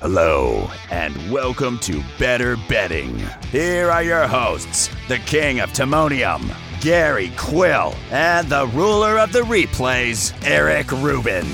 [0.00, 3.16] Hello, and welcome to Better Betting.
[3.50, 9.42] Here are your hosts, the king of Timonium, Gary Quill, and the ruler of the
[9.42, 11.46] replays, Eric Rubin.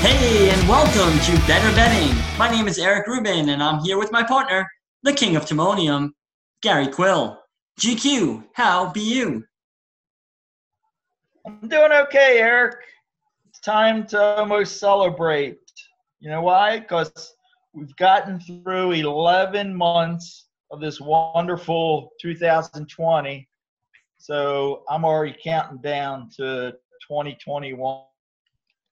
[0.00, 2.16] Hey, and welcome to Better Betting.
[2.38, 4.66] My name is Eric Rubin, and I'm here with my partner,
[5.04, 6.12] the king of Timonium,
[6.62, 7.38] Gary Quill.
[7.78, 9.44] GQ, how be you?
[11.46, 12.76] I'm doing okay, Eric.
[13.48, 15.58] It's time to almost celebrate.
[16.20, 16.80] You know why?
[16.80, 17.34] Because
[17.72, 23.48] we've gotten through 11 months of this wonderful 2020.
[24.18, 26.72] So I'm already counting down to
[27.08, 28.02] 2021.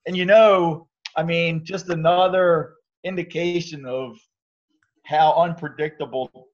[0.06, 0.86] And you know,
[1.16, 2.74] I mean, just another
[3.04, 4.16] indication of
[5.04, 6.48] how unpredictable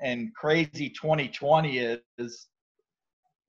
[0.00, 2.48] and crazy 2020 is.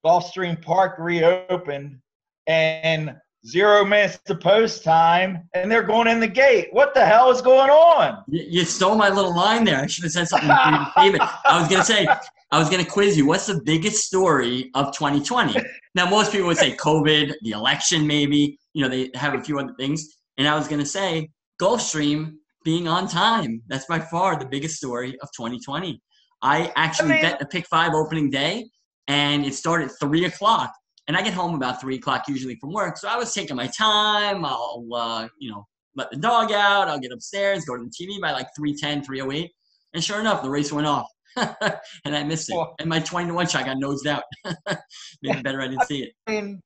[0.05, 1.99] Gulfstream Park reopened
[2.47, 3.15] and
[3.47, 6.67] zero minutes to post time, and they're going in the gate.
[6.71, 8.23] What the hell is going on?
[8.27, 9.79] You, you stole my little line there.
[9.79, 10.49] I should have said something
[10.97, 11.21] David.
[11.45, 12.07] I was going to say,
[12.51, 13.25] I was going to quiz you.
[13.25, 15.55] What's the biggest story of 2020?
[15.95, 18.57] Now, most people would say COVID, the election, maybe.
[18.73, 20.17] You know, they have a few other things.
[20.37, 21.29] And I was going to say
[21.61, 22.33] Gulfstream
[22.63, 23.61] being on time.
[23.67, 26.01] That's by far the biggest story of 2020.
[26.41, 28.69] I actually I mean, bet the pick five opening day,
[29.07, 30.71] and it started three o'clock
[31.09, 32.95] and I get home about three o'clock usually from work.
[32.95, 34.45] So I was taking my time.
[34.45, 35.65] I'll, uh, you know,
[35.95, 36.87] let the dog out.
[36.87, 39.51] I'll get upstairs, go to the TV by like 310, 308.
[39.95, 41.07] And sure enough, the race went off.
[41.35, 42.67] and I missed it.
[42.79, 44.21] And my 20 to 1 shot got nosed out.
[45.23, 46.11] Maybe better I didn't see it.
[46.27, 46.61] I mean,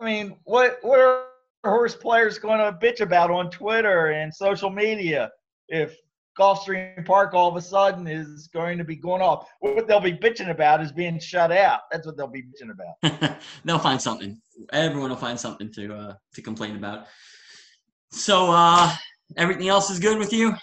[0.00, 1.26] I mean, what, what are
[1.64, 5.30] horse players going to bitch about on Twitter and social media
[5.68, 5.96] if
[6.40, 9.46] Gulfstream Park all of a sudden is going to be going off.
[9.60, 11.80] What they'll be bitching about is being shut out.
[11.92, 13.40] That's what they'll be bitching about.
[13.64, 14.40] they'll find something.
[14.72, 17.06] Everyone will find something to uh, to complain about.
[18.10, 18.94] So uh,
[19.36, 20.54] everything else is good with you?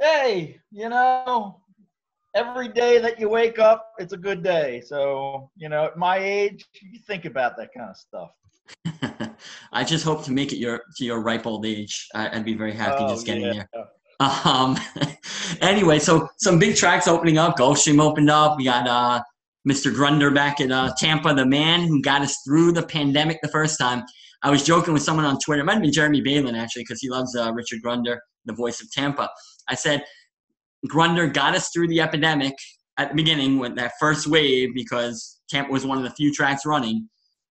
[0.00, 1.60] Hey, you know,
[2.34, 4.80] every day that you wake up, it's a good day.
[4.80, 8.30] So, you know, at my age, you think about that kind of stuff.
[9.72, 12.08] I just hope to make it your to your ripe old age.
[12.14, 13.64] I, would be very happy oh, just getting yeah.
[13.72, 13.84] there.
[14.20, 14.76] Um,
[15.60, 17.56] anyway, so some big tracks opening up.
[17.56, 18.56] Gulfstream opened up.
[18.56, 19.22] We got uh,
[19.68, 19.94] Mr.
[19.94, 23.78] Grunder back at uh, Tampa, the man who got us through the pandemic the first
[23.78, 24.04] time.
[24.42, 25.62] I was joking with someone on Twitter.
[25.62, 28.80] It might have been Jeremy Balin actually, because he loves uh, Richard Grunder, the voice
[28.80, 29.28] of Tampa.
[29.68, 30.04] I said
[30.88, 32.54] Grunder got us through the epidemic
[32.98, 36.64] at the beginning with that first wave because Tampa was one of the few tracks
[36.64, 37.08] running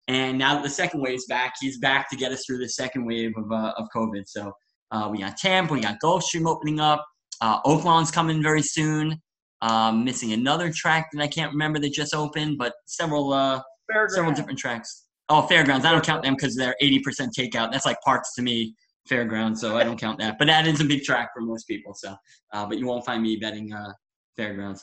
[0.08, 2.68] and now that the second wave is back, he's back to get us through the
[2.68, 4.24] second wave of, uh, of COVID.
[4.26, 4.52] So
[4.90, 7.04] uh, we got Tampa, we got Gulfstream opening up.
[7.40, 9.20] Uh, Oaklawn's coming very soon.
[9.62, 13.60] Um, missing another track that I can't remember that just opened, but several uh,
[14.08, 15.06] several different tracks.
[15.28, 15.84] Oh, Fairgrounds.
[15.84, 17.70] I don't count them because they're 80% takeout.
[17.70, 18.74] That's like parks to me,
[19.08, 20.38] Fairgrounds, so I don't count that.
[20.38, 21.94] But that is a big track for most people.
[21.94, 22.16] So,
[22.52, 23.92] uh, but you won't find me betting uh,
[24.36, 24.82] Fairgrounds.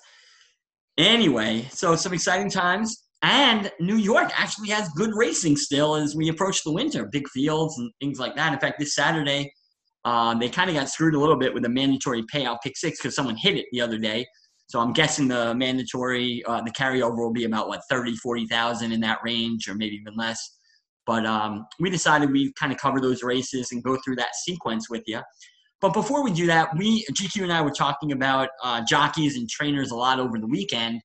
[0.97, 3.06] Anyway, so some exciting times.
[3.23, 7.78] And New York actually has good racing still as we approach the winter, big fields
[7.79, 8.53] and things like that.
[8.53, 9.51] In fact, this Saturday,
[10.05, 13.00] uh, they kind of got screwed a little bit with the mandatory payout pick six
[13.00, 14.25] because someone hit it the other day.
[14.67, 19.00] So I'm guessing the mandatory, uh, the carryover will be about what 30, 40,000 in
[19.01, 20.57] that range, or maybe even less.
[21.05, 24.89] But um, we decided we'd kind of cover those races and go through that sequence
[24.89, 25.22] with you.
[25.79, 29.49] But before we do that, we GQ and I were talking about uh, jockeys and
[29.49, 31.01] trainers a lot over the weekend,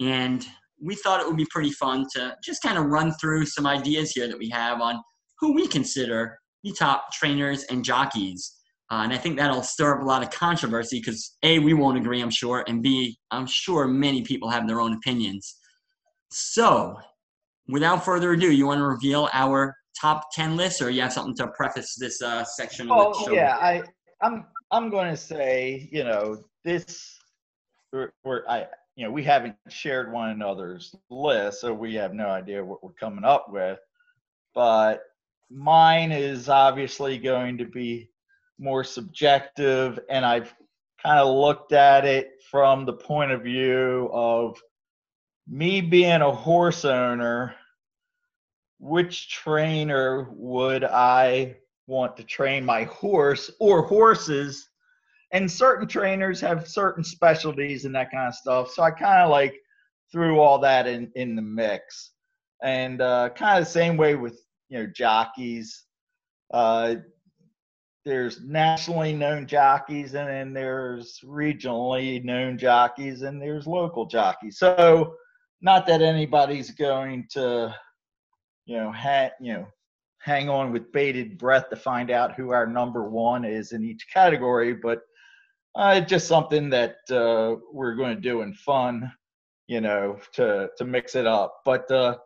[0.00, 0.46] and
[0.80, 4.12] we thought it would be pretty fun to just kind of run through some ideas
[4.12, 5.00] here that we have on
[5.38, 8.56] who we consider the top trainers and jockeys.
[8.90, 11.96] Uh, and I think that'll stir up a lot of controversy because A, we won't
[11.96, 15.56] agree, I'm sure, and B, I'm sure many people have their own opinions.
[16.32, 16.96] So,
[17.68, 21.36] without further ado, you want to reveal our top 10 list or you have something
[21.36, 23.82] to preface this uh, section oh, yeah, I,
[24.22, 27.16] I'm, I'm going to say, you know, this,
[27.92, 28.66] we're, we're, I,
[29.00, 32.92] you know, we haven't shared one another's list, so we have no idea what we're
[32.92, 33.78] coming up with.
[34.54, 35.00] But
[35.50, 38.10] mine is obviously going to be
[38.58, 40.54] more subjective, and I've
[41.02, 44.60] kind of looked at it from the point of view of
[45.48, 47.54] me being a horse owner.
[48.80, 51.56] Which trainer would I
[51.86, 54.69] want to train my horse or horses
[55.32, 58.70] and certain trainers have certain specialties and that kind of stuff.
[58.72, 59.54] So I kind of like
[60.10, 62.12] threw all that in in the mix,
[62.62, 65.84] and uh, kind of the same way with you know jockeys.
[66.52, 66.96] Uh,
[68.04, 74.58] there's nationally known jockeys, and then there's regionally known jockeys, and there's local jockeys.
[74.58, 75.14] So
[75.60, 77.74] not that anybody's going to
[78.66, 79.66] you know ha- you know
[80.18, 84.06] hang on with bated breath to find out who our number one is in each
[84.12, 85.00] category, but
[85.74, 89.10] uh, just something that uh, we're going to do in fun,
[89.66, 91.60] you know, to to mix it up.
[91.64, 92.18] But uh,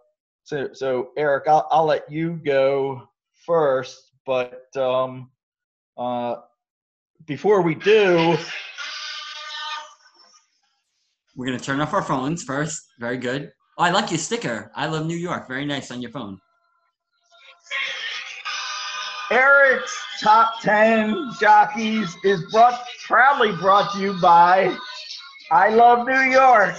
[0.44, 3.08] so so Eric, I'll, I'll let you go
[3.46, 5.31] first, but um,
[5.96, 6.37] uh,
[7.26, 8.37] before we do,
[11.37, 12.82] we're gonna turn off our phones first.
[12.99, 13.52] Very good.
[13.76, 14.70] Oh, I like your sticker.
[14.75, 15.49] I love New York.
[15.49, 16.38] Very nice on your phone.
[19.35, 24.77] Eric's top 10 jockeys is brought proudly brought to you by
[25.51, 26.77] I Love New York.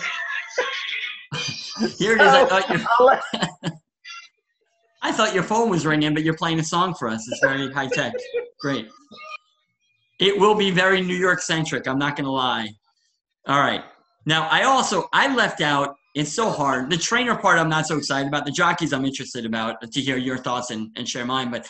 [1.98, 2.28] Here it is.
[2.28, 3.72] I thought, your,
[5.02, 7.28] I thought your phone was ringing, but you're playing a song for us.
[7.30, 8.14] It's very high tech.
[8.62, 8.88] Great.
[10.22, 11.90] It will be very New York centric.
[11.90, 12.70] I'm not going to lie.
[13.48, 13.84] All right.
[14.26, 15.98] Now, I also I left out.
[16.16, 16.90] It's so hard.
[16.90, 18.46] The trainer part, I'm not so excited about.
[18.46, 21.52] The jockeys, I'm interested about to hear your thoughts and, and share mine.
[21.52, 21.68] But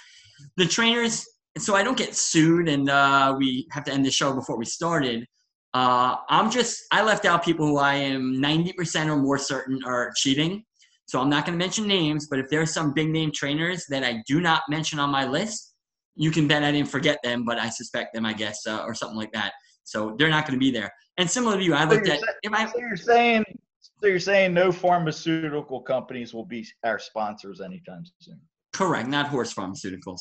[0.57, 1.25] the trainers,
[1.57, 4.65] so I don't get sued and uh, we have to end the show before we
[4.65, 5.25] started.
[5.73, 10.11] Uh, I'm just, I left out people who I am 90% or more certain are
[10.15, 10.63] cheating.
[11.05, 14.03] So I'm not going to mention names, but if there's some big name trainers that
[14.03, 15.75] I do not mention on my list,
[16.15, 18.93] you can bet I didn't forget them, but I suspect them, I guess, uh, or
[18.93, 19.53] something like that.
[19.83, 20.91] So they're not going to be there.
[21.17, 22.19] And similar to you, I looked so at.
[22.41, 23.43] if I, so you're saying,
[24.01, 28.39] so you're saying no pharmaceutical companies will be our sponsors anytime soon.
[28.75, 30.19] Correct, not horse pharmaceuticals.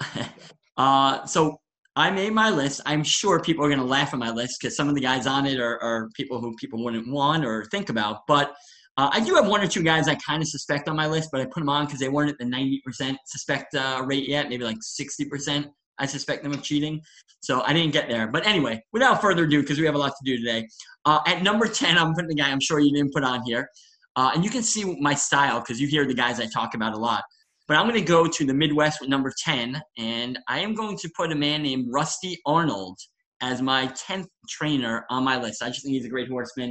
[0.76, 1.58] uh, so
[1.96, 2.80] I made my list.
[2.86, 5.26] I'm sure people are going to laugh at my list because some of the guys
[5.26, 8.20] on it are, are, people who people wouldn't want or think about.
[8.28, 8.54] But
[8.96, 11.30] uh, I do have one or two guys I kind of suspect on my list,
[11.32, 14.48] but I put them on because they weren't at the 90% suspect uh, rate yet,
[14.48, 15.68] maybe like 60%.
[15.98, 17.02] I suspect them of cheating.
[17.40, 18.28] So I didn't get there.
[18.28, 20.68] But anyway, without further ado, because we have a lot to do today,
[21.06, 23.68] uh, at number 10, I'm putting the guy I'm sure you didn't put on here.
[24.14, 26.94] Uh, and you can see my style because you hear the guys I talk about
[26.94, 27.24] a lot.
[27.70, 30.96] But I'm going to go to the Midwest with number 10, and I am going
[30.96, 32.98] to put a man named Rusty Arnold
[33.42, 35.62] as my 10th trainer on my list.
[35.62, 36.70] I just think he's a great horseman.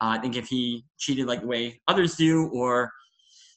[0.00, 2.92] Uh, I think if he cheated like the way others do, or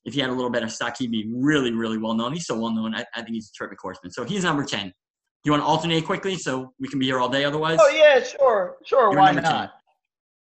[0.03, 2.33] if he had a little better stock, he'd be really, really well known.
[2.33, 2.95] He's so well known.
[2.95, 4.11] I, I think he's a terrific horseman.
[4.11, 4.91] So he's number 10.
[5.43, 7.77] You want to alternate quickly so we can be here all day otherwise?
[7.79, 8.77] Oh, yeah, sure.
[8.83, 9.11] Sure.
[9.11, 9.73] You're why not?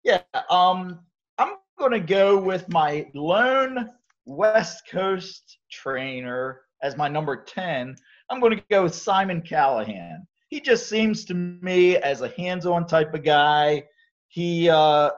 [0.05, 0.23] 10.
[0.35, 0.41] Yeah.
[0.50, 0.99] Um,
[1.38, 3.91] I'm going to go with my lone
[4.25, 7.95] West Coast trainer as my number 10,
[8.31, 10.27] I'm going to go with Simon Callaghan.
[10.49, 13.85] He just seems to me as a hands on type of guy.
[14.29, 15.11] He uh,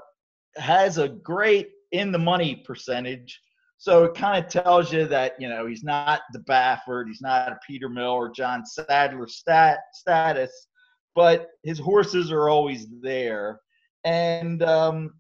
[0.56, 3.40] has a great in the money percentage.
[3.78, 7.52] So it kind of tells you that, you know, he's not the Baffert, he's not
[7.52, 10.68] a Peter Mill or John Sadler stat, status,
[11.14, 13.60] but his horses are always there.
[14.04, 15.14] And um,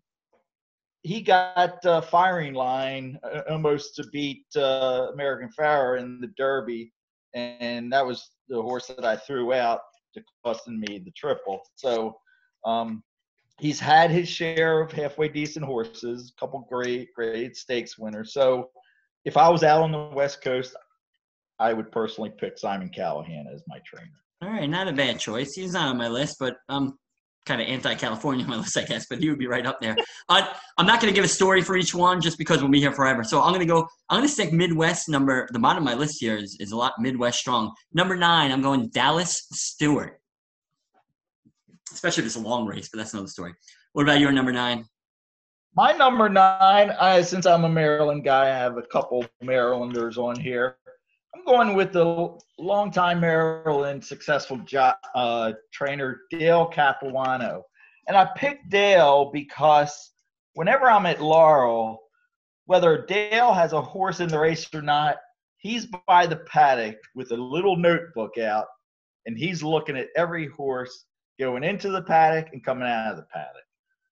[1.04, 6.92] he got uh, firing line uh, almost to beat uh, American Pharoah in the Derby,
[7.34, 9.80] and that was the horse that I threw out
[10.14, 11.60] to costing me the triple.
[11.74, 12.16] So
[12.64, 13.04] um,
[13.60, 18.32] he's had his share of halfway decent horses, a couple great great stakes winners.
[18.32, 18.70] So
[19.26, 20.74] if I was out on the West Coast,
[21.58, 24.10] I would personally pick Simon Callaghan as my trainer.
[24.42, 25.52] All right, not a bad choice.
[25.52, 26.98] He's not on my list, but um,
[27.46, 29.96] kind of anti-California on my list, I guess, but he would be right up there.
[30.28, 30.46] Uh,
[30.78, 32.92] I'm not going to give a story for each one just because we'll be here
[32.92, 33.24] forever.
[33.24, 33.86] So I'm going to go.
[34.10, 35.48] I'm going to stick Midwest number.
[35.52, 37.72] The bottom of my list here is, is a lot Midwest strong.
[37.92, 40.20] Number nine, I'm going Dallas Stewart.
[41.92, 43.54] Especially if it's a long race, but that's another story.
[43.92, 44.84] What about your number nine?
[45.76, 50.38] My number nine, I, since I'm a Maryland guy, I have a couple Marylanders on
[50.38, 50.76] here.
[51.34, 57.64] I'm going with the longtime Maryland successful jo- uh, trainer Dale Capuano.
[58.06, 60.12] And I picked Dale because
[60.54, 62.00] whenever I'm at Laurel,
[62.66, 65.16] whether Dale has a horse in the race or not,
[65.58, 68.66] he's by the paddock with a little notebook out
[69.26, 71.06] and he's looking at every horse
[71.40, 73.64] going into the paddock and coming out of the paddock.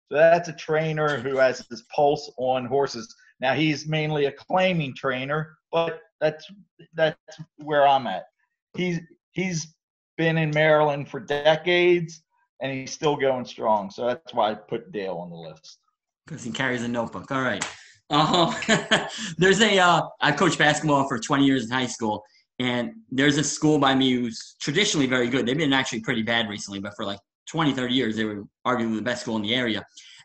[0.09, 3.13] So that's a trainer who has his pulse on horses.
[3.39, 6.45] Now he's mainly a claiming trainer, but that's
[6.93, 7.17] that's
[7.57, 8.25] where I'm at.
[8.77, 8.99] He's
[9.31, 9.75] he's
[10.17, 12.23] been in Maryland for decades
[12.61, 13.89] and he's still going strong.
[13.89, 15.79] So that's why I put Dale on the list.
[16.25, 17.31] Because he carries a notebook.
[17.31, 17.65] All right.
[18.09, 18.53] Uh,
[19.37, 22.23] there's a uh, I coached basketball for 20 years in high school,
[22.59, 25.45] and there's a school by me who's traditionally very good.
[25.45, 28.97] They've been actually pretty bad recently, but for like 20, 30 years, they were arguably
[28.97, 29.83] the best school in the area.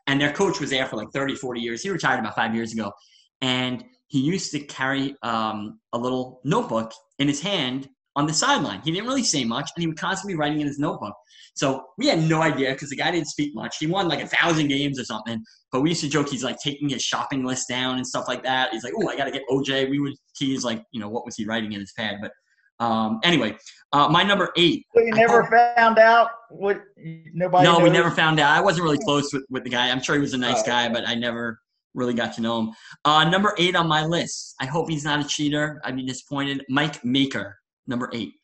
[0.09, 1.83] And their coach was there for like 30, 40 years.
[1.83, 2.93] He retired about five years ago.
[3.41, 8.81] And he used to carry um, a little notebook in his hand on the sideline.
[8.83, 11.15] He didn't really say much, and he was constantly writing in his notebook.
[11.55, 13.77] So we had no idea because the guy didn't speak much.
[13.79, 15.43] He won like a thousand games or something.
[15.73, 18.43] But we used to joke he's like taking his shopping list down and stuff like
[18.45, 18.73] that.
[18.73, 21.25] He's like, "Oh, I got to get OJ." We would tease like, you know, what
[21.25, 22.17] was he writing in his pad?
[22.21, 22.33] But
[22.79, 23.57] Um, anyway,
[23.93, 24.85] uh, my number eight.
[24.95, 26.83] So you never found out what
[27.33, 27.65] nobody.
[27.65, 27.83] No, knows?
[27.83, 28.55] we never found out.
[28.55, 29.91] I wasn't really close with, with the guy.
[29.91, 31.59] I'm sure he was a nice oh, guy, but I never
[31.97, 32.71] really got to know him.
[33.05, 34.55] Uh, number eight on my list.
[34.61, 35.81] I hope he's not a cheater.
[35.85, 36.65] I'd be disappointed.
[36.69, 38.35] Mike Maker, number eight.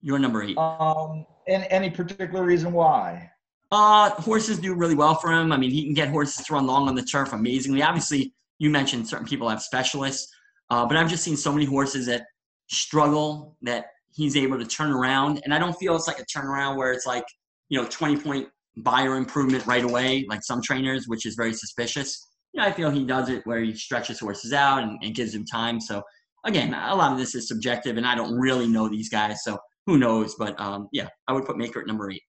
[0.00, 0.56] Your number eight.
[0.56, 3.30] Um, and any particular reason why?
[3.70, 5.52] Uh, horses do really well for him.
[5.52, 7.82] I mean, he can get horses to run long on the turf amazingly.
[7.82, 10.32] Obviously, you mentioned certain people have specialists,
[10.70, 12.26] uh, but I've just seen so many horses that
[12.68, 15.40] struggle that he's able to turn around.
[15.44, 17.24] And I don't feel it's like a turnaround where it's like,
[17.68, 18.48] you know, 20 point
[18.82, 22.26] Beyer improvement right away, like some trainers, which is very suspicious.
[22.52, 25.32] You know, I feel he does it where he stretches horses out and, and gives
[25.32, 25.80] them time.
[25.80, 26.02] So
[26.44, 29.58] again, a lot of this is subjective, and I don't really know these guys, so
[29.86, 30.34] who knows?
[30.38, 32.22] But um, yeah, I would put Maker at number eight.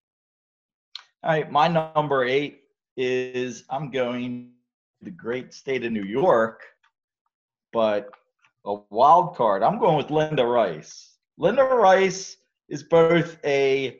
[1.23, 2.61] All right, my number eight
[2.95, 4.51] is I'm going
[4.99, 6.61] to the great state of New York,
[7.73, 8.09] but
[8.65, 9.63] a wild card.
[9.63, 11.17] I'm going with Linda Rice.
[11.37, 12.37] Linda Rice
[12.69, 13.99] is both a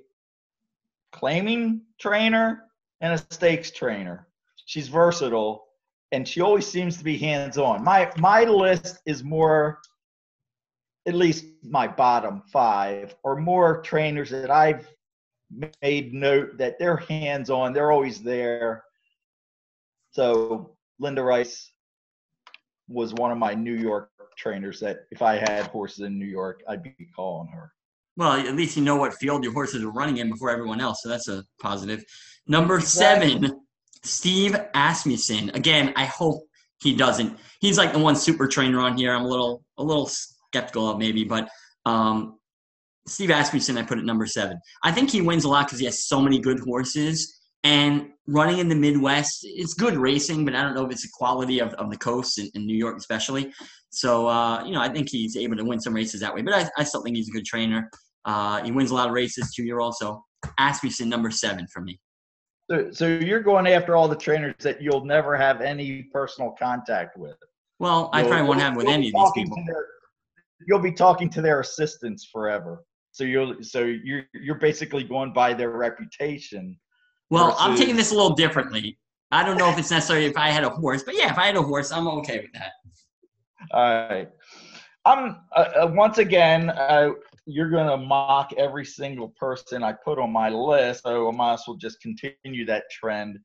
[1.12, 2.66] claiming trainer
[3.02, 4.28] and a stakes trainer.
[4.66, 5.66] She's versatile
[6.12, 7.84] and she always seems to be hands on.
[7.84, 9.80] My my list is more
[11.06, 14.88] at least my bottom 5 or more trainers that I've
[15.82, 18.84] made note that they're hands on, they're always there.
[20.12, 21.72] So Linda Rice
[22.88, 26.62] was one of my New York trainers that if I had horses in New York,
[26.68, 27.72] I'd be calling her.
[28.18, 31.02] Well, at least you know what field your horses are running in before everyone else,
[31.04, 32.04] so that's a positive.
[32.48, 33.32] Number exactly.
[33.32, 33.62] seven,
[34.04, 35.52] Steve Asmussen.
[35.54, 36.44] Again, I hope
[36.82, 37.38] he doesn't.
[37.62, 39.14] He's like the one super trainer on here.
[39.14, 41.50] I'm a little a little skeptical of maybe, but
[41.86, 42.40] um,
[43.08, 44.60] Steve Asmussen, I put at number seven.
[44.84, 47.39] I think he wins a lot because he has so many good horses.
[47.64, 51.10] And running in the Midwest, it's good racing, but I don't know if it's the
[51.14, 53.52] quality of, of the coast in, in New York, especially.
[53.90, 56.42] So, uh, you know, I think he's able to win some races that way.
[56.42, 57.90] But I, I still think he's a good trainer.
[58.26, 59.96] Uh, he wins a lot of races, two year old.
[59.96, 60.24] So,
[60.58, 62.00] Asmussen, number seven for me.
[62.70, 67.18] So, so you're going after all the trainers that you'll never have any personal contact
[67.18, 67.36] with.
[67.80, 69.58] Well, I probably won't have with any of these people.
[69.66, 69.88] Their,
[70.68, 72.84] you'll be talking to their assistants forever.
[73.12, 76.78] So you'll so you're you're basically going by their reputation.
[77.30, 77.60] Well, versus...
[77.62, 78.98] I'm taking this a little differently.
[79.32, 81.46] I don't know if it's necessary if I had a horse, but yeah, if I
[81.46, 82.72] had a horse, I'm okay with that.
[83.72, 84.30] All right.
[85.06, 86.70] I'm uh, uh, once again.
[86.72, 87.12] Uh,
[87.46, 91.54] you're going to mock every single person I put on my list, so I might
[91.54, 93.40] as well just continue that trend.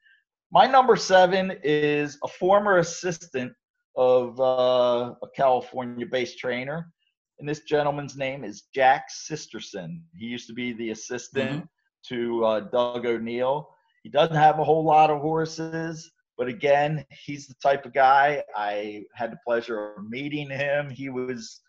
[0.52, 3.52] My number seven is a former assistant
[3.96, 6.92] of uh, a California-based trainer
[7.38, 10.02] and this gentleman's name is Jack Sisterson.
[10.16, 12.14] He used to be the assistant mm-hmm.
[12.14, 13.68] to uh, Doug O'Neill.
[14.04, 18.44] He doesn't have a whole lot of horses, but again, he's the type of guy.
[18.56, 20.90] I had the pleasure of meeting him.
[20.90, 21.60] He was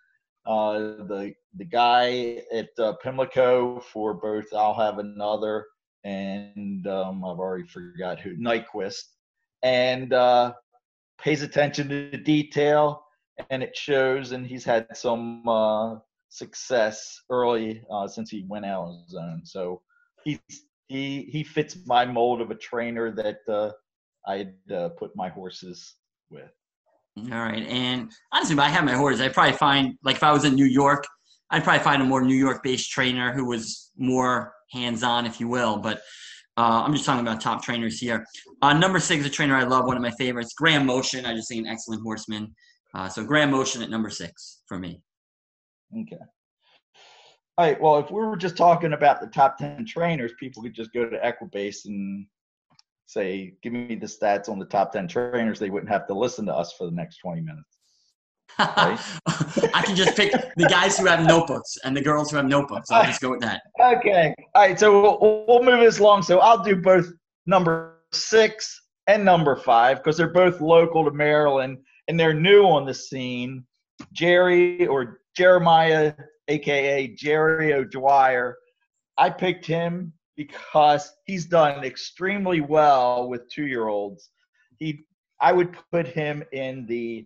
[0.46, 0.78] uh,
[1.08, 4.46] the the guy at uh, Pimlico for both.
[4.54, 5.66] I'll have another,
[6.04, 9.02] and um, I've already forgot who Nyquist,
[9.64, 10.54] and uh,
[11.20, 13.02] pays attention to the detail
[13.50, 14.32] and it shows.
[14.32, 15.96] And he's had some uh,
[16.30, 19.42] success early uh, since he went out on his own.
[19.44, 19.82] So
[20.24, 20.40] he's
[20.88, 23.72] he he fits my mold of a trainer that uh,
[24.28, 25.96] I'd uh, put my horses
[26.30, 26.52] with.
[27.18, 30.32] All right, and honestly, if I had my horses, I'd probably find like if I
[30.32, 31.06] was in New York,
[31.50, 35.78] I'd probably find a more New York-based trainer who was more hands-on, if you will.
[35.78, 36.00] But
[36.58, 38.26] uh, I'm just talking about top trainers here.
[38.62, 41.26] Uh, number six, a trainer I love, one of my favorites, Graham Motion.
[41.26, 42.54] I just think an excellent horseman.
[42.94, 45.02] Uh, so Graham Motion at number six for me.
[45.98, 46.22] Okay.
[47.58, 47.80] All right.
[47.80, 51.08] Well, if we were just talking about the top 10 trainers, people could just go
[51.08, 52.26] to Equibase and
[53.06, 55.60] say, give me the stats on the top 10 trainers.
[55.60, 57.78] They wouldn't have to listen to us for the next 20 minutes.
[58.60, 59.00] Right?
[59.74, 62.92] I can just pick the guys who have notebooks and the girls who have notebooks.
[62.92, 63.62] I'll just go with that.
[63.82, 64.34] Okay.
[64.54, 64.80] All right.
[64.80, 66.24] So we'll, we'll move this along.
[66.24, 67.08] So I'll do both
[67.46, 72.86] number six and number five because they're both local to Maryland and they're new on
[72.86, 73.66] the scene.
[74.12, 76.14] Jerry or Jeremiah,
[76.48, 78.58] aka Jerry O'Dwyer,
[79.18, 84.30] I picked him because he's done extremely well with two-year-olds.
[84.78, 85.06] He,
[85.40, 87.26] I would put him in the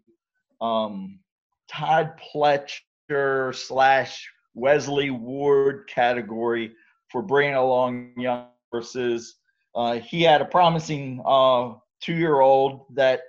[0.61, 1.19] um,
[1.67, 6.73] Todd Pletcher slash Wesley Ward category
[7.09, 9.35] for bringing along young horses.
[9.75, 13.21] Uh, he had a promising uh, two-year-old that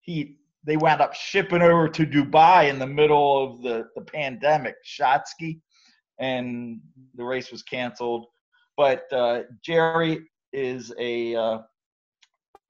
[0.00, 4.74] he they wound up shipping over to Dubai in the middle of the, the pandemic,
[4.84, 5.60] Shotski,
[6.18, 6.80] and
[7.14, 8.26] the race was canceled.
[8.76, 10.20] But uh, Jerry
[10.52, 11.58] is a uh,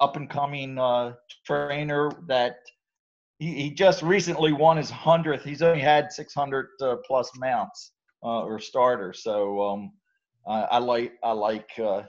[0.00, 1.14] up and coming uh,
[1.46, 2.58] trainer that
[3.38, 5.44] he, he just recently won his hundredth.
[5.44, 9.22] He's only had 600 uh, plus mounts uh, or starters.
[9.22, 9.92] So um,
[10.46, 12.02] I, like I like uh,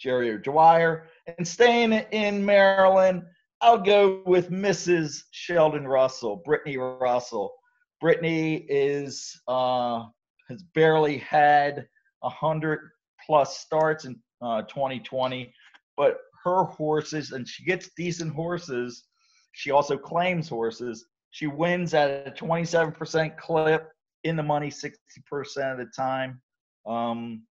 [0.00, 1.08] Jerry Dwyer.
[1.38, 3.22] And staying in Maryland,
[3.62, 5.22] I'll go with Mrs.
[5.30, 7.54] Sheldon Russell, Brittany Russell.
[8.00, 10.06] Brittany is uh,
[10.48, 11.86] has barely had
[12.24, 12.90] a hundred
[13.24, 15.54] plus starts in uh, 2020,
[15.96, 19.04] but her horses, and she gets decent horses.
[19.52, 21.06] She also claims horses.
[21.30, 23.92] She wins at a 27% clip
[24.24, 24.90] in the money 60%
[25.72, 26.40] of the time.
[26.84, 27.44] Um,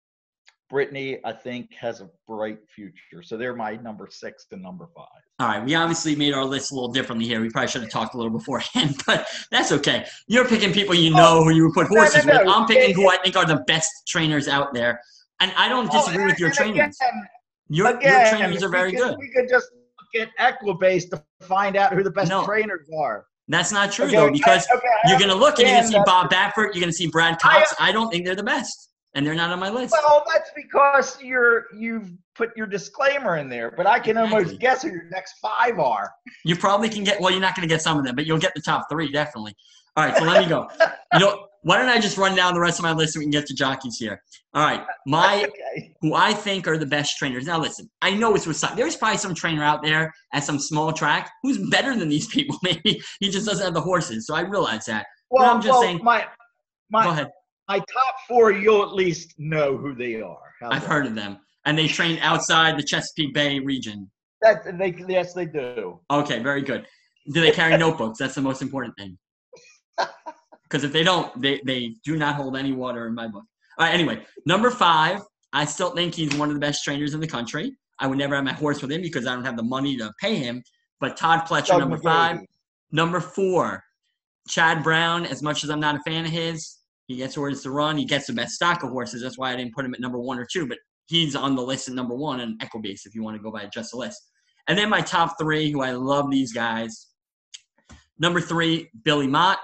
[0.70, 3.22] Brittany, I think, has a bright future.
[3.22, 5.06] So they're my number six and number five.
[5.40, 5.64] All right.
[5.64, 7.40] We obviously made our list a little differently here.
[7.40, 10.06] We probably should have talked a little beforehand, but that's okay.
[10.28, 12.44] You're picking people you know oh, who you would put horses no, no, no.
[12.44, 12.54] with.
[12.54, 15.00] I'm picking who I think are the best trainers out there.
[15.40, 16.96] And I don't oh, disagree oh, with your trainers.
[17.00, 17.28] Again,
[17.68, 19.18] your, again, your trainers are very could, good.
[19.18, 19.70] We could just
[20.14, 22.44] look at Equibase to find out who the best no.
[22.44, 23.26] trainers are.
[23.48, 25.90] That's not true okay, though, because I, okay, you're going to look and you're going
[25.90, 27.74] to see Bob Baffert, you're going to see Brad Cox.
[27.80, 29.92] I, I don't think they're the best and they're not on my list.
[29.92, 34.38] Well, that's because you're you've put your disclaimer in there, but I can exactly.
[34.38, 36.10] almost guess who your next five are.
[36.44, 38.38] You probably can get well, you're not going to get some of them, but you'll
[38.38, 39.54] get the top three definitely.
[39.96, 40.68] All right, so let me go.
[41.12, 43.24] You know, why don't I just run down the rest of my list so we
[43.24, 44.22] can get to jockeys here?
[44.54, 45.94] All right, my okay.
[46.00, 47.46] who I think are the best trainers.
[47.46, 48.76] Now listen, I know it's with some.
[48.76, 52.56] There's probably some trainer out there at some small track who's better than these people.
[52.62, 54.26] Maybe he just doesn't have the horses.
[54.26, 55.06] So I realize that.
[55.30, 56.00] Well, but I'm just well, saying.
[56.02, 56.26] My,
[56.90, 57.30] my, go ahead
[57.70, 60.52] my top four, you'll at least know who they are.
[60.60, 64.10] How's I've heard of them, and they train outside the Chesapeake Bay region.
[64.42, 66.00] That they yes they do.
[66.10, 66.86] Okay, very good.
[67.32, 68.18] Do they carry notebooks?
[68.18, 69.16] That's the most important thing.
[70.64, 73.42] Because if they don't, they they do not hold any water in my book.
[73.76, 73.92] All right.
[73.92, 75.18] Anyway, number five,
[75.52, 77.72] I still think he's one of the best trainers in the country.
[77.98, 80.12] I would never have my horse with him because I don't have the money to
[80.20, 80.62] pay him.
[81.00, 82.02] But Todd Pletcher, Doug number McGee.
[82.04, 82.38] five.
[82.92, 83.82] Number four,
[84.46, 85.26] Chad Brown.
[85.26, 86.79] As much as I'm not a fan of his,
[87.10, 87.96] he gets orders to run.
[87.96, 89.20] He gets the best stock of horses.
[89.20, 91.62] That's why I didn't put him at number one or two, but he's on the
[91.62, 94.30] list at number one in Equibase if you want to go by just a list.
[94.68, 97.08] And then my top three, who I love these guys.
[98.20, 99.58] Number three, Billy Mott,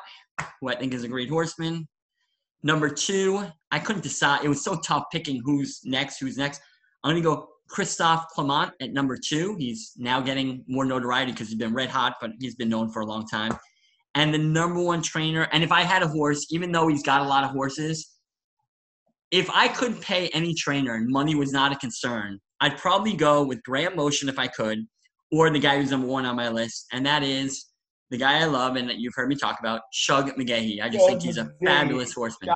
[0.60, 1.86] who I think is a great horseman.
[2.64, 4.44] Number two, I couldn't decide.
[4.44, 6.60] It was so tough picking who's next, who's next.
[7.04, 9.54] I'm going to go Christophe Clement at number two.
[9.56, 13.02] He's now getting more notoriety because he's been red hot, but he's been known for
[13.02, 13.56] a long time
[14.16, 15.46] and the number one trainer.
[15.52, 18.14] And if I had a horse, even though he's got a lot of horses,
[19.30, 23.44] if I could pay any trainer and money was not a concern, I'd probably go
[23.44, 24.78] with Graham Motion if I could,
[25.30, 27.66] or the guy who's number one on my list, and that is
[28.10, 30.80] the guy I love and that you've heard me talk about, Shug McGaughey.
[30.80, 32.54] I just Shug think he's a fabulous horseman.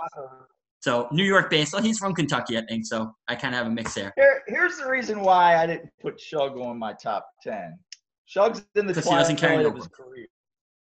[0.79, 1.75] So New York based.
[1.75, 2.87] Well, he's from Kentucky, I think.
[2.87, 4.14] So I kind of have a mix there.
[4.16, 7.79] Here, here's the reason why I didn't put Shug on my top ten.
[8.25, 10.27] Shug's in the twilight of his career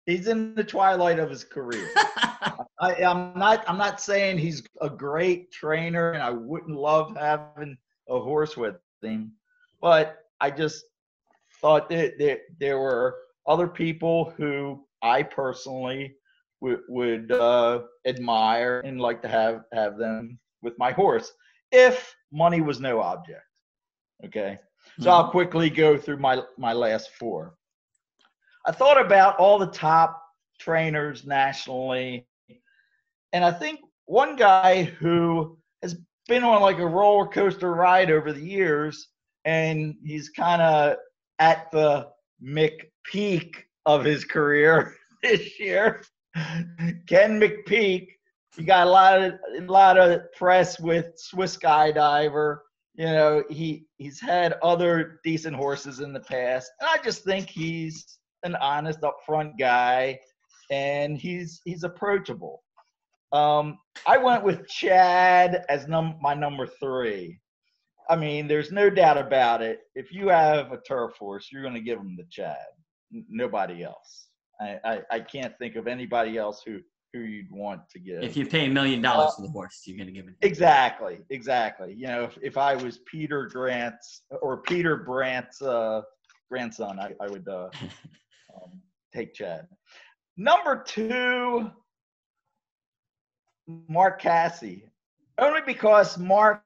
[0.06, 1.90] he's in the twilight of his career.
[2.80, 3.64] I, am not.
[3.68, 7.78] I'm not saying he's a great trainer, and I wouldn't love having
[8.10, 9.34] a horse with him,
[9.82, 10.84] but I just
[11.62, 13.16] thought that, that there were
[13.48, 16.16] other people who I personally
[16.60, 21.32] would, would uh, admire and like to have have them with my horse
[21.72, 23.42] if money was no object.
[24.26, 24.60] Okay,
[25.00, 25.10] so mm-hmm.
[25.10, 27.56] I'll quickly go through my my last four.
[28.66, 30.22] I thought about all the top
[30.60, 32.28] trainers nationally,
[33.34, 35.98] and I think one guy who has
[36.28, 39.08] been on like a roller coaster ride over the years,
[39.46, 40.98] and he's kind of
[41.40, 42.10] at the
[42.44, 46.04] McPeak of his career this year.
[47.08, 48.08] Ken McPeek,
[48.56, 52.60] he got a lot of a lot of press with Swiss Skydiver.
[52.96, 57.50] You know, he he's had other decent horses in the past, and I just think
[57.50, 60.20] he's an honest, upfront guy,
[60.70, 62.64] and he's he's approachable.
[63.32, 67.40] Um, I went with Chad as num- my number three.
[68.10, 69.80] I mean, there's no doubt about it.
[69.96, 72.58] If you have a turf horse, you're going to give him the Chad.
[73.14, 74.28] N- nobody else.
[74.60, 76.80] I, I, I can't think of anybody else who
[77.14, 78.24] who you'd want to give.
[78.24, 80.36] If you pay a million dollars for the horse, you're going to give it.
[80.42, 81.94] Exactly, exactly.
[81.94, 86.04] You know, if, if I was Peter Grant's or Peter Brant's uh,
[86.50, 87.70] grandson, I, I would uh,
[89.14, 89.68] take Chad.
[90.38, 91.70] Number two,
[93.88, 94.82] Mark Casse.
[95.38, 96.64] Only because Mark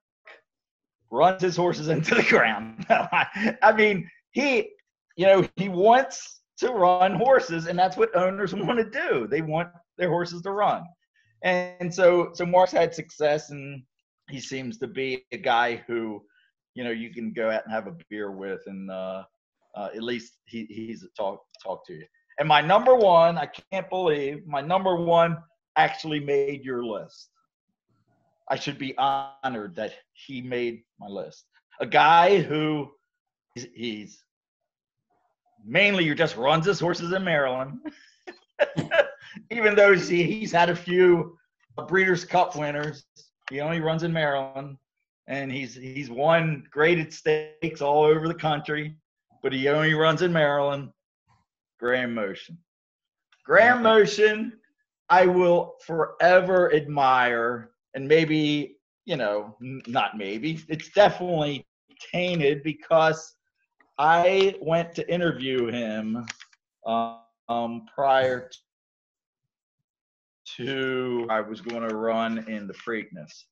[1.12, 2.86] runs his horses into the ground.
[2.90, 4.70] I mean, he,
[5.16, 9.28] you know, he wants to run horses, and that's what owners want to do.
[9.28, 10.84] They want their horses to run.
[11.44, 13.84] And so, so Mark's had success, and
[14.30, 16.24] he seems to be a guy who,
[16.74, 19.24] you know, you can go out and have a beer with, and uh,
[19.76, 22.06] uh, at least he, he's a talk talk to you.
[22.40, 25.38] And my number one, I can't believe my number one
[25.78, 27.30] actually made your list.
[28.50, 31.46] I should be honored that he made my list.
[31.80, 32.92] A guy who
[33.56, 34.24] he's, he's
[35.66, 37.80] mainly just runs his horses in Maryland.
[39.52, 41.38] Even though he, he's had a few
[41.88, 43.04] Breeders' Cup winners,
[43.50, 44.78] he only runs in Maryland,
[45.28, 48.96] and he's he's won graded stakes all over the country,
[49.46, 50.90] but he only runs in Maryland.
[51.80, 52.58] Graham Motion.
[53.46, 54.54] Graham Motion,
[55.10, 61.64] I will forever admire, and maybe you know, not maybe, it's definitely
[62.12, 63.36] tainted because
[64.00, 66.26] I went to interview him
[66.88, 68.50] um, prior
[70.58, 73.44] to I was going to run in the Preakness.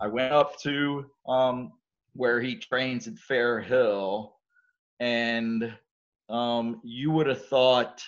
[0.00, 1.72] I went up to um,
[2.14, 4.34] where he trains at Fair Hill,
[5.00, 5.72] and
[6.28, 8.02] um, you would have thought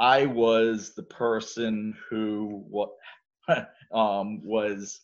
[0.00, 2.90] I was the person who what
[3.92, 5.00] um, was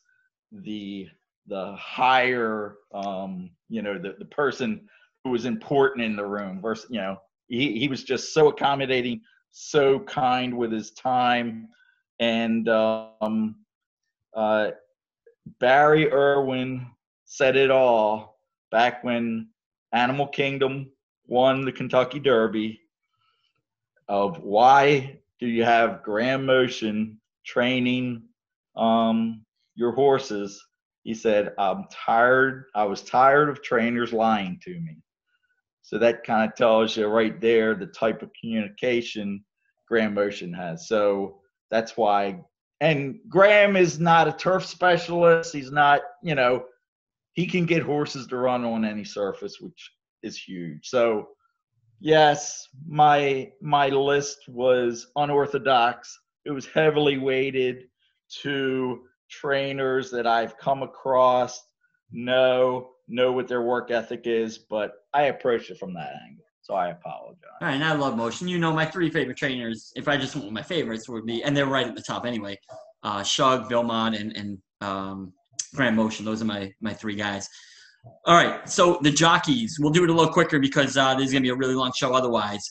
[0.53, 1.09] the
[1.47, 4.89] the higher um, you know the, the person
[5.25, 9.21] who was important in the room versus you know he, he was just so accommodating
[9.51, 11.69] so kind with his time
[12.21, 13.57] and um,
[14.35, 14.71] uh,
[15.59, 16.87] barry irwin
[17.25, 18.39] said it all
[18.71, 19.49] back when
[19.93, 20.91] animal kingdom
[21.27, 22.81] won the kentucky derby
[24.09, 28.23] of why do you have graham motion training
[28.77, 30.63] um, your horses
[31.03, 34.97] he said i'm tired i was tired of trainers lying to me
[35.83, 39.45] so that kind of tells you right there the type of communication
[39.91, 40.87] Graham Motion has.
[40.87, 42.41] So that's why.
[42.81, 45.53] And Graham is not a turf specialist.
[45.53, 46.65] He's not, you know,
[47.35, 49.91] he can get horses to run on any surface, which
[50.23, 50.89] is huge.
[50.89, 51.29] So
[52.01, 56.19] yes, my my list was unorthodox.
[56.45, 57.85] It was heavily weighted
[58.43, 61.63] to trainers that I've come across,
[62.11, 66.45] know know what their work ethic is, but I approach it from that angle.
[66.63, 67.51] So I apologize.
[67.61, 68.47] All right, and I love motion.
[68.47, 71.43] You know, my three favorite trainers, if I just went with my favorites, would be,
[71.43, 72.59] and they're right at the top anyway.
[73.03, 75.33] Uh, Shug, Bill Mott, and and um,
[75.75, 76.25] Graham Motion.
[76.25, 77.49] Those are my my three guys.
[78.25, 79.77] All right, so the jockeys.
[79.79, 81.93] We'll do it a little quicker because uh, this is gonna be a really long
[81.97, 82.15] show.
[82.15, 82.65] Otherwise,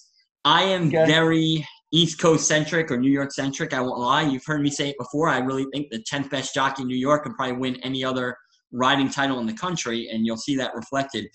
[0.43, 1.05] I am okay.
[1.05, 3.73] very East Coast centric or New York centric.
[3.73, 4.23] I won't lie.
[4.23, 5.29] You've heard me say it before.
[5.29, 8.37] I really think the 10th best jockey in New York can probably win any other
[8.71, 11.27] riding title in the country, and you'll see that reflected.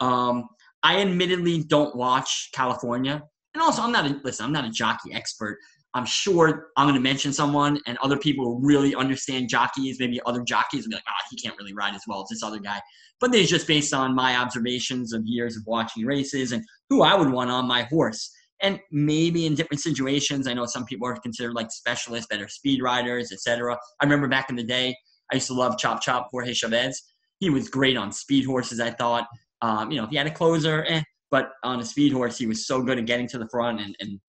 [0.00, 0.48] Um,
[0.82, 3.22] I admittedly don't watch California,
[3.54, 4.46] and also I'm not a listen.
[4.46, 5.58] I'm not a jockey expert.
[5.96, 10.20] I'm sure I'm going to mention someone, and other people who really understand jockeys, maybe
[10.26, 12.58] other jockeys, will be like, "Oh, he can't really ride as well as this other
[12.58, 12.80] guy."
[13.18, 17.16] But it's just based on my observations of years of watching races and who I
[17.16, 18.30] would want on my horse.
[18.60, 22.82] And maybe in different situations, I know some people are considered like specialists are speed
[22.82, 23.74] riders, etc.
[24.00, 24.94] I remember back in the day,
[25.32, 27.02] I used to love Chop Chop Jorge Chavez.
[27.40, 29.26] He was great on speed horses, I thought.
[29.62, 32.46] Um, you know, if he had a closer, eh, but on a speed horse, he
[32.46, 34.20] was so good at getting to the front and, and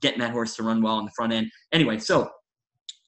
[0.00, 1.50] getting that horse to run well on the front end.
[1.72, 2.30] Anyway, so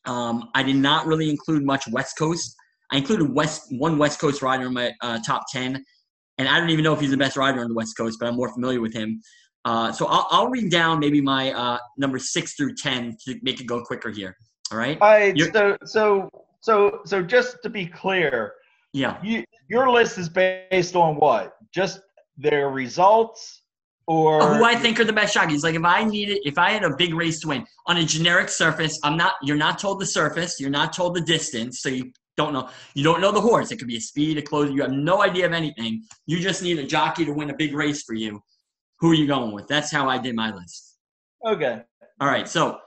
[0.07, 2.55] um, I did not really include much West Coast.
[2.91, 5.85] I included West one West Coast rider in my uh, top ten,
[6.39, 8.29] and I don't even know if he's the best rider on the West Coast, but
[8.29, 9.21] I'm more familiar with him.
[9.65, 13.61] Uh, so I'll, I'll, read down maybe my uh, number six through ten to make
[13.61, 14.35] it go quicker here.
[14.73, 14.97] All right.
[15.01, 15.39] All right.
[15.53, 18.55] so so so so just to be clear,
[18.93, 21.55] yeah, you, your list is based on what?
[21.75, 22.01] Just
[22.39, 23.63] their results,
[24.09, 25.63] or who I think are the best jockeys.
[25.63, 28.49] Like if I needed, if I had a big race to win on a generic
[28.49, 29.35] surface, I'm not.
[29.43, 30.59] You're not told the surface.
[30.59, 32.69] You're not told the distance, so you don't know.
[32.95, 33.71] You don't know the horse.
[33.71, 34.73] It could be a speed, a closer.
[34.73, 36.03] You have no idea of anything.
[36.27, 38.41] You just need a jockey to win a big race for you.
[39.01, 39.69] Who are you going with?
[39.69, 40.97] That's how I did my list.
[41.47, 41.83] Okay.
[42.21, 42.49] All right.
[42.49, 42.81] So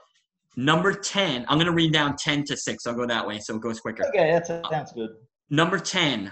[0.56, 2.86] Number 10, I'm going to read down 10 to 6.
[2.86, 4.06] I'll go that way so it goes quicker.
[4.08, 5.10] Okay, that sounds good.
[5.48, 6.30] Number 10,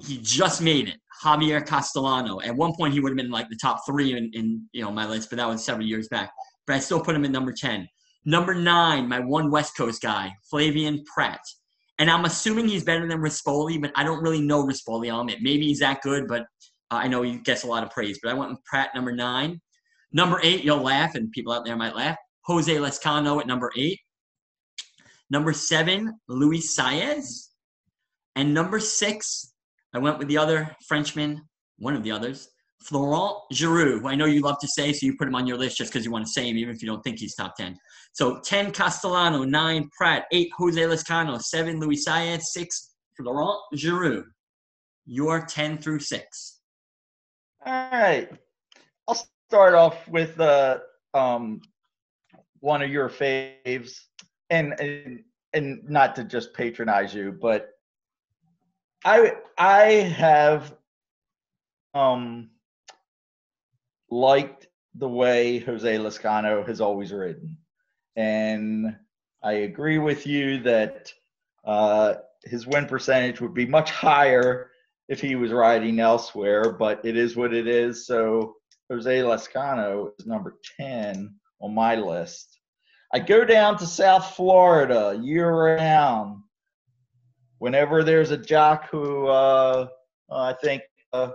[0.00, 0.96] he just made it.
[1.22, 2.40] Javier Castellano.
[2.40, 4.92] At one point, he would have been like the top three in, in you know
[4.92, 6.30] my list, but that was several years back.
[6.66, 7.88] But I still put him in number 10.
[8.24, 11.40] Number nine, my one West Coast guy, Flavien Prat.
[11.98, 15.38] And I'm assuming he's better than Rispoli, but I don't really know Rispoli on it.
[15.40, 16.42] Maybe he's that good, but
[16.90, 18.20] uh, I know he gets a lot of praise.
[18.22, 19.60] But I went with Prat number nine.
[20.12, 22.16] Number eight, you'll laugh, and people out there might laugh.
[22.42, 23.98] Jose Lezcano at number eight.
[25.30, 27.48] Number seven, Luis Saez.
[28.36, 29.54] And number six,
[29.94, 31.42] I went with the other Frenchman,
[31.78, 32.48] one of the others,
[32.82, 35.56] Florent Geroux, who I know you love to say, so you put him on your
[35.56, 37.56] list just because you want to say him, even if you don't think he's top
[37.56, 37.76] 10.
[38.12, 44.24] So 10, Castellano, 9, Prat, 8, Jose Lezcano, 7, Luis Saez, 6, Florent Geroux.
[45.06, 46.60] Your 10 through 6.
[47.66, 48.28] All right.
[49.08, 50.78] I'll start off with uh,
[51.14, 51.60] um,
[52.60, 53.92] one of your faves,
[54.50, 55.20] and, and
[55.54, 57.70] and not to just patronize you, but
[59.04, 59.82] I I
[60.16, 60.74] have
[61.94, 62.50] um
[64.10, 67.58] liked the way Jose Lezcano has always ridden,
[68.16, 68.96] and
[69.42, 71.12] I agree with you that
[71.64, 74.70] uh, his win percentage would be much higher
[75.08, 78.06] if he was riding elsewhere, but it is what it is.
[78.06, 78.56] So
[78.90, 82.58] Jose Lezcano is number 10 on my list.
[83.12, 86.42] I go down to South Florida year round.
[87.58, 89.88] Whenever there's a jock who uh,
[90.30, 91.30] I think uh,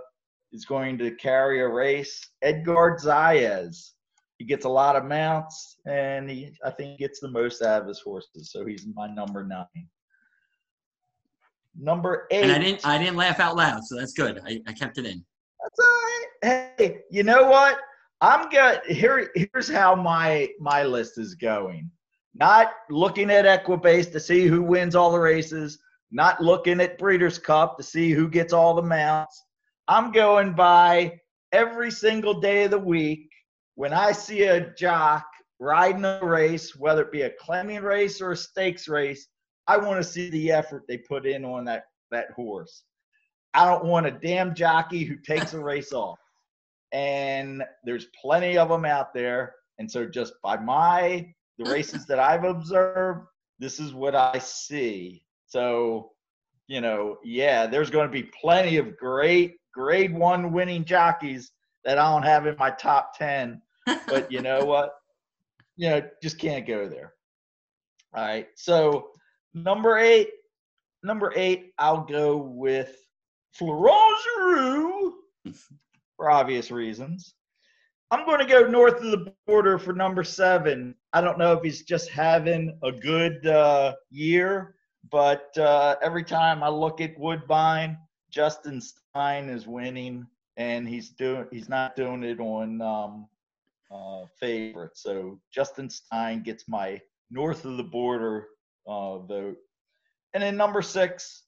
[0.52, 3.90] is going to carry a race, Edgar Zayas.
[4.38, 7.88] He gets a lot of mounts, and he I think gets the most out of
[7.88, 8.50] his horses.
[8.50, 9.66] So he's my number nine.
[11.78, 12.44] Number eight.
[12.44, 14.40] And I didn't I didn't laugh out loud, so that's good.
[14.46, 15.24] I, I kept it in.
[15.62, 16.74] That's all right.
[16.78, 17.78] Hey, you know what?
[18.20, 18.80] I'm good.
[18.86, 21.90] Here, here's how my my list is going.
[22.34, 25.78] Not looking at Equibase to see who wins all the races.
[26.14, 29.42] Not looking at Breeders' Cup to see who gets all the mounts.
[29.88, 31.18] I'm going by
[31.50, 33.28] every single day of the week
[33.74, 35.26] when I see a jock
[35.58, 39.26] riding a race, whether it be a claiming race or a stakes race,
[39.66, 42.84] I want to see the effort they put in on that that horse.
[43.52, 46.20] I don't want a damn jockey who takes a race off.
[46.92, 49.56] And there's plenty of them out there.
[49.80, 53.26] And so just by my the races that I've observed,
[53.58, 55.23] this is what I see.
[55.54, 56.10] So,
[56.66, 61.52] you know, yeah, there's going to be plenty of great grade 1 winning jockeys
[61.84, 63.60] that I don't have in my top 10.
[64.08, 64.94] But you know what?
[65.76, 67.12] You know, just can't go there.
[68.14, 68.46] All right.
[68.56, 69.10] So,
[69.54, 70.30] Number eight,
[71.04, 72.96] number eight, I'll go with
[73.52, 75.12] Florent Geroux
[76.16, 77.34] for obvious reasons.
[78.10, 80.96] I'm going to go north of the border for number seven.
[81.12, 84.74] I don't know if he's just having a good uh, year,
[85.10, 87.98] but uh, every time I look at Woodbine,
[88.30, 93.28] Justin Stein is winning, and he's doing he's not doing it on um,
[93.90, 94.96] uh, favorite.
[94.96, 98.48] So Justin Stein gets my north of the border
[98.86, 99.56] uh, vote.
[100.32, 101.44] And then number six,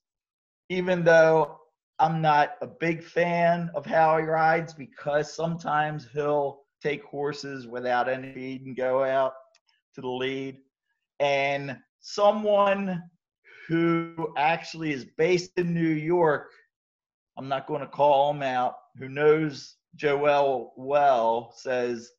[0.69, 1.59] even though
[1.99, 8.09] I'm not a big fan of how he rides because sometimes he'll take horses without
[8.09, 9.33] any feed and go out
[9.95, 10.59] to the lead.
[11.21, 13.03] And someone
[13.69, 16.53] who actually is based in New York,
[17.37, 22.13] I'm not going to call him out, who knows Joel well, says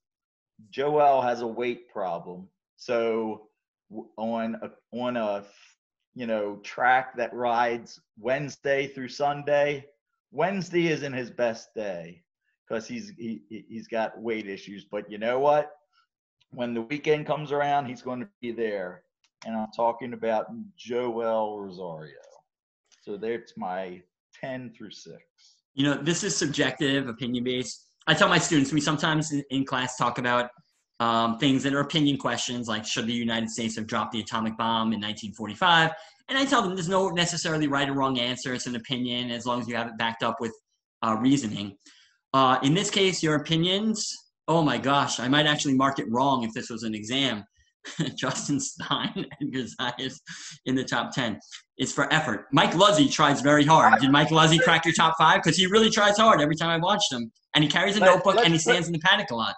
[0.70, 2.48] Joel has a weight problem.
[2.76, 3.48] So
[4.18, 5.44] on a on a
[6.14, 9.86] you know track that rides Wednesday through Sunday.
[10.32, 12.24] Wednesday isn't his best day
[12.68, 14.86] because he's he he's got weight issues.
[14.86, 15.72] But you know what?
[16.52, 19.04] When the weekend comes around, he's going to be there.
[19.46, 20.48] And I'm talking about
[20.78, 22.14] Joel Rosario.
[23.02, 24.02] So there's my
[24.40, 25.18] 10 through 6.
[25.76, 27.86] You know, this is subjective, opinion based.
[28.08, 30.50] I tell my students, we sometimes in, in class talk about
[31.00, 34.58] um, things that are opinion questions, like should the United States have dropped the atomic
[34.58, 35.92] bomb in 1945?
[36.30, 38.54] And I tell them there's no necessarily right or wrong answer.
[38.54, 40.54] It's an opinion as long as you have it backed up with
[41.06, 41.78] uh, reasoning.
[42.34, 44.14] Uh, in this case, your opinions,
[44.48, 47.44] oh my gosh, I might actually mark it wrong if this was an exam.
[48.16, 50.22] Justin Stein and Gonzalez
[50.66, 51.40] in the top 10
[51.78, 52.48] is for effort.
[52.52, 54.00] Mike Luzzi tries very hard.
[54.02, 55.42] Did Mike Luzzi crack your top five?
[55.44, 57.32] Because he really tries hard every time I've watched him.
[57.56, 59.56] And he carries a notebook and he stands in the paddock a lot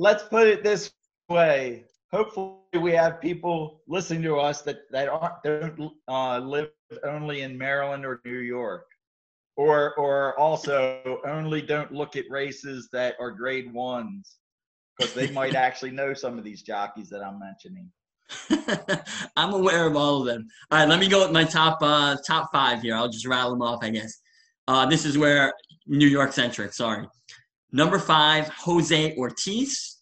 [0.00, 0.92] let's put it this
[1.28, 1.84] way.
[2.12, 6.70] Hopefully, we have people listening to us that that aren't don't uh, live
[7.04, 8.86] only in Maryland or New York,
[9.56, 14.36] or or also only don't look at races that are grade ones,
[15.00, 17.90] because they might actually know some of these jockeys that I'm mentioning.
[19.36, 20.46] I'm aware of all of them.
[20.70, 22.94] All right, let me go with my top uh, top five here.
[22.94, 24.20] I'll just rattle them off, I guess.
[24.68, 25.52] Uh, this is where
[25.86, 26.72] New York centric.
[26.72, 27.06] Sorry.
[27.72, 29.98] Number five, Jose Ortiz.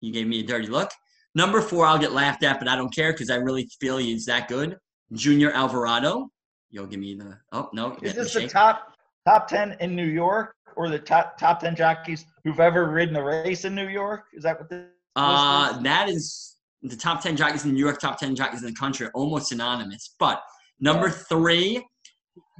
[0.00, 0.90] You gave me a dirty look.
[1.34, 4.26] Number four, I'll get laughed at, but I don't care because I really feel he's
[4.26, 4.78] that good.
[5.12, 6.30] Junior Alvarado.
[6.70, 7.38] You'll give me the.
[7.52, 7.96] Oh no!
[8.02, 8.93] Is this the, the top
[9.26, 13.22] top ten in New York or the top top ten jockeys who've ever ridden a
[13.22, 14.24] race in New York?
[14.34, 14.86] Is that what this?
[15.16, 18.74] Uh, that is the top ten jockeys in New York, top ten jockeys in the
[18.74, 20.14] country, almost synonymous.
[20.18, 20.42] But
[20.80, 21.84] number three,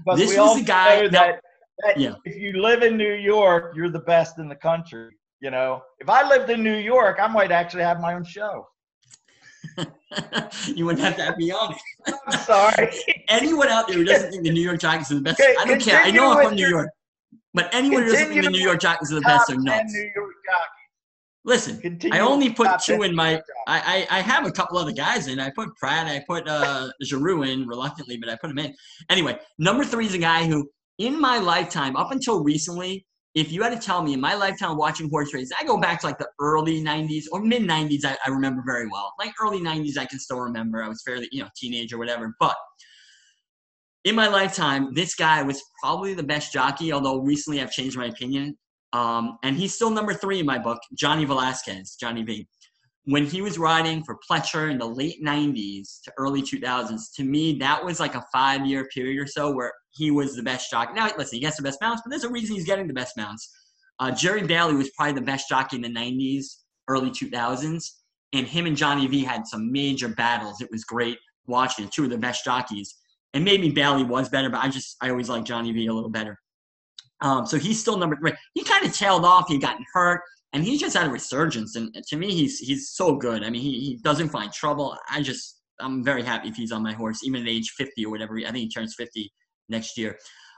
[0.07, 1.41] but this was the guy that, that,
[1.85, 2.15] that yeah.
[2.25, 5.11] if you live in New York, you're the best in the country.
[5.41, 8.67] You know, if I lived in New York, I might actually have my own show.
[10.75, 12.15] you wouldn't have to have me on it.
[12.27, 12.93] I'm sorry.
[13.29, 15.65] anyone out there who doesn't think the New York Giants are the best, okay, I
[15.65, 16.01] don't care.
[16.01, 16.91] I know I'm from New York,
[17.53, 19.93] but anyone who doesn't think the New York Giants are the best, are nuts.
[19.93, 20.71] New York Giants.
[21.47, 23.35] Listen, Continue I only put two in my.
[23.69, 25.39] I, I, I have a couple other guys in.
[25.39, 26.07] I put Prat.
[26.07, 28.75] I put uh Geroux in reluctantly, but I put him in
[29.11, 29.39] anyway.
[29.59, 33.71] Number three is a guy who, in my lifetime, up until recently, if you had
[33.71, 36.29] to tell me in my lifetime watching horse races, I go back to like the
[36.41, 39.13] early 90s or mid 90s, I, I, remember very well.
[39.19, 40.83] Like early 90s, I can still remember.
[40.83, 42.35] I was fairly, you know, teenage or whatever.
[42.39, 42.55] But
[44.05, 48.07] in my lifetime, this guy was probably the best jockey, although recently I've changed my
[48.07, 48.57] opinion.
[48.93, 52.47] Um, and he's still number three in my book, Johnny Velazquez, Johnny V.
[53.07, 57.59] When he was riding for Pletcher in the late 90s to early 2000s, to me,
[57.59, 60.95] that was like a five year period or so where he was the best jockey.
[60.95, 63.17] Now, listen, he gets the best mounts, but there's a reason he's getting the best
[63.17, 63.53] mounts.
[64.01, 66.47] Uh, Jerry Bailey was probably the best jockey in the 90s,
[66.89, 67.85] early 2000s,
[68.33, 70.61] and him and Johnny V had some major battles.
[70.61, 72.97] It was great watching two of the best jockeys.
[73.35, 76.11] And maybe Bailey was better, but I just I always like Johnny V a little
[76.11, 76.39] better.
[77.21, 78.33] Um, so he's still number three.
[78.55, 79.49] He kind of tailed off.
[79.49, 80.21] He got hurt,
[80.55, 81.75] and he's just had a resurgence.
[81.77, 83.45] And to me, he's he's so good.
[83.45, 84.97] I mean, he, he doesn't find trouble.
[85.11, 88.11] I just I'm very happy if he's on my horse, even at age 50 or
[88.11, 88.39] whatever.
[88.39, 89.31] I think he turns 50
[89.69, 90.17] next year.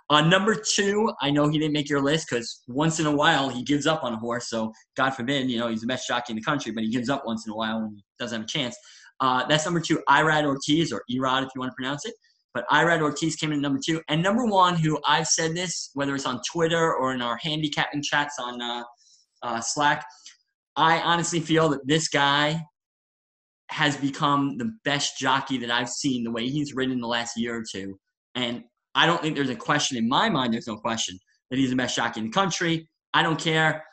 [0.09, 3.49] Uh, number two, I know he didn't make your list because once in a while
[3.49, 4.49] he gives up on a horse.
[4.51, 7.09] So God forbid, you know, he's the best jockey in the country, but he gives
[7.09, 8.77] up once in a while when he doesn't have a chance.
[9.19, 12.15] Uh, that's number two, Irad Ortiz or Erod if you want to pronounce it.
[12.55, 14.01] But Irad Ortiz came in number two.
[14.09, 18.03] And number one, who I've said this, whether it's on Twitter or in our handicapping
[18.03, 18.85] chats on uh,
[19.47, 20.05] uh, Slack,
[20.77, 22.63] I honestly feel that this guy
[23.69, 27.37] has become the best jockey that I've seen the way he's ridden in the last
[27.37, 27.99] year or two.
[28.35, 30.53] And I don't think there's a question in my mind.
[30.53, 31.19] There's no question
[31.51, 32.89] that he's the best jockey in the country.
[33.15, 33.85] I don't care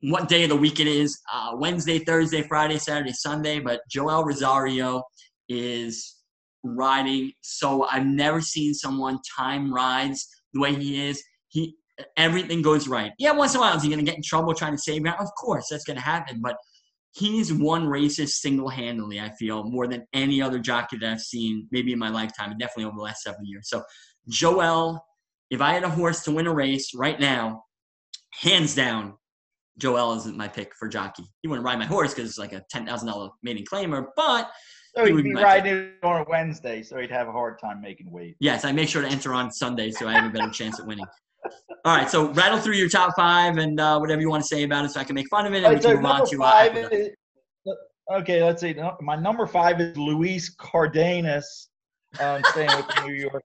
[0.00, 3.60] what day of the week it is uh, Wednesday, Thursday, Friday, Saturday, Sunday.
[3.60, 5.02] But Joel Rosario
[5.48, 6.16] is
[6.62, 7.32] riding.
[7.40, 11.22] So I've never seen someone time rides the way he is.
[11.48, 11.76] He
[12.16, 13.12] everything goes right.
[13.18, 15.02] Yeah, once in a while is he going to get in trouble trying to save
[15.02, 15.18] ground?
[15.20, 16.40] Of course, that's going to happen.
[16.42, 16.56] But
[17.14, 19.20] he's won races single handedly.
[19.20, 22.58] I feel more than any other jockey that I've seen, maybe in my lifetime, and
[22.58, 23.68] definitely over the last seven years.
[23.68, 23.82] So
[24.28, 25.04] Joel,
[25.50, 27.64] if I had a horse to win a race right now,
[28.32, 29.14] hands down,
[29.78, 31.24] Joel isn't my pick for jockey.
[31.42, 34.50] He wouldn't ride my horse because it's like a ten thousand dollar maiden claimer, but
[34.96, 36.04] so he'd be riding pick.
[36.04, 38.36] on a Wednesday, so he'd have a hard time making weight.
[38.38, 40.86] Yes, I make sure to enter on Sunday so I have a better chance at
[40.86, 41.06] winning.
[41.84, 44.62] All right, so rattle through your top five and uh, whatever you want to say
[44.62, 46.26] about it, so I can make fun of it, and right, we can move on
[46.30, 46.42] to.
[46.42, 47.10] Uh, is,
[48.12, 48.74] okay, let's see.
[49.00, 51.68] My number five is Luis Cardenas
[52.20, 53.42] um, staying with New York.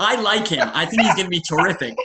[0.00, 0.70] I like him.
[0.74, 1.96] I think he's going to be terrific.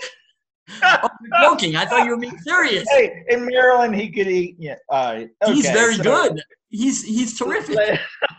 [0.84, 1.10] oh,
[1.42, 1.76] joking.
[1.76, 2.86] I thought you were being serious.
[2.90, 4.56] Hey, in Maryland, he could eat.
[4.58, 6.42] Yeah, okay, he's very so, good.
[6.70, 7.78] He's he's terrific.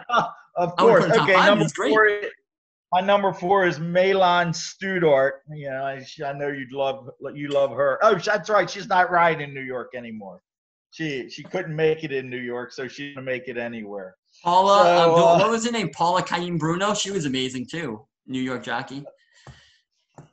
[0.57, 1.05] of course.
[1.05, 2.09] Okay, number four.
[2.97, 5.33] My number four is Malin Studart.
[5.51, 7.99] You know, I, I know you'd love you love her.
[8.01, 8.71] Oh, that's right.
[8.71, 10.41] She's not riding in New York anymore.
[10.93, 14.17] She she couldn't make it in New York, so she's gonna make it anywhere.
[14.43, 15.91] Paula, so, um, what was her name?
[15.91, 16.95] Paula Caim Bruno.
[16.95, 18.07] She was amazing too.
[18.27, 19.05] New York jockey.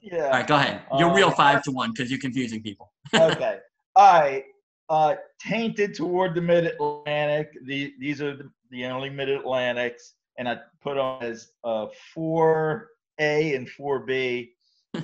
[0.01, 0.27] Yeah.
[0.27, 0.83] All right, go ahead.
[0.97, 2.93] You're um, real five to one because you're confusing people.
[3.13, 3.57] okay.
[3.97, 4.45] All right.
[4.87, 7.49] Uh, tainted toward the Mid Atlantic.
[7.65, 12.89] The, these are the, the only Mid Atlantics, and I put them as uh, four
[13.19, 14.51] A and four B.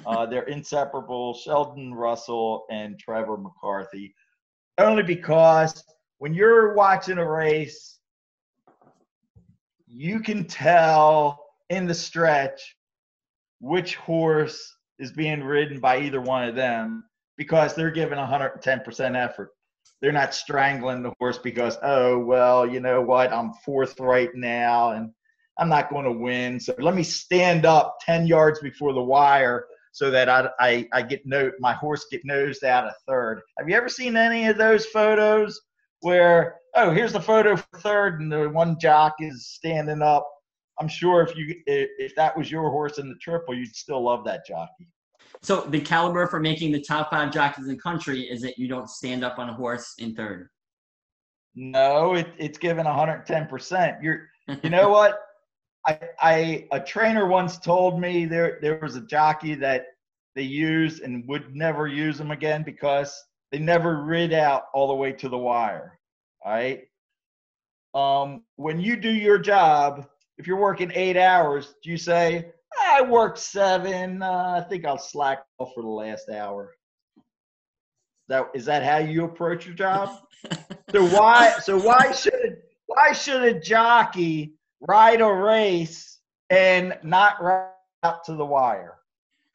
[0.06, 1.34] Uh, they're inseparable.
[1.34, 4.14] Sheldon Russell and Trevor McCarthy.
[4.78, 5.84] Only because
[6.20, 8.00] when you're watching a race
[9.90, 12.76] you can tell in the stretch
[13.60, 17.04] which horse is being ridden by either one of them
[17.38, 19.50] because they're giving 110% effort.
[20.00, 24.92] They're not strangling the horse because, oh, well, you know what, I'm fourth right now
[24.92, 25.12] and
[25.60, 26.60] I'm not going to win.
[26.60, 31.02] So let me stand up 10 yards before the wire so that I, I, I
[31.02, 33.42] get no, my horse get nosed out a third.
[33.58, 35.60] Have you ever seen any of those photos
[36.02, 40.28] where oh here's the photo for third and the one jock is standing up?
[40.80, 44.24] I'm sure if you if that was your horse in the triple you'd still love
[44.26, 44.88] that jockey.
[45.42, 48.68] So the caliber for making the top five jockeys in the country is that you
[48.68, 50.50] don't stand up on a horse in third.
[51.56, 54.30] No it, it's given 110% you're
[54.64, 55.20] you know what
[55.88, 59.88] I, I a trainer once told me there there was a jockey that
[60.36, 63.16] they used and would never use them again because
[63.52, 66.00] they never rid out all the way to the wire.
[66.46, 66.82] All right.
[67.94, 70.08] Um, when you do your job,
[70.38, 74.98] if you're working eight hours, do you say, I worked seven, uh, I think I'll
[74.98, 76.76] slack off for the last hour?
[78.28, 80.20] That is that how you approach your job?
[80.92, 86.20] so why so why should why should a jockey ride a race
[86.50, 87.72] and not ride
[88.04, 88.96] out to the wire?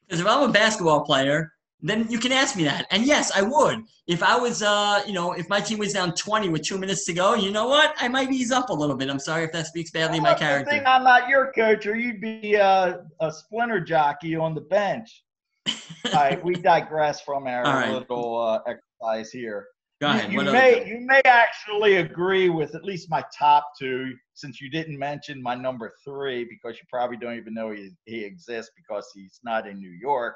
[0.06, 1.54] Because if I'm a basketball player
[1.84, 2.86] then you can ask me that.
[2.90, 3.84] And yes, I would.
[4.06, 7.04] If I was, uh, you know, if my team was down 20 with two minutes
[7.04, 7.94] to go, you know what?
[7.98, 9.10] I might ease up a little bit.
[9.10, 10.70] I'm sorry if that speaks badly of my character.
[10.70, 15.24] Thing, I'm not your coach, or you'd be uh, a splinter jockey on the bench.
[15.66, 17.92] All right, we digress from our right.
[17.92, 19.66] little uh, exercise here.
[20.00, 20.32] Go ahead.
[20.32, 24.68] You, you may you may actually agree with at least my top two, since you
[24.68, 29.08] didn't mention my number three because you probably don't even know he, he exists because
[29.14, 30.34] he's not in New York.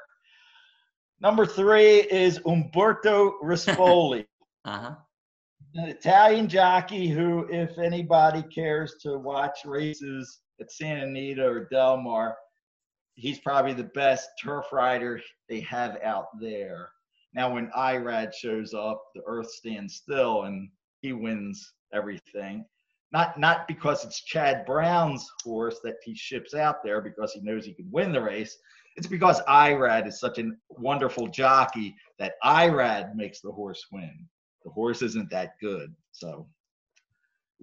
[1.21, 4.25] Number three is Umberto Rispoli.
[4.65, 4.95] uh-huh.
[5.75, 11.97] An Italian jockey who, if anybody cares to watch races at Santa Anita or Del
[11.97, 12.35] Mar,
[13.15, 16.89] he's probably the best turf rider they have out there.
[17.33, 20.69] Now, when Irad shows up, the earth stands still and
[21.01, 22.65] he wins everything.
[23.11, 27.65] Not not because it's Chad Brown's horse that he ships out there because he knows
[27.65, 28.57] he can win the race.
[28.95, 34.27] It's because Irad is such a wonderful jockey that Irad makes the horse win.
[34.63, 35.95] The horse isn't that good.
[36.11, 36.47] So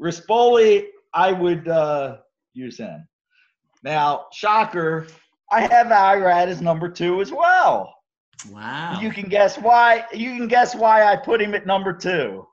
[0.01, 2.19] Rispoli, I would uh,
[2.55, 3.07] use him.
[3.83, 5.07] Now, shocker,
[5.53, 7.96] I have Irad as number two as well.
[8.51, 9.01] Wow.
[9.01, 10.05] You can guess why.
[10.13, 12.47] You can guess why I put him at number two.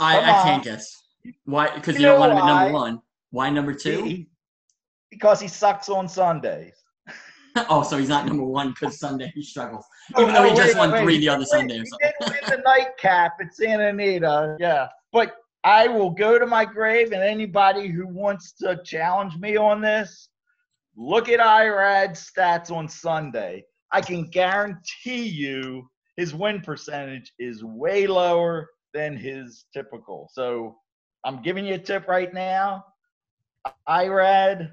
[0.00, 1.02] I, I can't guess.
[1.44, 1.74] Why?
[1.74, 3.02] Because you, you don't want him at number one.
[3.30, 4.04] Why number two?
[4.04, 4.28] He,
[5.10, 6.74] because he sucks on Sundays.
[7.68, 9.84] oh, so he's not number one because Sunday he struggles,
[10.14, 12.12] oh, even though he just won wait, three the other wait, Sunday or something.
[12.18, 14.88] He did win the nightcap at Santa Anita, yeah.
[15.12, 19.80] But I will go to my grave, and anybody who wants to challenge me on
[19.80, 20.28] this,
[20.96, 23.64] look at Irad's stats on Sunday.
[23.92, 30.28] I can guarantee you his win percentage is way lower than his typical.
[30.32, 30.76] So
[31.24, 32.84] I'm giving you a tip right now.
[33.88, 34.70] Irad,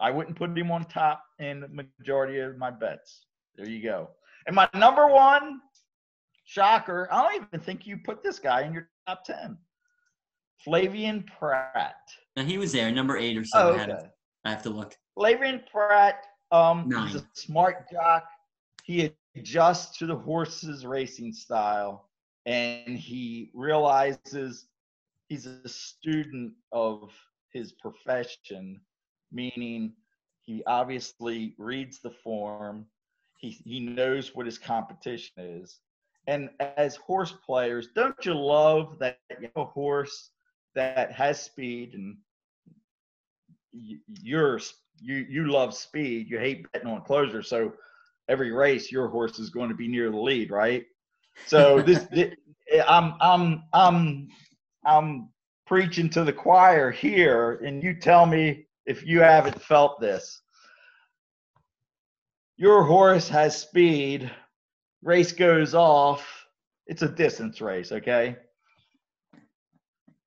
[0.00, 3.26] I wouldn't put him on top in the majority of my bets.
[3.56, 4.10] There you go.
[4.46, 5.60] And my number one
[6.44, 9.56] shocker, I don't even think you put this guy in your top 10.
[10.66, 11.94] Flavien Prat.
[12.36, 13.58] Now he was there, number eight or so.
[13.58, 14.08] Oh, okay.
[14.48, 14.96] I, have to, I have to look.
[15.18, 18.24] Flavien Prat, um, he's a smart jock.
[18.84, 22.08] He adjusts to the horse's racing style
[22.46, 24.66] and he realizes
[25.28, 27.12] he's a student of
[27.52, 28.80] his profession,
[29.30, 29.92] meaning
[30.46, 32.86] he obviously reads the form,
[33.36, 35.80] he, he knows what his competition is.
[36.26, 40.30] And as horse players, don't you love that you have a horse
[40.74, 42.16] that has speed and
[43.72, 44.60] you're
[45.00, 46.28] you you love speed.
[46.30, 47.72] You hate betting on closer, so
[48.28, 50.84] every race your horse is going to be near the lead, right?
[51.46, 52.34] So this, this
[52.86, 54.28] I'm I'm I'm
[54.84, 55.28] I'm
[55.66, 60.40] preaching to the choir here, and you tell me if you haven't felt this.
[62.56, 64.30] Your horse has speed,
[65.02, 66.26] race goes off,
[66.86, 68.36] it's a distance race, okay?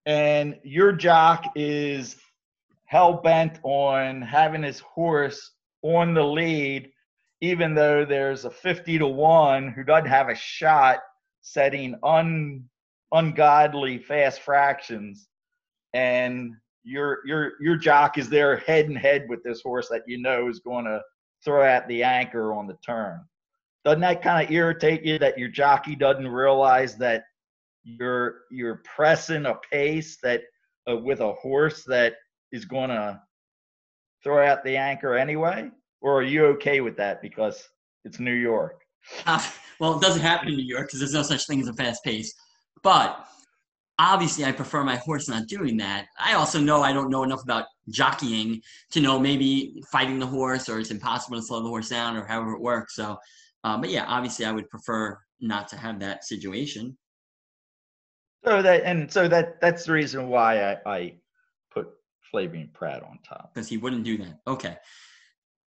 [0.05, 2.15] And your jock is
[2.91, 6.91] hell bent on having his horse on the lead,
[7.39, 10.99] even though there's a 50 to 1 who doesn't have a shot
[11.39, 12.61] setting un,
[13.13, 15.29] ungodly fast fractions
[15.93, 16.51] and
[16.83, 20.49] your your your jock is there head and head with this horse that you know
[20.49, 20.99] is going to
[21.45, 23.21] throw out the anchor on the turn.
[23.85, 27.23] Doesn't that kind of irritate you that your jockey doesn't realize that
[27.83, 30.41] you're you're pressing a pace that
[30.89, 32.15] uh, with a horse that
[32.51, 33.21] is going to
[34.23, 35.69] throw out the anchor anyway,
[36.01, 37.69] or are you okay with that because
[38.05, 38.81] it's New York?
[39.25, 39.43] Uh,
[39.79, 42.03] well, it doesn't happen in New York because there's no such thing as a fast
[42.03, 42.33] pace.
[42.83, 43.25] But
[44.01, 46.07] obviously I prefer my horse not doing that.
[46.19, 50.67] I also know I don't know enough about jockeying to know maybe fighting the horse
[50.69, 52.95] or it's impossible to slow the horse down or however it works.
[52.95, 53.17] So,
[53.63, 56.97] um, but yeah, obviously I would prefer not to have that situation.
[58.43, 61.13] So that and so that that's the reason why I, I
[62.31, 64.39] put Prat on top because he wouldn't do that.
[64.47, 64.77] Okay.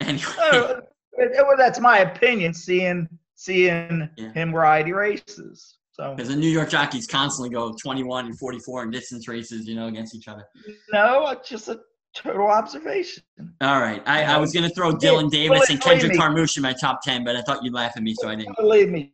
[0.00, 1.36] Uh, anyway.
[1.38, 2.52] Oh, well, that's my opinion.
[2.52, 4.32] Seeing seeing yeah.
[4.32, 5.76] him ride races.
[5.92, 9.76] So because the New York jockeys constantly go 21 and 44 in distance races, you
[9.76, 10.44] know, against each other.
[10.92, 11.78] No, it's just a
[12.14, 13.22] total observation.
[13.60, 16.74] All right, I, I was going to throw Dylan Davis and Kendrick Carmouche in my
[16.80, 18.56] top 10, but I thought you'd laugh at me, so I didn't.
[18.56, 19.12] Believe me,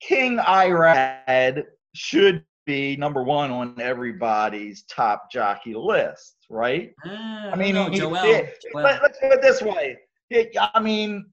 [0.00, 6.92] King Irad should be number one on everybody's top jockey list, right?
[7.06, 7.10] Uh,
[7.52, 8.48] I mean, know, Joel, Joel.
[8.74, 9.98] Let, us put it this way.
[10.30, 11.26] It, I mean,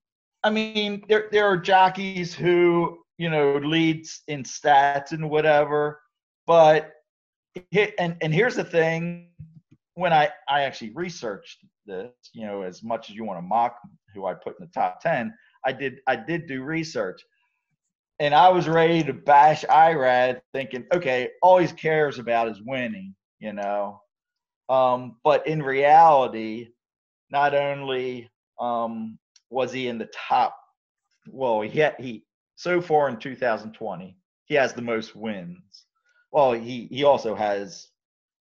[0.44, 6.02] I mean, there there are jockeys who you know, leads in stats and whatever.
[6.46, 6.94] But
[7.74, 9.30] and and here's the thing:
[9.96, 13.78] when I I actually researched this, you know, as much as you want to mock
[14.14, 15.34] who I put in the top ten,
[15.66, 17.22] I did I did do research,
[18.20, 23.16] and I was ready to bash Irad, thinking, okay, all he cares about is winning,
[23.40, 24.02] you know.
[24.70, 26.70] Um, but in reality,
[27.30, 29.18] not only um,
[29.50, 30.58] was he in the top,
[31.30, 32.24] well, he had, he
[32.56, 35.86] so far in 2020 he has the most wins.
[36.32, 37.90] Well, he he also has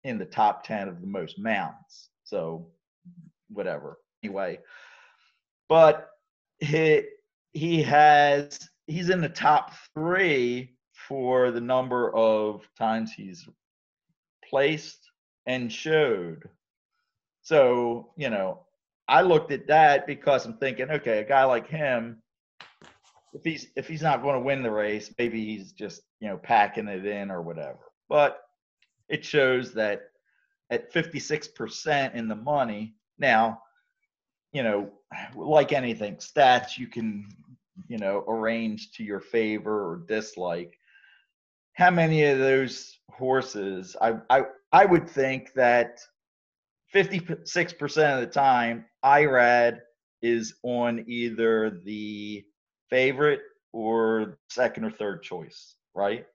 [0.03, 2.09] in the top 10 of the most mounts.
[2.23, 2.67] So
[3.49, 3.97] whatever.
[4.23, 4.59] Anyway,
[5.67, 6.09] but
[6.59, 7.03] he
[7.53, 10.69] he has he's in the top 3
[11.07, 13.47] for the number of times he's
[14.49, 14.99] placed
[15.45, 16.43] and showed.
[17.41, 18.61] So, you know,
[19.07, 22.21] I looked at that because I'm thinking, okay, a guy like him
[23.33, 26.37] if he's if he's not going to win the race, maybe he's just you know
[26.37, 27.79] packing it in or whatever.
[28.09, 28.39] But
[29.09, 30.03] it shows that
[30.69, 33.61] at 56% in the money now,
[34.53, 34.91] you know,
[35.35, 37.27] like anything, stats you can
[37.87, 40.77] you know arranged to your favor or dislike.
[41.73, 43.95] How many of those horses?
[44.01, 45.99] I I I would think that
[46.93, 49.79] 56% of the time, Irad
[50.21, 52.43] is on either the
[52.89, 56.25] favorite or second or third choice, right?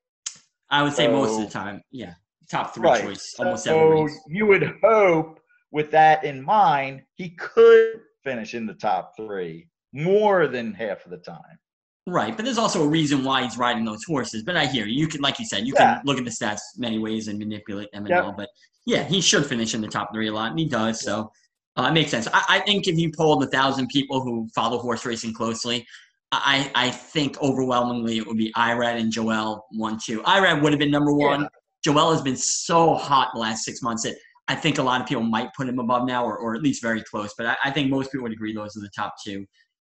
[0.71, 2.15] I would say most of the time, yeah,
[2.51, 3.03] top three right.
[3.03, 4.13] choice, almost so every.
[4.27, 10.47] You would hope, with that in mind, he could finish in the top three more
[10.47, 11.59] than half of the time.
[12.07, 14.43] Right, but there's also a reason why he's riding those horses.
[14.43, 15.01] But I hear you.
[15.01, 15.97] You can, like you said, you yeah.
[15.97, 18.25] can look at the stats many ways and manipulate them and yep.
[18.25, 18.33] all.
[18.33, 18.49] But
[18.87, 21.01] yeah, he should finish in the top three a lot, and he does.
[21.01, 21.31] So
[21.77, 22.27] uh, it makes sense.
[22.33, 25.87] I, I, think if you polled a thousand people who follow horse racing closely,
[26.33, 30.23] I, I think overwhelmingly it would be Irad and Joel one two.
[30.23, 31.43] Irad would have been number one.
[31.43, 31.49] Yeah.
[31.85, 34.17] Joel has been so hot the last six months that
[34.49, 36.83] I think a lot of people might put him above now, or, or at least
[36.83, 37.35] very close.
[37.37, 39.47] But I, I think most people would agree those are the top two.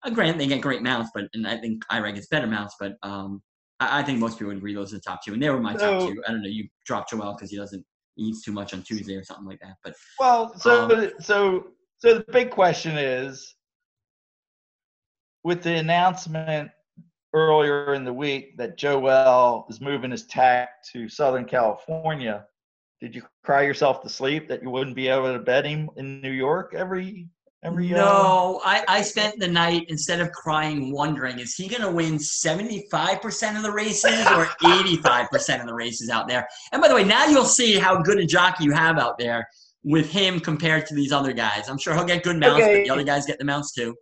[0.08, 2.94] Uh, grant they get great mounts, but and I think Irad gets better mounts, but
[3.04, 3.42] um,
[3.80, 5.60] I, I, think most people would agree those are the top two, and they were
[5.60, 6.24] my so, top two.
[6.28, 7.86] I don't know, you dropped Joel because he doesn't
[8.18, 9.76] eats too much on Tuesday or something like that.
[9.84, 13.56] But well, so um, so so the big question is
[15.44, 16.72] with the announcement
[17.34, 22.46] earlier in the week that Joel is moving his tack to Southern California,
[23.02, 26.22] did you cry yourself to sleep that you wouldn't be able to bet him in
[26.22, 27.28] New York every
[27.64, 27.98] every uh...
[27.98, 33.58] No, I, I spent the night instead of crying wondering, is he gonna win 75%
[33.58, 36.48] of the races or 85% of the races out there?
[36.72, 39.48] And by the way, now you'll see how good a jockey you have out there
[39.84, 41.70] with him compared to these other guys.
[41.70, 42.80] I'm sure he'll get good mounts, okay.
[42.80, 43.96] but the other guys get the mounts too.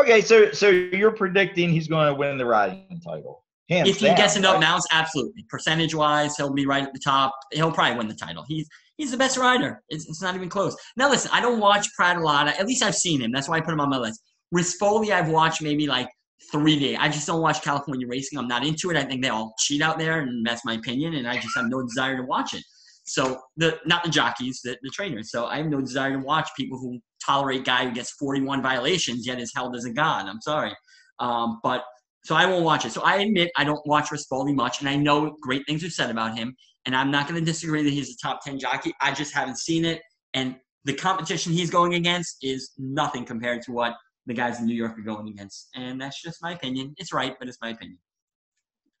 [0.00, 3.44] Okay, so so you're predicting he's going to win the riding title.
[3.68, 4.60] Hands if he down, gets enough right?
[4.60, 5.44] mounts, absolutely.
[5.48, 7.34] Percentage wise, he'll be right at the top.
[7.52, 8.44] He'll probably win the title.
[8.46, 8.68] He's
[8.98, 9.82] he's the best rider.
[9.88, 10.76] It's, it's not even close.
[10.96, 12.58] Now listen, I don't watch Pratalotta.
[12.58, 13.32] At least I've seen him.
[13.32, 14.22] That's why I put him on my list.
[14.54, 16.08] Rispoli, I've watched maybe like
[16.52, 16.98] three days.
[17.00, 18.38] I just don't watch California racing.
[18.38, 18.96] I'm not into it.
[18.96, 21.14] I think they all cheat out there, and that's my opinion.
[21.14, 22.62] And I just have no desire to watch it.
[23.04, 25.30] So the not the jockeys, the, the trainers.
[25.30, 29.26] So I have no desire to watch people who tolerate guy who gets 41 violations
[29.26, 30.26] yet is held as a god.
[30.26, 30.72] I'm sorry,
[31.18, 31.84] um, but
[32.24, 32.92] so I won't watch it.
[32.92, 36.10] So I admit I don't watch Rispoli much, and I know great things are said
[36.10, 36.54] about him,
[36.88, 38.94] and I'm not going to disagree that he's a top 10 jockey.
[39.02, 40.00] I just haven't seen it,
[40.32, 44.74] and the competition he's going against is nothing compared to what the guys in New
[44.74, 46.94] York are going against, and that's just my opinion.
[46.96, 47.98] It's right, but it's my opinion.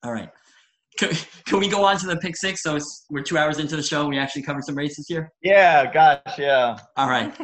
[0.04, 0.28] All right.
[0.98, 1.10] Can,
[1.46, 2.62] can we go on to the pick six?
[2.62, 2.78] So
[3.08, 4.00] we're two hours into the show.
[4.00, 5.32] And we actually covered some races here.
[5.42, 6.78] Yeah, gosh, yeah.
[6.96, 7.34] All right.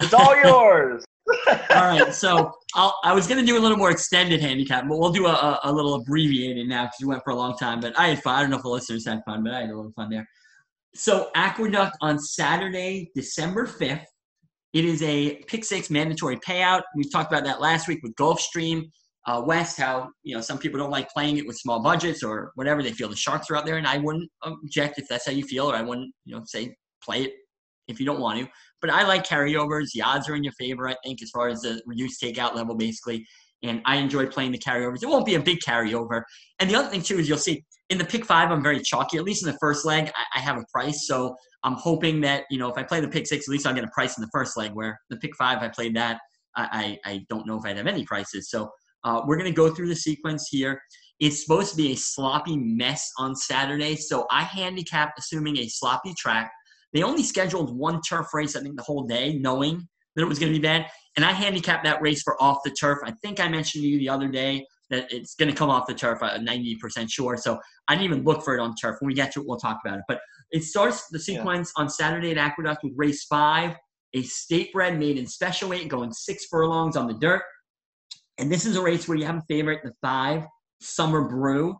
[0.00, 1.04] it's all yours.
[1.26, 2.14] All right.
[2.14, 5.26] So I'll, i was going to do a little more extended handicap, but we'll do
[5.26, 7.80] a, a, little abbreviated now because we went for a long time.
[7.80, 8.34] But I had fun.
[8.34, 10.26] I don't know if the listeners had fun, but I had a little fun there.
[10.94, 14.04] So Aqueduct on Saturday, December 5th.
[14.74, 16.82] It is a pick six mandatory payout.
[16.96, 18.90] We talked about that last week with Gulfstream
[19.26, 22.52] uh, West, how you know some people don't like playing it with small budgets or
[22.56, 22.82] whatever.
[22.82, 25.44] They feel the sharks are out there, and I wouldn't object if that's how you
[25.44, 27.32] feel, or I wouldn't you know say play it
[27.88, 28.48] if you don't want to.
[28.80, 29.88] But I like carryovers.
[29.94, 32.74] The odds are in your favor, I think, as far as the reduced takeout level,
[32.74, 33.26] basically.
[33.62, 35.02] And I enjoy playing the carryovers.
[35.02, 36.22] It won't be a big carryover.
[36.58, 39.18] And the other thing too is you'll see in the pick five, I'm very chalky.
[39.18, 41.06] At least in the first leg, I, I have a price.
[41.06, 43.74] So I'm hoping that you know if I play the pick six, at least I'll
[43.74, 44.72] get a price in the first leg.
[44.74, 46.18] Where the pick five, I played that.
[46.56, 48.50] I, I, I don't know if I'd have any prices.
[48.50, 48.70] So
[49.04, 50.80] uh, we're going to go through the sequence here.
[51.20, 56.12] It's supposed to be a sloppy mess on Saturday, so I handicap assuming a sloppy
[56.18, 56.50] track.
[56.94, 59.86] They only scheduled one turf race, I think, the whole day, knowing
[60.16, 60.86] that it was going to be bad.
[61.16, 63.00] And I handicapped that race for off the turf.
[63.04, 65.86] I think I mentioned to you the other day that it's going to come off
[65.86, 66.22] the turf.
[66.22, 67.36] Uh, I'm 90% sure.
[67.36, 68.96] So I didn't even look for it on turf.
[69.00, 70.04] When we get to it, we'll talk about it.
[70.06, 70.20] But
[70.50, 71.82] it starts the sequence yeah.
[71.82, 73.76] on Saturday at Aqueduct with race five,
[74.14, 77.42] a state bred made in special weight going six furlongs on the dirt.
[78.38, 80.44] And this is a race where you have a favorite, the five,
[80.80, 81.76] Summer Brew,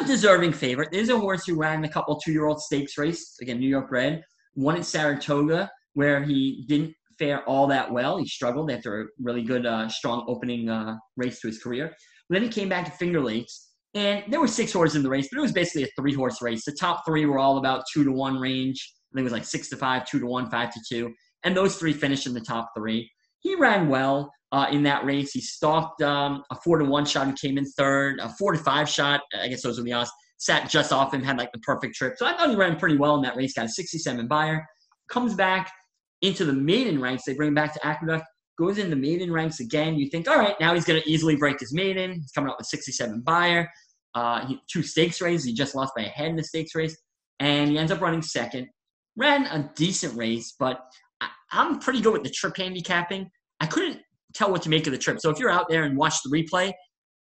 [0.00, 0.90] a deserving favorite.
[0.92, 4.22] There's a horse who ran a couple two-year-old stakes race, again, New York bred,
[4.54, 8.18] won at Saratoga, where he didn't fare all that well.
[8.18, 11.94] He struggled after a really good, uh, strong opening uh, race to his career.
[12.28, 15.10] But then he came back to Finger Lakes, and there were six horses in the
[15.10, 16.64] race, but it was basically a three-horse race.
[16.64, 18.92] The top three were all about two to one range.
[19.12, 21.12] I think it was like six to five, two to one, five to two,
[21.44, 23.08] and those three finished in the top three.
[23.38, 25.32] He ran well uh, in that race.
[25.32, 28.58] He stalked um, a four to one shot who came in third, a four to
[28.58, 29.20] five shot.
[29.38, 30.10] I guess those were the odds.
[30.44, 32.16] Sat just off him, had like the perfect trip.
[32.18, 33.54] So I thought he ran pretty well in that race.
[33.54, 34.62] Got a 67 Beyer.
[35.08, 35.72] Comes back
[36.20, 37.22] into the maiden ranks.
[37.26, 38.26] They bring him back to Aqueduct.
[38.58, 39.94] Goes in the maiden ranks again.
[39.94, 42.12] You think, all right, now he's going to easily break his maiden.
[42.12, 43.70] He's coming up with 67 Beyer.
[44.14, 45.46] Uh, he, two stakes races.
[45.46, 46.94] He just lost by a head in the stakes race,
[47.40, 48.68] and he ends up running second.
[49.16, 50.78] Ran a decent race, but
[51.22, 53.30] I, I'm pretty good with the trip handicapping.
[53.60, 53.98] I couldn't
[54.34, 55.20] tell what to make of the trip.
[55.20, 56.70] So if you're out there and watch the replay,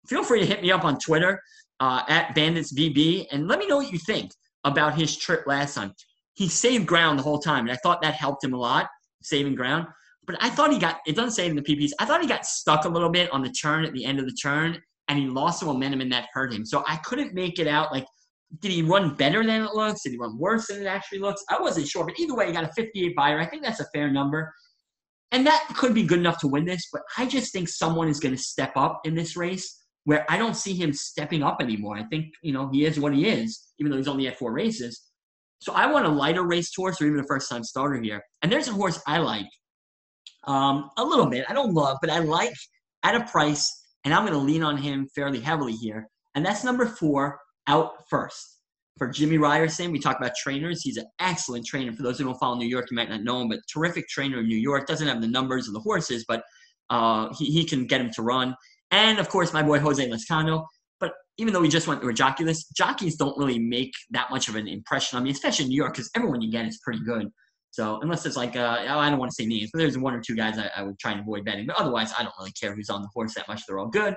[0.07, 1.39] feel free to hit me up on Twitter
[1.81, 4.31] uh, at BanditsVB and let me know what you think
[4.63, 5.93] about his trip last time.
[6.35, 8.87] He saved ground the whole time, and I thought that helped him a lot,
[9.23, 9.87] saving ground.
[10.27, 12.45] But I thought he got, it doesn't say in the PPs, I thought he got
[12.45, 15.25] stuck a little bit on the turn at the end of the turn, and he
[15.25, 16.65] lost some momentum, and that hurt him.
[16.65, 18.05] So I couldn't make it out like,
[18.59, 20.03] did he run better than it looks?
[20.03, 21.43] Did he run worse than it actually looks?
[21.49, 23.39] I wasn't sure, but either way, he got a 58 Beyer.
[23.39, 24.53] I think that's a fair number.
[25.31, 28.19] And that could be good enough to win this, but I just think someone is
[28.19, 31.97] going to step up in this race where I don't see him stepping up anymore.
[31.97, 34.51] I think, you know, he is what he is, even though he's only had four
[34.51, 35.09] races.
[35.59, 38.21] So I want a lighter race horse or even a first time starter here.
[38.41, 39.47] And there's a horse I like
[40.45, 41.45] um, a little bit.
[41.47, 42.53] I don't love, but I like
[43.03, 46.07] at a price, and I'm going to lean on him fairly heavily here.
[46.33, 48.57] And that's number four, out first.
[48.97, 50.81] For Jimmy Ryerson, we talk about trainers.
[50.81, 51.93] He's an excellent trainer.
[51.93, 54.39] For those who don't follow New York, you might not know him, but terrific trainer
[54.39, 54.85] in New York.
[54.85, 56.43] Doesn't have the numbers of the horses, but
[56.89, 58.55] uh, he, he can get him to run.
[58.91, 60.65] And of course, my boy Jose Lezcano.
[60.99, 64.29] But even though we just went through a jockey list, jockeys don't really make that
[64.29, 66.79] much of an impression on me, especially in New York, because everyone you get is
[66.83, 67.27] pretty good.
[67.71, 70.21] So unless it's like, uh, I don't want to say names, but there's one or
[70.21, 71.65] two guys I, I, would try and avoid betting.
[71.65, 73.61] But otherwise, I don't really care who's on the horse that much.
[73.65, 74.15] They're all good.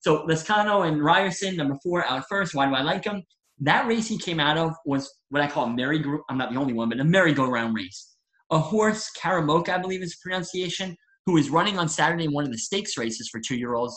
[0.00, 2.54] So Lezcano and Ryerson, number four, out first.
[2.54, 3.22] Why do I like them?
[3.58, 6.02] That race he came out of was what I call a merry.
[6.30, 8.14] I'm not the only one, but a merry-go-round race.
[8.50, 10.96] A horse, Karamoka, I believe is pronunciation,
[11.26, 13.96] who was running on Saturday in one of the stakes races for two-year-olds.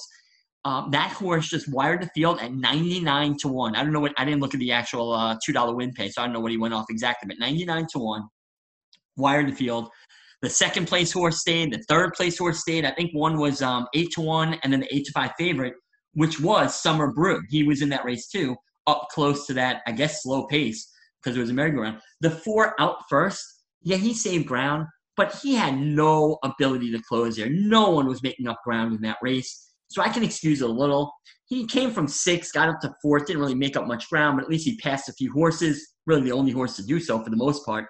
[0.64, 3.76] Um, that horse just wired the field at 99 to 1.
[3.76, 6.22] I don't know what, I didn't look at the actual uh, $2 win pay, so
[6.22, 8.24] I don't know what he went off exactly, but 99 to 1.
[9.18, 9.90] Wired the field.
[10.42, 11.72] The second place horse stayed.
[11.72, 12.84] The third place horse stayed.
[12.84, 15.74] I think one was um, 8 to 1, and then the 8 to 5 favorite,
[16.14, 17.42] which was Summer Brew.
[17.50, 18.56] He was in that race too,
[18.88, 22.00] up close to that, I guess, slow pace because it was a merry-go-round.
[22.22, 23.44] The four out first,
[23.82, 24.88] yeah, he saved ground,
[25.18, 27.50] but he had no ability to close there.
[27.50, 29.74] No one was making up ground in that race.
[29.88, 31.14] So I can excuse a little.
[31.48, 34.44] He came from six, got up to fourth, didn't really make up much ground, but
[34.44, 37.30] at least he passed a few horses, really the only horse to do so for
[37.30, 37.86] the most part.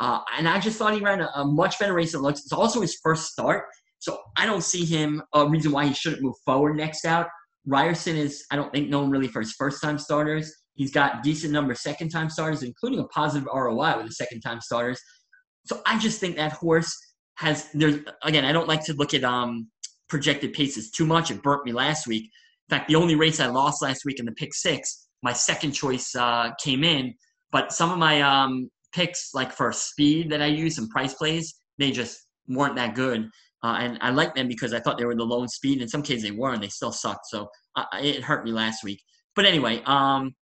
[0.00, 2.40] Uh, and I just thought he ran a, a, much better race than looks.
[2.40, 3.64] It's also his first start,
[3.98, 7.28] so I don't see him a reason why he shouldn't move forward next out.
[7.66, 10.52] Ryerson is, I don't think, known really for his first time starters.
[10.74, 14.60] He's got decent number second time starters, including a positive ROI with the second time
[14.60, 15.00] starters.
[15.66, 16.96] So I just think that horse
[17.36, 19.68] has there's again, I don't like to look at um
[20.08, 21.30] projected paces too much.
[21.30, 22.24] It burnt me last week.
[22.68, 25.72] In fact, the only race I lost last week in the pick six, my second
[25.72, 27.14] choice uh, came in,
[27.50, 31.54] but some of my um, picks, like for speed that I use and price plays,
[31.78, 33.28] they just weren't that good.
[33.62, 35.80] Uh, and I like them because I thought they were the lone speed.
[35.80, 36.60] In some cases, they weren't.
[36.60, 37.26] They still sucked.
[37.26, 39.02] So uh, it hurt me last week.
[39.34, 40.34] But anyway, um,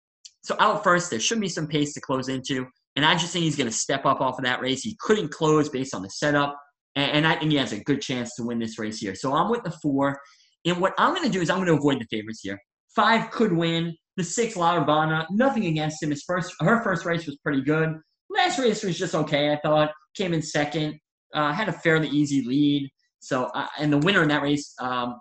[0.43, 2.67] so out first, there should be some pace to close into.
[2.97, 4.83] And I just think he's going to step up off of that race.
[4.83, 6.57] He couldn't close based on the setup.
[6.95, 9.15] And, I think he has a good chance to win this race here.
[9.15, 10.21] So I'm with the four.
[10.67, 12.59] And what I'm going to do is I'm going to avoid the favorites here.
[12.95, 13.97] Five could win.
[14.19, 16.11] The six, La Urbana, nothing against him.
[16.11, 17.95] His first, her first race was pretty good.
[18.29, 19.91] Last race was just okay, I thought.
[20.15, 20.99] Came in second.
[21.33, 22.91] Uh, had a fairly easy lead.
[23.21, 25.15] So, uh, and the winner in that race, um,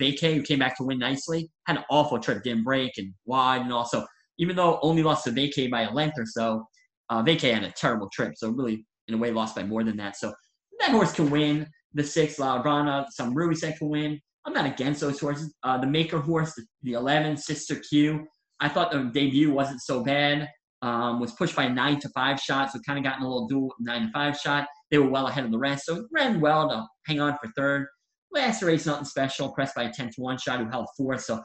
[0.00, 3.62] Vacay, who came back to win nicely, had an awful trip, didn't break and wide,
[3.62, 4.06] and also,
[4.38, 6.64] even though only lost to Vacay by a length or so,
[7.12, 8.32] uh, Vacay had a terrible trip.
[8.36, 10.16] So, really, in a way, lost by more than that.
[10.16, 10.32] So,
[10.80, 11.66] that horse can win.
[11.94, 14.18] The six, La Urbana, some Rui said can win.
[14.46, 15.54] I'm not against those horses.
[15.62, 18.26] Uh, the Maker horse, the, the 11, Sister Q,
[18.60, 20.48] I thought the debut wasn't so bad.
[20.80, 23.72] Um, was pushed by nine to five shots, so kind of gotten a little dual
[23.78, 24.66] nine to five shot.
[24.90, 27.86] They were well ahead of the rest, so ran well to hang on for third.
[28.32, 31.22] Last race, nothing special, pressed by a 10 to 1 shot who held fourth.
[31.22, 31.40] So,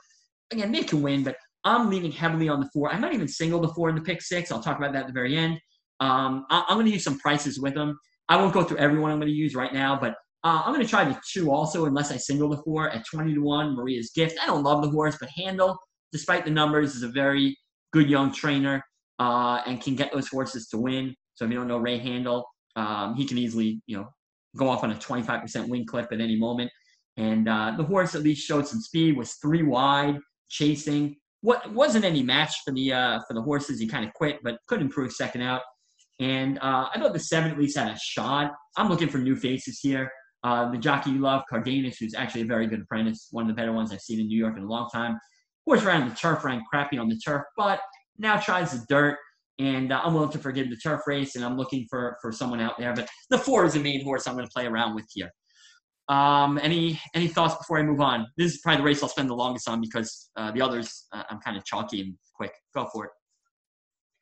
[0.52, 1.36] again, they can win, but
[1.68, 2.92] I'm leaning heavily on the four.
[2.92, 4.52] I might even single the four in the pick six.
[4.52, 5.60] I'll talk about that at the very end.
[6.00, 7.98] Um, I- am going to use some prices with them.
[8.30, 10.86] I won't go through everyone I'm going to use right now, but Uh, I'm going
[10.86, 13.76] to try the two also, unless I single the four at 20 to 1.
[13.76, 14.38] Maria's Gift.
[14.42, 15.76] I don't love the horse, but Handal,
[16.12, 17.58] despite the numbers, is a very
[17.92, 18.82] good young trainer
[19.20, 21.16] uh, and can get those horses to win.
[21.34, 22.44] So if you don't know Ray Handal,
[22.76, 24.08] um, he can easily, you know,
[24.56, 26.72] go off on a 25% win clip at any moment.
[27.18, 31.18] And uh, the horse at least showed some speed, was three wide, chasing.
[31.42, 33.80] What wasn't any match for the uh, for the horses.
[33.80, 35.62] He kind of quit, but could improve second out.
[36.20, 38.52] And uh, I thought the seven at least had a shot.
[38.76, 40.12] I'm looking for new faces here.
[40.44, 43.54] Uh, the jockey you love, Cardenas, who's actually a very good apprentice, one of the
[43.54, 45.20] better ones I've seen in New York in a long time.
[45.66, 47.82] Horse ran the turf, ran crappy on the turf, but
[48.18, 49.18] now tries the dirt.
[49.60, 52.62] And uh, I'm willing to forgive the turf race, and I'm looking for for someone
[52.62, 52.94] out there.
[52.94, 55.32] But the four is the main horse I'm going to play around with here.
[56.10, 58.28] Um, any any thoughts before I move on?
[58.38, 61.24] This is probably the race I'll spend the longest on because uh, the others uh,
[61.30, 62.54] I'm kind of chalky and quick.
[62.74, 63.12] Go for it.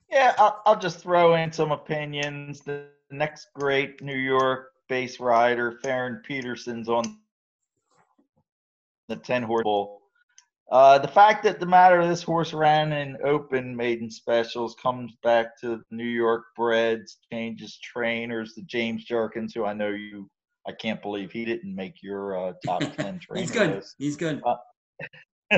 [0.09, 2.61] Yeah, I'll, I'll just throw in some opinions.
[2.61, 7.19] The next great New York base rider, Farron Peterson's on
[9.07, 10.01] the 10 horse bull.
[10.71, 15.13] Uh, the fact that the matter of this horse ran in open maiden specials comes
[15.21, 20.27] back to New York breds, changes trainers, the James Jerkens, who I know you,
[20.67, 23.71] I can't believe he didn't make your uh, top 10 trainer He's good.
[23.71, 23.95] list.
[23.97, 24.41] He's good.
[24.45, 24.55] Uh,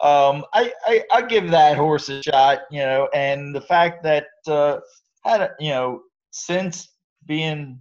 [0.00, 4.26] um, I, I I give that horse a shot, you know, and the fact that
[4.46, 4.78] uh,
[5.24, 6.88] had a, you know since
[7.26, 7.80] being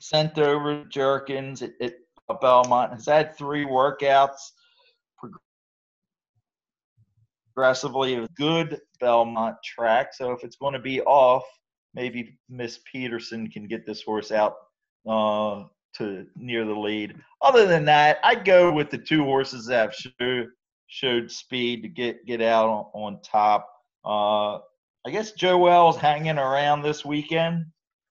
[0.00, 1.94] sent over to Jerkens at, at
[2.40, 4.38] Belmont has had three workouts
[7.54, 10.12] progressively a good Belmont track.
[10.12, 11.44] So if it's going to be off,
[11.94, 14.56] maybe Miss Peterson can get this horse out
[15.08, 15.64] uh,
[15.98, 17.14] to near the lead.
[17.42, 20.48] Other than that, I'd go with the two horses that have showed,
[20.88, 23.68] showed speed to get get out on, on top.
[24.04, 24.58] Uh,
[25.06, 27.66] I guess Joel's hanging around this weekend.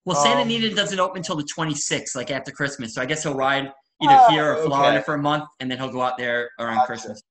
[0.05, 2.93] Well, Santa Um, Anita doesn't open until the 26th, like after Christmas.
[2.93, 3.71] So I guess he'll ride
[4.01, 5.03] either Oh, here or Florida okay.
[5.03, 6.87] for a month, and then he'll go out there around Gotcha.
[6.87, 7.23] Christmas.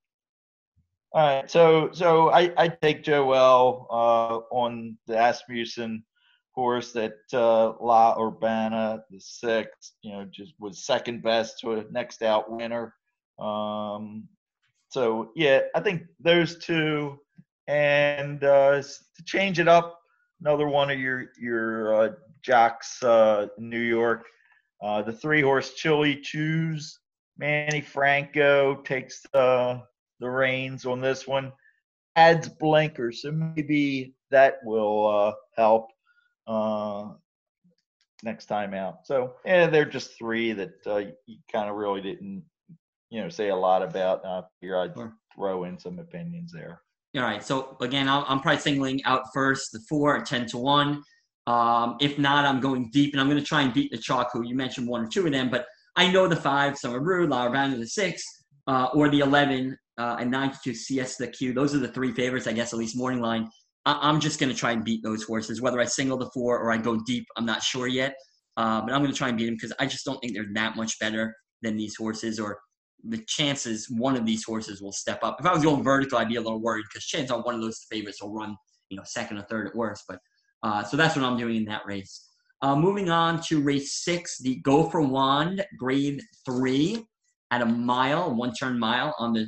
[1.13, 6.03] All right, so so I I take Joel uh, on the Asmussen
[6.55, 11.85] horse that uh, La Urbana, the sixth, you know, just was second best to a
[11.91, 12.95] next out winner.
[13.39, 14.29] Um,
[14.91, 17.19] so yeah, I think those two,
[17.67, 20.01] and uh, to change it up,
[20.41, 24.25] another one of your your uh, jocks, uh, New York,
[24.83, 27.01] uh, the three horse Chili Choose.
[27.37, 29.83] Manny Franco takes the
[30.21, 31.53] the reins on this one.
[32.15, 35.89] Adds blinkers, so maybe that will uh, help
[36.47, 37.09] uh,
[38.23, 39.07] next time out.
[39.07, 42.45] So yeah, they're just three that uh, you kind of really didn't,
[43.11, 44.25] you know, say a lot about.
[44.25, 45.15] Uh, here I'd Sure.
[45.35, 46.81] throw in some opinions there.
[47.17, 47.45] All right.
[47.45, 51.03] So again, I'll, I'm probably singling out first the four at 10 to 1.
[51.47, 54.31] Um, if not, I'm going deep and I'm going to try and beat the chalk,
[54.33, 55.67] who you mentioned one or two of them, but
[55.97, 58.25] I know the five, Summer Brew, La Urbana, the six,
[58.67, 61.53] uh, or the 11 uh, and 9 to 2 Siesta Q.
[61.53, 63.49] Those are the three favorites, I guess, at least morning line.
[63.87, 65.61] I- I'm just going to try and beat those horses.
[65.61, 68.15] Whether I single the four or I go deep, I'm not sure yet.
[68.57, 70.47] Uh, but I'm going to try and beat them because I just don't think they're
[70.55, 72.61] that much better than these horses, or
[73.03, 75.39] the chances one of these horses will step up.
[75.41, 77.61] If I was going vertical, I'd be a little worried because chances are one of
[77.61, 78.57] those favorites will run,
[78.91, 80.05] you know, second or third at worst.
[80.09, 80.19] But
[80.63, 82.29] uh, so that's what I'm doing in that race.
[82.63, 87.05] Uh, moving on to race six, the Go for Wand Grade Three
[87.51, 89.47] at a mile, one turn mile on the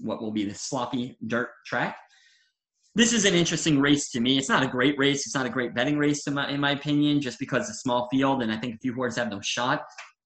[0.00, 1.96] what will be the sloppy dirt track.
[2.94, 4.38] This is an interesting race to me.
[4.38, 5.26] It's not a great race.
[5.26, 7.80] It's not a great betting race in my in my opinion, just because it's a
[7.80, 9.84] small field and I think a few horses have no shot.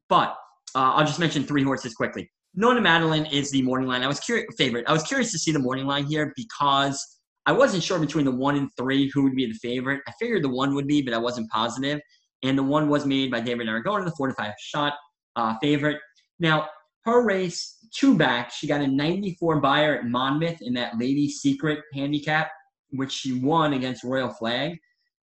[0.09, 0.37] But
[0.75, 2.31] uh, I'll just mention three horses quickly.
[2.55, 4.03] Nona Madeline is the morning line.
[4.03, 4.85] I was curious favorite.
[4.87, 8.35] I was curious to see the morning line here because I wasn't sure between the
[8.35, 10.01] one and three who would be the favorite.
[10.07, 12.01] I figured the one would be, but I wasn't positive.
[12.43, 14.95] And the one was made by David Aragona, the four to five shot
[15.37, 15.99] uh, favorite.
[16.39, 16.69] Now
[17.05, 21.81] her race two back, she got a 94 Beyer at Monmouth in that Lady Secret
[21.95, 22.51] handicap,
[22.91, 24.79] which she won against Royal Flag.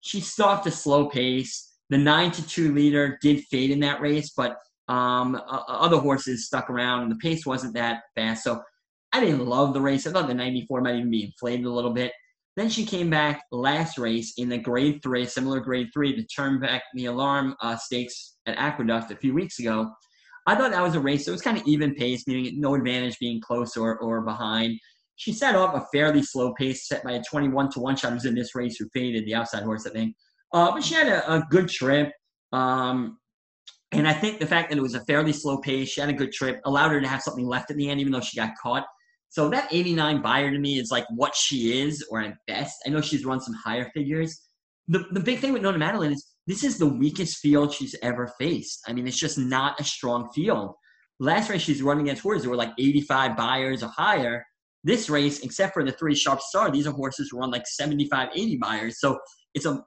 [0.00, 1.74] She stalked a slow pace.
[1.90, 4.56] The nine to two leader did fade in that race, but
[4.88, 8.44] um, other horses stuck around, and the pace wasn't that fast.
[8.44, 8.62] So
[9.12, 10.06] I didn't love the race.
[10.06, 12.12] I thought the 94 might even be inflated a little bit.
[12.56, 16.58] Then she came back last race in the grade three, similar grade three, to turn
[16.58, 19.90] back the alarm uh, stakes at Aqueduct a few weeks ago.
[20.46, 23.18] I thought that was a race that was kind of even pace, meaning no advantage
[23.18, 24.78] being close or, or behind.
[25.16, 28.26] She set off a fairly slow pace, set by a 21 to 1 shot who's
[28.26, 30.14] in this race who faded, the outside horse, I think.
[30.52, 32.12] Uh, but she had a, a good trip.
[32.52, 33.18] Um,
[33.92, 36.12] and I think the fact that it was a fairly slow pace, she had a
[36.12, 38.50] good trip, allowed her to have something left at the end, even though she got
[38.62, 38.84] caught.
[39.30, 42.76] So that 89 Beyer to me is like what she is, or at best.
[42.86, 44.42] I know she's run some higher figures.
[44.88, 48.32] The, the big thing with Nona Madeline is this is the weakest field she's ever
[48.38, 48.82] faced.
[48.86, 50.74] I mean, it's just not a strong field.
[51.18, 54.44] Last race she's running against horses that were like 85 Beyers or higher.
[54.84, 58.28] This race, except for the three sharp star, these are horses who run like 75,
[58.34, 59.00] 80 Beyers.
[59.00, 59.18] So
[59.54, 59.82] it's a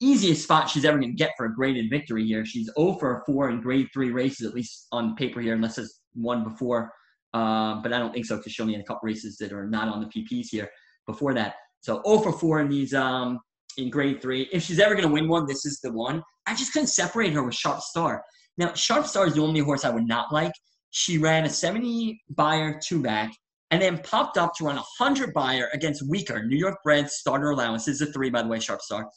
[0.00, 2.44] easiest spot she's ever going to get for a graded victory here.
[2.44, 6.00] She's 0 for 4 in grade three races, at least on paper here, unless it's
[6.14, 6.90] one before.
[7.32, 9.68] Uh, but I don't think so because she only had a couple races that are
[9.68, 10.68] not on the PPs here
[11.06, 11.54] before that.
[11.82, 13.38] So 0 for 4 in these um,
[13.76, 14.48] in grade three.
[14.52, 16.22] If she's ever going to win one, this is the one.
[16.46, 18.22] I just couldn't separate her with Sharp Star.
[18.58, 20.52] Now, Sharp Star is the only horse I would not like.
[20.90, 23.32] She ran a 70 Beyer two back
[23.70, 27.50] and then popped up to run a 100 Beyer against weaker New York bred starter
[27.50, 27.84] allowance.
[27.84, 29.08] This is a three, by the way, Sharp Star.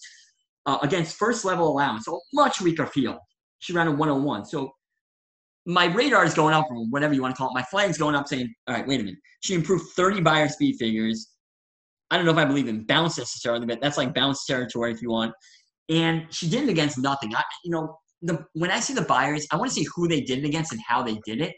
[0.65, 3.17] Uh, against first level allowance, so much weaker field.
[3.59, 4.45] She ran a 101.
[4.45, 4.71] So
[5.65, 7.53] my radar is going up, or whatever you want to call it.
[7.53, 9.19] My flag's going up saying, all right, wait a minute.
[9.41, 11.32] She improved 30 Beyer speed figures.
[12.13, 15.01] I don't know if I believe in bounce necessarily, but that's like bounce territory if
[15.01, 15.33] you want.
[15.89, 17.33] And she did it against nothing.
[17.35, 20.21] I, you know, the when I see the Beyers, I want to see who they
[20.21, 21.55] did it against and how they did it.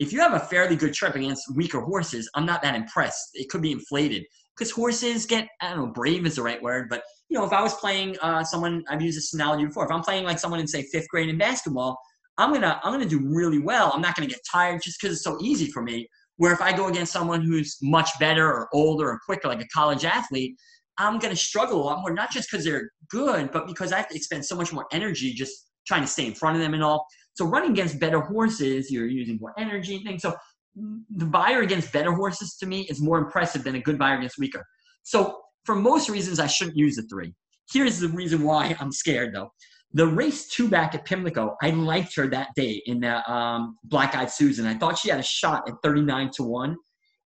[0.00, 3.28] If you have a fairly good trip against weaker horses, I'm not that impressed.
[3.34, 4.24] It could be inflated
[4.58, 7.52] because horses get I don't know brave is the right word, but you know if
[7.52, 9.84] I was playing uh, someone I've used this analogy before.
[9.84, 11.96] If I'm playing like someone in say fifth grade in basketball,
[12.38, 13.92] I'm gonna I'm gonna do really well.
[13.94, 16.08] I'm not gonna get tired just because it's so easy for me.
[16.42, 19.68] Where if I go against someone who's much better or older or quicker, like a
[19.68, 20.56] college athlete,
[20.98, 22.12] I'm gonna struggle a lot more.
[22.12, 25.32] Not just because they're good, but because I have to expend so much more energy
[25.34, 27.06] just trying to stay in front of them and all.
[27.34, 30.22] So running against better horses, you're using more energy and things.
[30.22, 30.34] So
[30.76, 34.18] mm, the Beyer against better horses to me is more impressive than a good Beyer
[34.18, 34.64] against weaker.
[35.04, 37.32] So for most reasons, I shouldn't use the three.
[37.72, 39.52] Here's the reason why I'm scared though.
[39.94, 44.14] The race two back at Pimlico, I liked her that day in the um, Black
[44.14, 44.66] Eyed Susan.
[44.66, 46.76] I thought she had a shot at 39 to 1,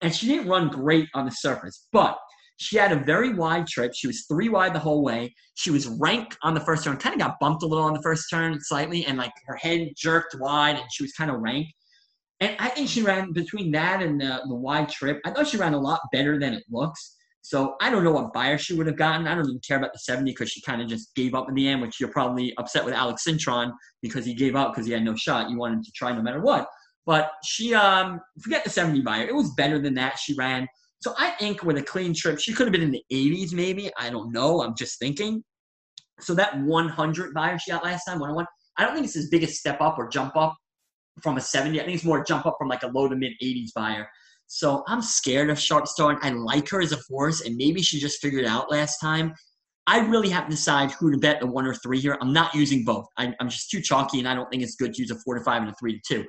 [0.01, 2.17] and she didn't run great on the surface, but
[2.57, 3.93] she had a very wide trip.
[3.93, 5.33] She was three wide the whole way.
[5.55, 8.01] She was rank on the first turn, kind of got bumped a little on the
[8.01, 11.67] first turn slightly, and like her head jerked wide, and she was kind of rank.
[12.39, 15.19] And I think she ran between that and the, the wide trip.
[15.25, 17.17] I thought she ran a lot better than it looks.
[17.43, 19.27] So I don't know what Beyer she would have gotten.
[19.27, 21.55] I don't even care about the 70 because she kind of just gave up in
[21.55, 24.93] the end, which you're probably upset with Alex Cintron because he gave up because he
[24.93, 25.49] had no shot.
[25.49, 26.67] You wanted to try no matter what.
[27.05, 29.27] But she, um, forget the 70 Beyer.
[29.27, 30.17] It was better than that.
[30.17, 30.65] She ran.
[31.01, 33.91] So I think with a clean trip, she could have been in the 80s maybe.
[33.99, 34.61] I don't know.
[34.63, 35.43] I'm just thinking.
[36.21, 38.45] So that 100 Beyer she got last time, 101,
[38.77, 40.55] I don't think it's his biggest step up or jump up
[41.21, 41.81] from a 70.
[41.81, 44.07] I think it's more jump up from like a low to mid 80s Beyer.
[44.47, 46.19] So I'm scared of Sharp Star.
[46.21, 49.33] I like her as a force, and maybe she just figured out last time.
[49.85, 52.17] I really have to decide who to bet the one or three here.
[52.21, 53.05] I'm not using both.
[53.17, 55.37] I, am just too chalky, and I don't think it's good to use a four
[55.37, 56.25] to five and a three to two.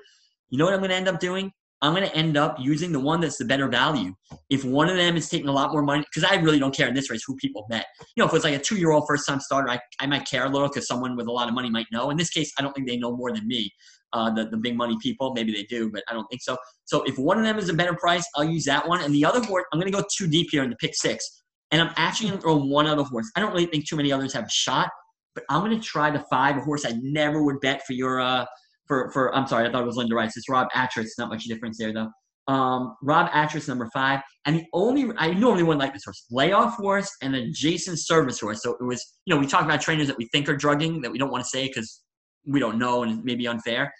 [0.50, 1.52] You know what I'm going to end up doing?
[1.82, 4.14] I'm going to end up using the one that's the better value.
[4.48, 6.88] If one of them is taking a lot more money, because I really don't care
[6.88, 7.84] in this race who people bet.
[8.00, 10.24] You know, if it's like a two year old first time starter, I, I might
[10.26, 12.08] care a little because someone with a lot of money might know.
[12.08, 13.70] In this case, I don't think they know more than me
[14.14, 15.34] uh, the, the big money people.
[15.34, 16.56] Maybe they do, but I don't think so.
[16.86, 19.02] So if one of them is a better price, I'll use that one.
[19.02, 21.42] And the other horse, I'm going to go too deep here in the pick six.
[21.70, 23.30] And I'm actually going to throw one other horse.
[23.36, 24.88] I don't really think too many others have a shot,
[25.34, 28.20] but I'm going to try the five, a horse I never would bet for your,
[28.20, 28.44] uh,
[28.86, 30.36] for, for, I'm sorry, I thought it was Linda Rice.
[30.36, 31.14] It's Rob Atras.
[31.18, 32.10] Not much difference there, though.
[32.46, 34.20] Um, Rob Atras, number five.
[34.44, 38.38] And the only, I normally wouldn't like this horse, layoff horse and then Jason Servis
[38.38, 38.62] horse.
[38.62, 41.10] So it was, you know, we talk about trainers that we think are drugging that
[41.10, 42.02] we don't want to say because
[42.46, 43.92] we don't know and it may be unfair.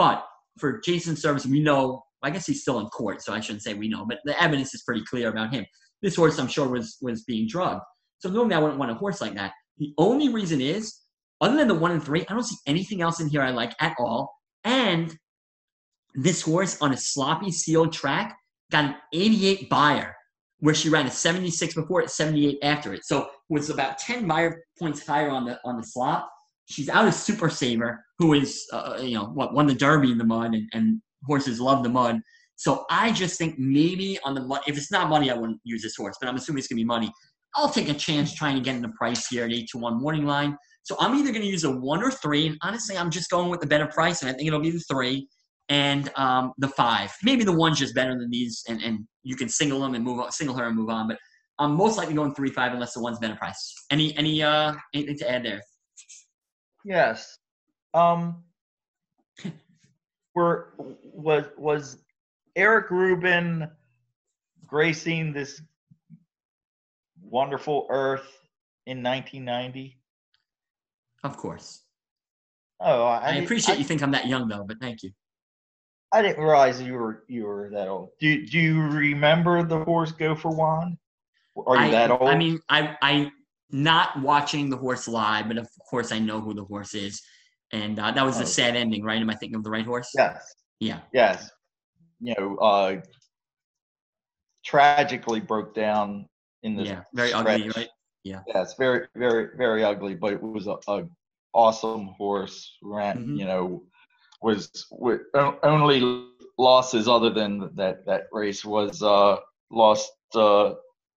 [0.00, 0.26] But
[0.58, 2.02] for Jason Servis, we know.
[2.22, 4.74] I guess he's still in court, so I shouldn't say we know, but the evidence
[4.74, 5.66] is pretty clear about him.
[6.00, 7.82] This horse, I'm sure, was was being drugged.
[8.20, 9.52] So normally I wouldn't want a horse like that.
[9.76, 10.96] The only reason is,
[11.42, 13.74] other than the one and three, I don't see anything else in here I like
[13.78, 14.32] at all.
[14.64, 15.14] And
[16.14, 18.38] this horse on a sloppy sealed track
[18.72, 20.16] got an 88 Beyer,
[20.60, 23.04] where she ran a 76 before it, 78 after it.
[23.04, 26.26] So was about 10 Beyer points higher on the on the slot.
[26.70, 30.18] She's out of Super Saver, who is uh, you know what won the Derby in
[30.18, 32.20] the mud, and, and horses love the mud.
[32.56, 35.96] So I just think maybe on the if it's not money, I wouldn't use this
[35.96, 37.10] horse, but I'm assuming it's gonna be money.
[37.56, 40.00] I'll take a chance trying to get in the price here at eight to one
[40.00, 40.56] morning line.
[40.84, 43.60] So I'm either gonna use a one or three, and honestly, I'm just going with
[43.60, 45.28] the better price, and I think it'll be the three
[45.68, 47.12] and um, the five.
[47.22, 50.20] Maybe the one's just better than these, and, and you can single them and move
[50.20, 51.08] on, single her and move on.
[51.08, 51.18] But
[51.58, 53.74] I'm most likely going three five unless the one's better price.
[53.90, 55.62] Any any uh anything to add there?
[56.84, 57.38] Yes.
[57.94, 58.44] Um,
[60.34, 60.72] were
[61.02, 61.98] was was
[62.56, 63.70] Eric Rubin
[64.66, 65.60] gracing this
[67.22, 68.28] wonderful earth
[68.86, 69.98] in 1990?
[71.22, 71.82] Of course.
[72.80, 75.10] Oh, I, I appreciate I, you think I'm that young though, but thank you.
[76.12, 78.10] I didn't realize you were you were that old.
[78.20, 80.96] Do Do you remember the horse Go for Wand?
[81.66, 82.28] Are you I, that old?
[82.28, 83.30] I mean, I I
[83.72, 87.22] not watching the horse live, but of course I know who the horse is,
[87.72, 88.46] and uh, that was a oh.
[88.46, 89.20] sad ending, right?
[89.20, 90.10] Am I thinking of the right horse?
[90.14, 90.54] Yes.
[90.80, 91.00] Yeah.
[91.12, 91.50] Yes.
[92.20, 93.00] You know, uh,
[94.64, 96.26] tragically broke down
[96.62, 97.46] in the yeah, very stretch.
[97.46, 97.88] ugly, right?
[98.24, 98.40] Yeah.
[98.46, 101.08] Yeah, it's very, very, very ugly, but it was a, a
[101.54, 102.76] awesome horse.
[102.82, 103.36] Ran, mm-hmm.
[103.36, 103.82] you know,
[104.42, 105.22] was with
[105.62, 106.26] only
[106.58, 109.36] losses other than that that race was uh
[109.70, 110.74] lost uh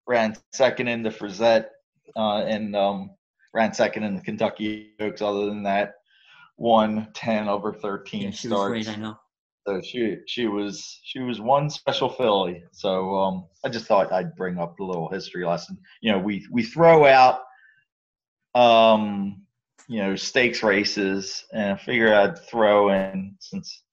[0.08, 1.70] ran second in the Frizette
[2.16, 3.12] uh and um
[3.54, 5.22] ran second in the Kentucky Oaks.
[5.22, 5.94] Other than that,
[6.58, 8.78] won ten over thirteen yeah, she starts.
[8.78, 9.18] Was great, I know.
[9.66, 12.64] So she she was she was one special filly.
[12.72, 15.78] So um, I just thought I'd bring up a little history lesson.
[16.02, 17.42] You know, we we throw out
[18.56, 19.44] um,
[19.88, 23.84] you know stakes races, and I figure I'd throw in since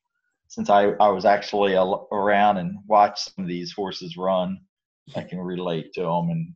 [0.48, 4.58] since I I was actually around and watched some of these horses run,
[5.14, 6.54] I can relate to them and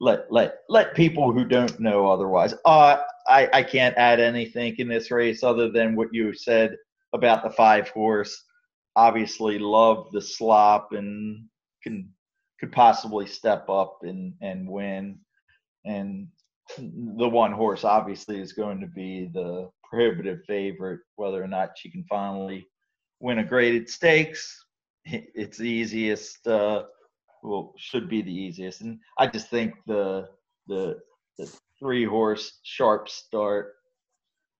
[0.00, 2.54] let let let people who don't know otherwise.
[2.64, 6.76] Uh, I I can't add anything in this race other than what you said
[7.14, 8.44] about the five horse.
[8.94, 11.46] Obviously, love the slop and
[11.82, 12.10] can
[12.60, 15.18] could possibly step up and and win.
[15.84, 16.28] And
[16.78, 21.00] the one horse obviously is going to be the prohibitive favorite.
[21.16, 22.66] Whether or not she can finally
[23.20, 24.62] win a graded stakes,
[25.04, 26.46] it's the easiest.
[26.46, 26.84] Uh,
[27.46, 28.80] well, should be the easiest.
[28.80, 30.28] And I just think the
[30.66, 30.98] the
[31.38, 33.74] the three horse sharp start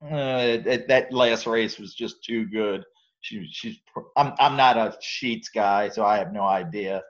[0.04, 2.84] uh, that, that last race was just too good.
[3.20, 3.78] She, she's.
[4.16, 4.34] I'm.
[4.38, 7.02] I'm not a sheets guy, so I have no idea.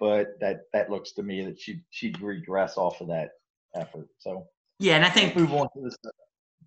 [0.00, 3.30] But that that looks to me that she she'd regress off of that
[3.76, 4.08] effort.
[4.18, 4.46] So
[4.78, 5.96] yeah, and I think move on to this.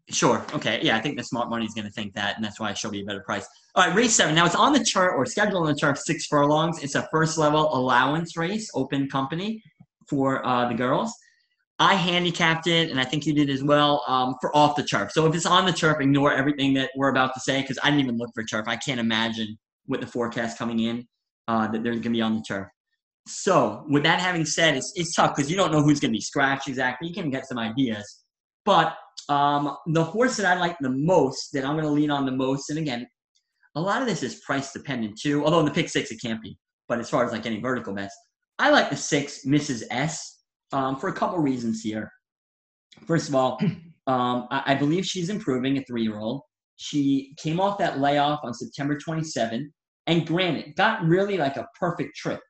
[0.10, 0.45] Sure.
[0.54, 0.80] Okay.
[0.82, 2.91] Yeah, I think the smart money is going to think that, and that's why she'll
[2.91, 3.47] be a better price.
[3.76, 4.36] All right, race seven.
[4.36, 6.84] Now it's on the chart or scheduled on the chart six furlongs.
[6.84, 9.64] It's a first level allowance race, open company
[10.10, 11.14] for uh, the girls.
[11.80, 15.12] I handicapped it, and I think you did as well, um, for off the turf.
[15.12, 17.89] So if it's on the turf, ignore everything that we're about to say because I
[17.89, 18.66] didn't even look for turf.
[18.68, 21.08] I can't imagine with the forecast coming in
[21.47, 22.68] uh, that they're going to be on the turf.
[23.26, 26.18] So with that having said, it's, it's tough because you don't know who's going to
[26.18, 27.08] be scratched exactly.
[27.08, 28.24] You can get some ideas.
[28.66, 28.95] But
[29.30, 32.32] um, the horse that I like the most, that I'm going to lean on the
[32.32, 33.07] most, and again,
[33.76, 35.43] a lot of this is price dependent too.
[35.43, 36.57] Although in the pick six it can't be,
[36.88, 38.15] but as far as like any vertical bets,
[38.59, 39.84] I like the six Mrs.
[39.89, 42.11] S um, for a couple reasons here.
[43.07, 43.59] First of all,
[44.07, 46.41] um, I, I, believe she's improving, a three year old.
[46.76, 49.71] She came off that layoff on September 27,
[50.07, 52.41] and granted, got really like a perfect trip.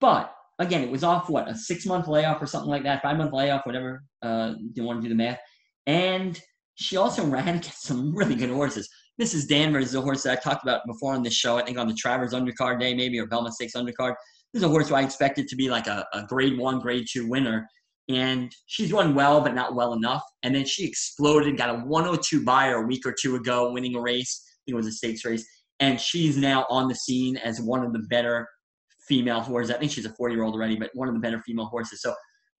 [0.00, 3.16] But again, it was off what, a six month layoff or something like that, five
[3.16, 5.38] month layoff, whatever uh, you want to do the math.
[5.86, 6.40] And
[6.74, 8.88] she also ran against some really good horses.
[9.20, 9.48] Mrs.
[9.48, 11.86] Danvers is a horse that I talked about before on this show, I think on
[11.86, 14.14] the Travers undercard day, maybe, or Belmont Stakes undercard.
[14.52, 17.06] This is a horse who I expected to be like a, a grade one, grade
[17.10, 17.66] two winner.
[18.08, 20.22] And she's run well, but not well enough.
[20.42, 24.00] And then she exploded, got a 102 Beyer a week or two ago, winning a
[24.00, 24.42] race.
[24.44, 25.46] I think it was a stakes race.
[25.80, 28.46] And she's now on the scene as one of the better
[29.08, 29.74] female horses.
[29.74, 32.02] I think she's a four year old already, but one of the better female horses.
[32.02, 32.14] So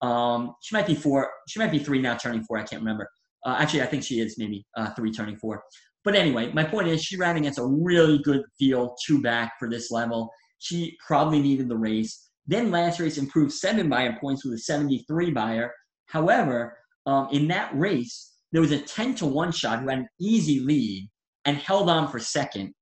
[0.04, 1.30] um, she might be four.
[1.48, 2.58] She might be three now, turning four.
[2.58, 3.08] I can't remember.
[3.46, 5.62] Uh, actually, I think she is maybe uh, three, turning four.
[6.04, 9.70] But anyway, my point is she ran against a really good field, two back for
[9.70, 10.30] this level.
[10.58, 12.28] She probably needed the race.
[12.46, 15.72] Then last race improved seven Beyer points with a 73 Beyer.
[16.06, 16.76] However,
[17.06, 20.60] um, in that race, there was a 10 to 1 shot who had an easy
[20.60, 21.08] lead
[21.46, 22.74] and held on for second.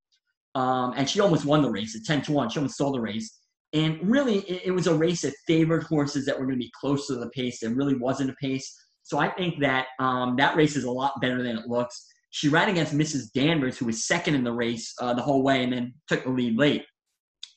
[0.55, 2.49] Um, and she almost won the race at 10 to 1.
[2.49, 3.39] She almost stole the race.
[3.73, 6.71] And really, it, it was a race that favored horses that were going to be
[6.79, 7.59] close to the pace.
[7.59, 8.71] There really wasn't a pace.
[9.03, 12.07] So I think that um, that race is a lot better than it looks.
[12.29, 13.31] She ran against Mrs.
[13.33, 16.29] Danvers, who was second in the race uh, the whole way and then took the
[16.29, 16.85] lead late.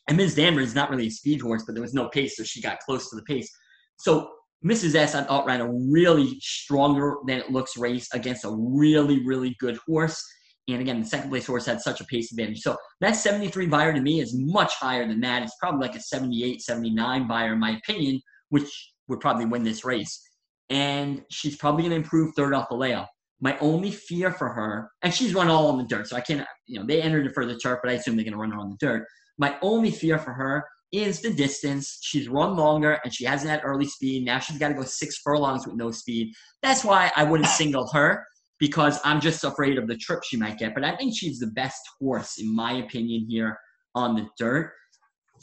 [0.09, 0.35] And Ms.
[0.35, 2.79] Danvers is not really a speed horse, but there was no pace, so she got
[2.81, 3.51] close to the pace.
[3.99, 4.31] So
[4.65, 4.95] Mrs.
[4.95, 9.57] S, I thought, ran a really stronger than it looks race against a really, really
[9.59, 10.23] good horse.
[10.69, 12.61] And again, the second place horse had such a pace advantage.
[12.61, 15.43] So that 73 Beyer to me is much higher than that.
[15.43, 19.85] It's probably like a 78, 79 Beyer, in my opinion, which would probably win this
[19.85, 20.21] race.
[20.69, 23.09] And she's probably going to improve third off the layoff.
[23.41, 26.47] My only fear for her, and she's run all on the dirt, so I can't,
[26.67, 28.51] you know, they entered her for the turf, but I assume they're going to run
[28.51, 29.07] her on the dirt.
[29.39, 31.99] My only fear for her is the distance.
[32.01, 34.25] She's run longer and she hasn't had early speed.
[34.25, 36.33] Now she's got to go six furlongs with no speed.
[36.63, 38.25] That's why I wouldn't single her
[38.59, 40.75] because I'm just afraid of the trip she might get.
[40.75, 43.59] But I think she's the best horse, in my opinion, here
[43.95, 44.73] on the dirt.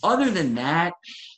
[0.03, 0.93] Other than that,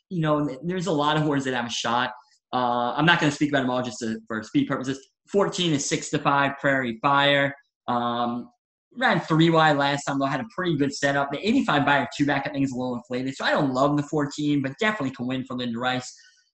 [0.09, 2.11] you know, there's a lot of horses that have a shot.
[2.53, 4.99] Uh, I'm not going to speak about them all just to, for speed purposes.
[5.31, 7.53] 14 is 6 to 5, Prairie Fire.
[7.87, 8.49] Um,
[8.97, 11.31] ran three wide last time though, had a pretty good setup.
[11.31, 13.97] The 85 Beyer two back I think is a little inflated, so I don't love
[13.97, 16.13] the 14, but definitely can win for Linda Rice.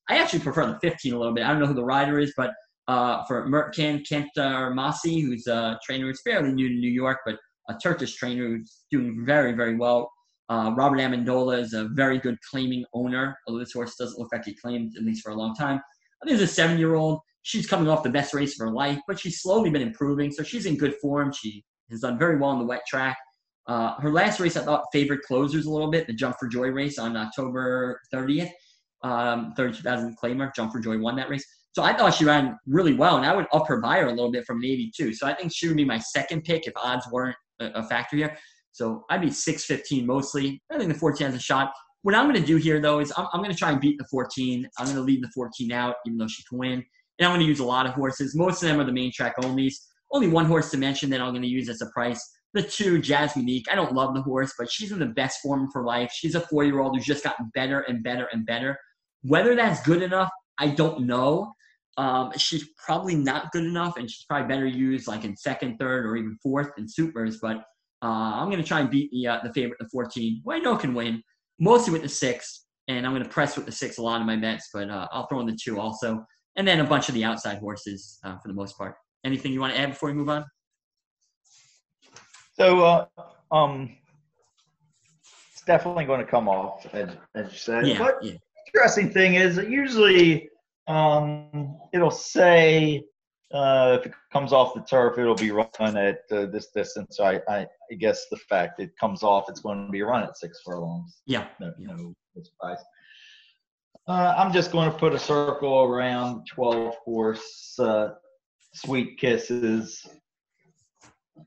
[0.09, 1.45] I actually prefer the 15 a little bit.
[1.45, 2.51] I don't know who the rider is, but
[2.87, 7.35] uh, for Mertkan Kantarmaci, who's a trainer who's fairly new to New York, but
[7.69, 10.11] a Turkish trainer who's doing very, very well.
[10.49, 14.45] Uh, Robert Amendola is a very good claiming owner, although this horse doesn't look like
[14.45, 15.77] he claimed, at least for a long time.
[16.21, 17.19] I think there's a seven year old.
[17.43, 20.43] She's coming off the best race of her life, but she's slowly been improving, so
[20.43, 21.31] she's in good form.
[21.31, 23.17] She has done very well on the wet track.
[23.67, 26.67] Uh, her last race, I thought, favored closers a little bit, the Jump for Joy
[26.67, 28.51] race on October 30th.
[29.03, 30.53] Um, 32,000 claimer.
[30.53, 31.45] Jump for Joy won that race.
[31.73, 34.31] So I thought she ran really well, and I would up her Beyer a little
[34.31, 35.13] bit from an 82.
[35.13, 38.37] So I think she would be my second pick if odds weren't a, factor here.
[38.73, 40.61] So I'd be 615 mostly.
[40.71, 41.71] I think the 14 has a shot.
[42.03, 43.97] What I'm going to do here, though, is I'm, I'm going to try and beat
[43.97, 44.67] the 14.
[44.77, 46.83] I'm going to leave the 14 out, even though she can win.
[47.19, 48.35] And I'm going to use a lot of horses.
[48.35, 49.75] Most of them are the main track onlys.
[50.11, 52.21] Only one horse to mention that I'm going to use as a price.
[52.53, 55.85] The two, Jasmine I don't love the horse, but she's in the best form for
[55.85, 56.11] life.
[56.13, 58.77] She's a four year old who's just gotten better and better and better.
[59.21, 61.53] Whether that's good enough, I don't know.
[61.97, 66.05] Um, she's probably not good enough, and she's probably better used like in second, third,
[66.05, 67.39] or even fourth in supers.
[67.41, 67.57] But
[68.01, 70.41] uh, I'm going to try and beat the uh, the favorite, the 14.
[70.43, 71.21] Who I know can win,
[71.59, 74.27] mostly with the six, and I'm going to press with the six a lot of
[74.27, 74.69] my bets.
[74.73, 76.25] But uh, I'll throw in the two also,
[76.55, 78.95] and then a bunch of the outside horses uh, for the most part.
[79.25, 80.45] Anything you want to add before we move on?
[82.53, 83.05] So, uh,
[83.51, 83.95] um,
[85.51, 87.87] it's definitely going to come off, as, as you said.
[87.87, 88.33] Yeah, but yeah.
[88.73, 90.49] interesting thing is that usually
[90.87, 93.03] um, it'll say
[93.53, 97.17] uh, if it comes off the turf, it'll be run at uh, this distance.
[97.17, 100.23] So I, I, I, guess the fact it comes off, it's going to be run
[100.23, 101.21] at six furlongs.
[101.25, 101.47] Yeah.
[101.59, 102.79] No, no surprise.
[104.07, 108.09] Uh, I'm just going to put a circle around 12 horse uh,
[108.73, 110.07] sweet kisses.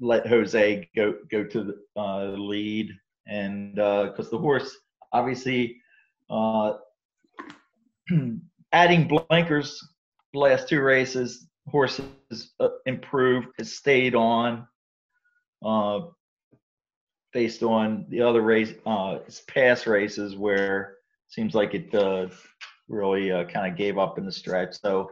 [0.00, 2.90] Let Jose go go to the uh, lead,
[3.28, 4.76] and uh because uh, the horse
[5.12, 5.76] obviously
[8.74, 9.80] adding blinkers
[10.34, 14.66] last two races horses uh, improved has stayed on
[15.64, 16.00] uh,
[17.32, 19.18] based on the other race uh,
[19.48, 22.26] past races where it seems like it uh,
[22.88, 24.74] really uh, kind of gave up in the stretch.
[24.80, 25.08] So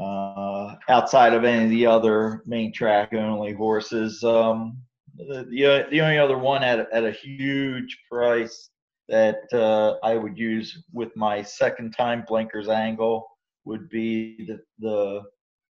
[0.00, 4.78] uh, outside of any of the other main track only horses um,
[5.16, 8.70] the, the, the only other one at, at a huge price
[9.08, 13.28] that uh, I would use with my second time blinkers angle
[13.64, 15.22] would be the, the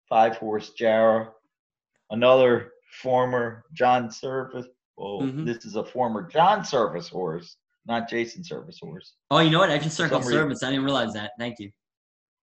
[0.08, 1.30] five horse Jara,
[2.10, 2.72] another
[3.02, 4.66] former John Servis.
[4.96, 5.44] Well, mm-hmm.
[5.44, 7.56] this is a former John Servis horse,
[7.86, 9.14] not Jason Servis horse.
[9.30, 9.70] Oh, you know what?
[9.70, 10.62] I just circled Servis.
[10.62, 11.32] I didn't realize that.
[11.38, 11.70] Thank you.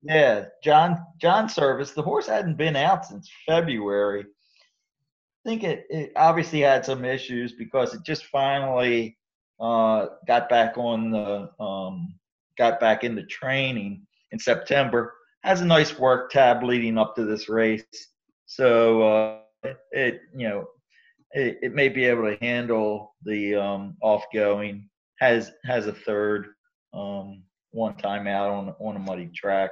[0.02, 1.92] Yeah, John John Servis.
[1.92, 4.22] The horse hadn't been out since February.
[4.22, 9.18] I think it, it obviously had some issues because it just finally
[9.60, 12.16] uh, got back on the um,
[12.58, 15.14] got back into training in September.
[15.44, 17.84] Has a nice work tab leading up to this race,
[18.46, 20.66] so uh, it you know
[21.32, 24.90] it, it, may be able to handle the um, off going.
[25.20, 26.48] Has has a third
[26.94, 29.72] um, one time out on on a muddy track.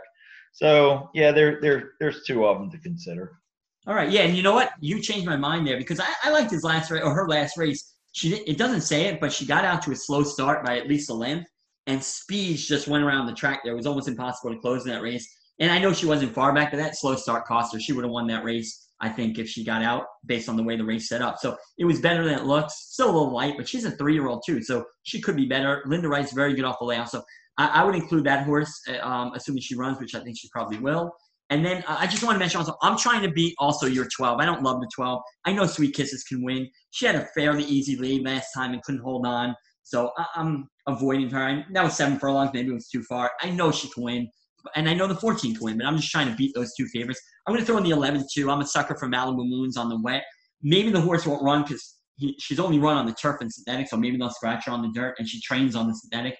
[0.53, 3.39] So yeah, there there there's two of them to consider.
[3.87, 4.71] All right, yeah, and you know what?
[4.81, 7.57] You changed my mind there because I, I liked his last race or her last
[7.57, 10.77] race she it doesn't say it, but she got out to a slow start by
[10.79, 11.47] at least a length,
[11.85, 13.73] and Speeds just went around the track there.
[13.73, 15.31] It was almost impossible to close in that race.
[15.59, 17.79] And I know she wasn't far back, but that slow start cost her.
[17.79, 20.63] She would have won that race, I think, if she got out based on the
[20.63, 21.37] way the race set up.
[21.37, 22.73] So it was better than it looks.
[22.89, 25.83] Still a little light, but she's a three-year-old too, so she could be better.
[25.85, 27.23] Linda Rice's very good off the layout, so
[27.57, 30.49] I, I would include that horse, uh, um, assuming she runs, which I think she
[30.51, 31.11] probably will.
[31.49, 34.07] And then uh, I just want to mention also, I'm trying to beat also your
[34.15, 34.39] 12.
[34.39, 35.21] I don't love the 12.
[35.45, 36.69] I know Sweet Kisses can win.
[36.91, 39.55] She had a fairly easy lead last time and couldn't hold on.
[39.83, 41.47] So I- am avoiding her.
[41.47, 42.51] And that was seven furlongs.
[42.53, 43.31] Maybe it was too far.
[43.41, 44.29] I know she can win.
[44.75, 46.87] And I know the 14 can win, but I'm just trying to beat those two
[46.87, 47.21] favorites.
[47.45, 48.51] I'm going to throw in the 11 too.
[48.51, 50.23] I'm a sucker for Malibu Moons on the wet.
[50.61, 51.97] Maybe the horse won't run because
[52.39, 54.89] she's only run on the turf and synthetic, so maybe they'll scratch her on the
[54.93, 56.35] dirt, and she trains on the synthetic,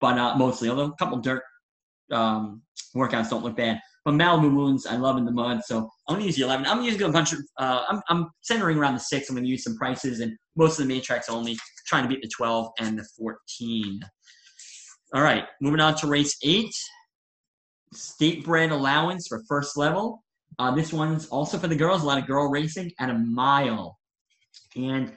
[0.00, 0.68] but uh, mostly.
[0.68, 1.42] Although a couple dirt
[2.12, 2.62] um,
[2.94, 3.80] workouts don't look bad.
[4.04, 5.60] But Malibu Moons, I love in the mud.
[5.64, 6.66] So I'm gonna use the 11.
[6.66, 7.38] I'm using a bunch of.
[7.58, 9.28] Uh, I'm, I'm centering around the six.
[9.28, 11.56] I'm gonna use some prices and most of the main tracks only,
[11.86, 14.00] trying to beat the 12 and the 14.
[15.14, 16.74] All right, moving on to race eight.
[17.94, 20.24] State bred allowance for first level.
[20.58, 22.02] Uh, this one's also for the girls.
[22.02, 23.98] A lot of girl racing at a mile.
[24.74, 25.12] And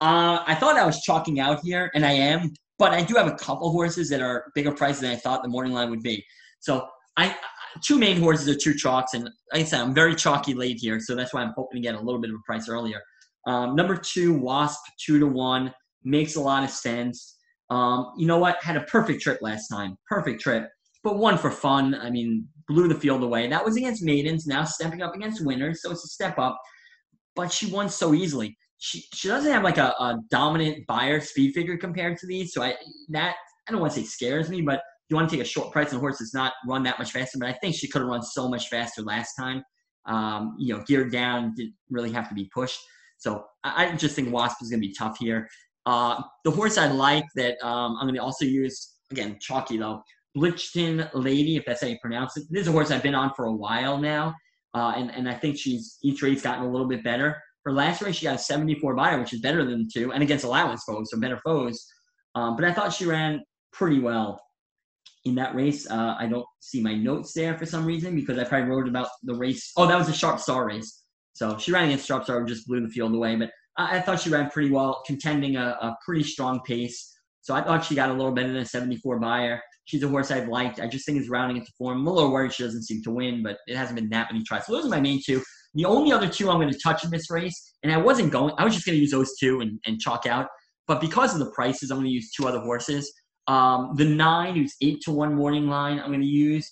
[0.00, 3.26] uh, I thought I was chalking out here, and I am, but I do have
[3.26, 6.24] a couple horses that are bigger prices than I thought the morning line would be.
[6.60, 6.86] So
[7.16, 7.36] I
[7.82, 11.00] two main horses are two chalks, and like I said, I'm very chalky late here,
[11.00, 13.00] so that's why I'm hoping to get a little bit of a price earlier.
[13.46, 15.72] Um, number two, Wasp, two to one,
[16.04, 17.36] makes a lot of sense.
[17.70, 18.62] Um, you know what?
[18.62, 19.96] Had a perfect trip last time.
[20.08, 20.68] Perfect trip.
[21.04, 21.94] but one for fun.
[21.94, 23.48] I mean, blew the field away.
[23.48, 24.46] That was against maidens.
[24.46, 26.58] Now stepping up against winners, so it's a step up.
[27.36, 28.56] But she won so easily.
[28.78, 32.52] She she doesn't have like a, a dominant Beyer speed figure compared to these.
[32.52, 32.74] So I
[33.10, 33.36] that
[33.66, 35.90] I don't want to say scares me, but you want to take a short price
[35.90, 37.38] on a horse that's not run that much faster.
[37.38, 39.62] But I think she could have run so much faster last time.
[40.06, 42.78] Um, you know, geared down, didn't really have to be pushed.
[43.18, 45.48] So I, I just think Wasp is going to be tough here.
[45.86, 50.02] Uh, the horse I like that um, I'm going to also use again, chalky though.
[50.36, 52.44] Blichton Lady, if that's how you pronounce it.
[52.50, 54.34] This is a horse I've been on for a while now,
[54.74, 57.40] uh, and and I think she's each race gotten a little bit better.
[57.64, 60.22] Her last race she got a 74 Beyer, which is better than the two, and
[60.22, 61.86] against allowance foes, so better foes.
[62.34, 64.40] Um, but I thought she ran pretty well
[65.24, 65.88] in that race.
[65.90, 69.08] Uh, I don't see my notes there for some reason because I probably wrote about
[69.22, 69.72] the race.
[69.76, 71.04] Oh, that was a Sharp Star race.
[71.32, 73.36] So she ran against Sharp Star just blew the field away.
[73.36, 77.14] But I, I thought she ran pretty well, contending a, a, pretty strong pace.
[77.42, 79.62] So I thought she got a little better than a 74 Beyer.
[79.84, 80.80] She's a horse I've liked.
[80.80, 82.00] I just think is rounding into form.
[82.00, 84.44] I'm a little worried she doesn't seem to win, but it hasn't been that many
[84.44, 84.66] tries.
[84.66, 85.42] So those are my main two.
[85.74, 88.52] The only other two I'm going to touch in this race, and I wasn't going,
[88.58, 90.48] I was just going to use those two and, and chalk out.
[90.86, 93.12] But because of the prices, I'm going to use two other horses.
[93.48, 96.70] Um, the nine, who's eight to one morning line, I'm going to use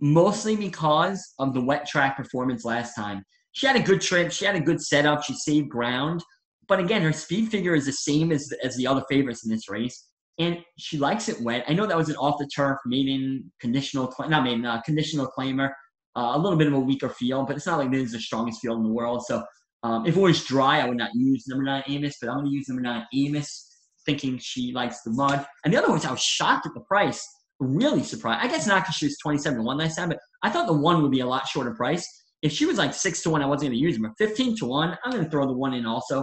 [0.00, 3.24] mostly because of the wet track performance last time.
[3.52, 4.32] She had a good trip.
[4.32, 5.22] She had a good setup.
[5.22, 6.22] She saved ground.
[6.68, 9.68] But again, her speed figure is the same as, as the other favorites in this
[9.68, 10.08] race.
[10.38, 11.64] And she likes it wet.
[11.68, 15.70] I know that was an off the turf maiden conditional, not maiden, uh, conditional claimer.
[16.16, 18.18] Uh, a little bit of a weaker field, but it's not like this is the
[18.18, 19.24] strongest field in the world.
[19.26, 19.44] So
[19.84, 22.46] um, if it was dry, I would not use number nine Amos, but I'm going
[22.46, 23.69] to use number nine Amos
[24.10, 25.46] thinking she likes the mud.
[25.64, 27.26] And the other ones, I was shocked at the price.
[27.60, 28.44] Really surprised.
[28.44, 30.72] I guess not because she was 27 to 1 last time, but I thought the
[30.72, 32.06] one would be a lot shorter price.
[32.42, 34.02] If she was like 6 to 1, I wasn't going to use them.
[34.02, 36.22] But 15 to 1, I'm going to throw the one in also.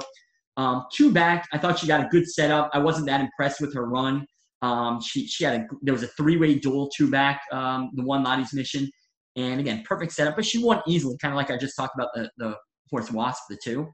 [0.57, 2.71] Um, two back, I thought she got a good setup.
[2.73, 4.25] I wasn't that impressed with her run.
[4.63, 8.03] Um, she, she had a, there was a three way duel two back, um, the
[8.03, 8.89] one Lottie's mission.
[9.35, 12.09] And again, perfect setup, but she won easily, kind of like I just talked about
[12.15, 12.55] the, the
[12.89, 13.87] horse Wasp, the two.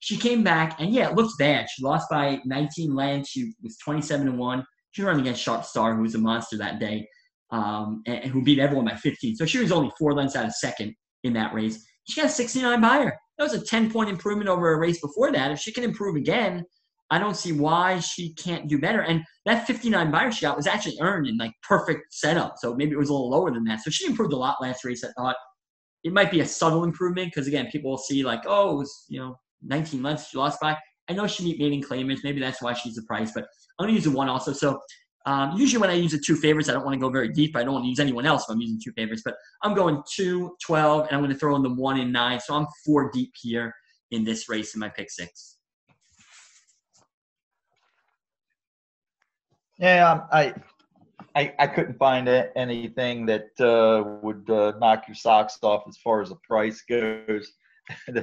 [0.00, 1.68] She came back, and yeah, it looks bad.
[1.70, 3.30] She lost by 19 lengths.
[3.30, 4.64] She was 27 to 1.
[4.92, 7.06] She ran against Sharp Star, who was a monster that day,
[7.50, 9.36] um, and, and, who beat everyone by 15.
[9.36, 11.84] So she was only four lengths out of second in that race.
[12.08, 13.16] She got a 69 Beyer.
[13.38, 15.50] That was a 10 point improvement over a race before that.
[15.50, 16.64] If she can improve again,
[17.10, 19.02] I don't see why she can't do better.
[19.02, 22.54] And that 59 Beyer she got was actually earned in like perfect setup.
[22.58, 23.80] So maybe it was a little lower than that.
[23.80, 25.04] So she improved a lot last race.
[25.04, 25.36] I thought
[26.04, 29.04] it might be a subtle improvement because again, people will see like, oh, it was
[29.08, 30.76] you know 19 months she lost by.
[31.08, 32.20] I know she beat maiden claimers.
[32.22, 33.44] Maybe that's why she's the price, but
[33.78, 34.52] I'm going to use the one also.
[34.52, 34.80] So
[35.26, 37.56] um, usually when I use the two favorites, I don't want to go very deep.
[37.56, 40.02] I don't want to use anyone else if I'm using two favorites, but I'm going
[40.10, 42.40] two, 12, and I'm going to throw in the one and nine.
[42.40, 43.74] So I'm four deep here
[44.10, 45.58] in this race in my pick six.
[49.78, 50.54] Yeah, I,
[51.34, 56.22] I, I couldn't find anything that uh, would uh, knock your socks off as far
[56.22, 57.52] as the price goes.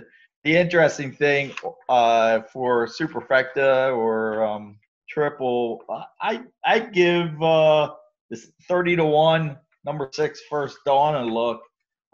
[0.43, 1.53] interesting thing
[1.89, 4.77] uh, for superfecta or um,
[5.09, 5.83] triple,
[6.21, 7.93] I I give uh,
[8.29, 11.61] this thirty to one number six first dawn a look.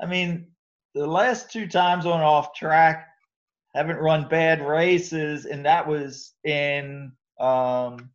[0.01, 0.47] I mean,
[0.95, 3.07] the last two times on off track
[3.75, 8.09] haven't run bad races, and that was in um,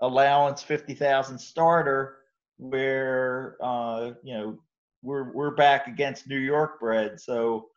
[0.00, 2.18] allowance fifty thousand starter,
[2.58, 4.58] where uh, you know
[5.02, 7.68] we're we're back against New York bred, so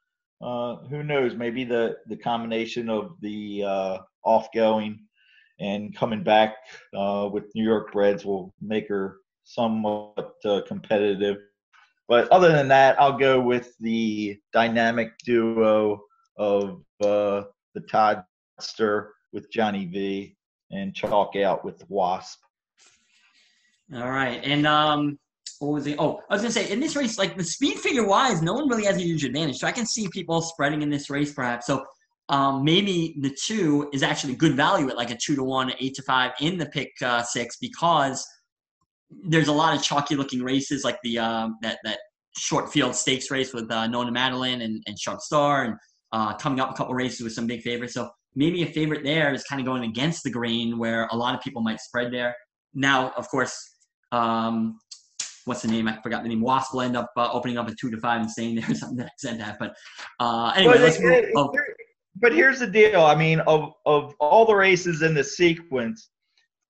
[0.43, 1.35] uh, who knows?
[1.35, 4.99] Maybe the the combination of the uh, off-going
[5.59, 6.55] and coming back
[6.95, 11.37] uh, with New York Breds will make her somewhat uh, competitive.
[12.07, 16.01] But other than that, I'll go with the dynamic duo
[16.37, 17.43] of uh,
[17.73, 20.35] the Toddster with Johnny V
[20.71, 22.39] and chalk out with Wasp.
[23.95, 25.19] All right, and um,
[25.63, 25.95] what was it?
[25.99, 28.67] Oh, I was gonna say in this race, like the speed figure wise, no one
[28.67, 29.57] really has a huge advantage.
[29.57, 31.67] So I can see people spreading in this race perhaps.
[31.67, 31.85] So
[32.29, 35.93] um, maybe the two is actually good value at like a two to one, eight
[35.95, 38.25] to five in the pick uh, six because
[39.25, 41.99] there's a lot of chalky looking races like the um, that that
[42.37, 45.75] short field stakes race with uh, Nona Madeline and, and Sharp Star and
[46.11, 47.93] uh, coming up a couple races with some big favorites.
[47.93, 51.35] So maybe a favorite there is kind of going against the grain where a lot
[51.35, 52.35] of people might spread there.
[52.73, 53.75] Now, of course,
[54.11, 54.79] um,
[55.45, 55.87] what's the name?
[55.87, 56.41] I forgot the name.
[56.41, 58.75] Wasp will end up uh, opening up a two to five and staying there or
[58.75, 59.57] something that I said that.
[59.59, 59.75] But
[60.19, 61.25] uh, anyway, let's move.
[61.35, 61.53] Oh.
[62.15, 63.01] But here's the deal.
[63.01, 66.09] I mean, of of all the races in the sequence,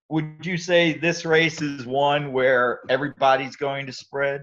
[0.10, 4.42] would you say this race is one where everybody's going to spread?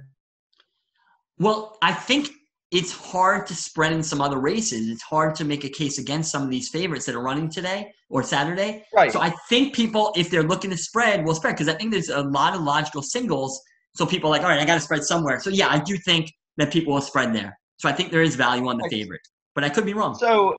[1.39, 2.31] Well, I think
[2.71, 4.89] it's hard to spread in some other races.
[4.89, 7.93] It's hard to make a case against some of these favorites that are running today
[8.09, 8.85] or Saturday.
[8.95, 9.13] Right.
[9.13, 12.11] So I think people, if they're looking to spread, will spread because I think there's
[12.11, 13.61] a lot of logical singles
[13.95, 15.41] So people are like, all right, I got to spread somewhere.
[15.41, 17.59] So yeah, I do think that people will spread there.
[17.79, 20.15] So I think there is value on the favorite, but I could be wrong.
[20.15, 20.57] So,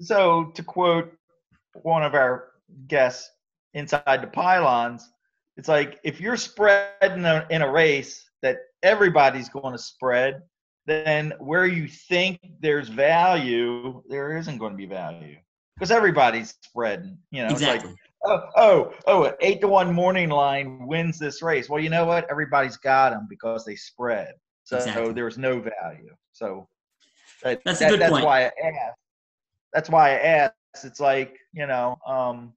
[0.00, 1.12] so to quote
[1.82, 2.48] one of our
[2.88, 3.30] guests
[3.74, 5.10] inside the pylons,
[5.56, 10.42] it's like if you're spreading a, in a race that everybody's going to spread,
[10.86, 15.36] then where you think there's value, there isn't going to be value
[15.74, 17.16] because everybody's spreading.
[17.30, 17.90] You know, exactly.
[17.90, 21.68] Like, oh, oh, oh, eight to one morning line wins this race.
[21.68, 22.26] Well, you know what?
[22.30, 24.34] Everybody's got them because they spread.
[24.64, 25.12] So exactly.
[25.12, 26.14] there's no value.
[26.32, 26.68] So
[27.42, 28.24] that, that's that, a good that's point.
[28.24, 28.98] why I asked.
[29.72, 30.54] That's why I asked.
[30.84, 32.52] It's like you know, um,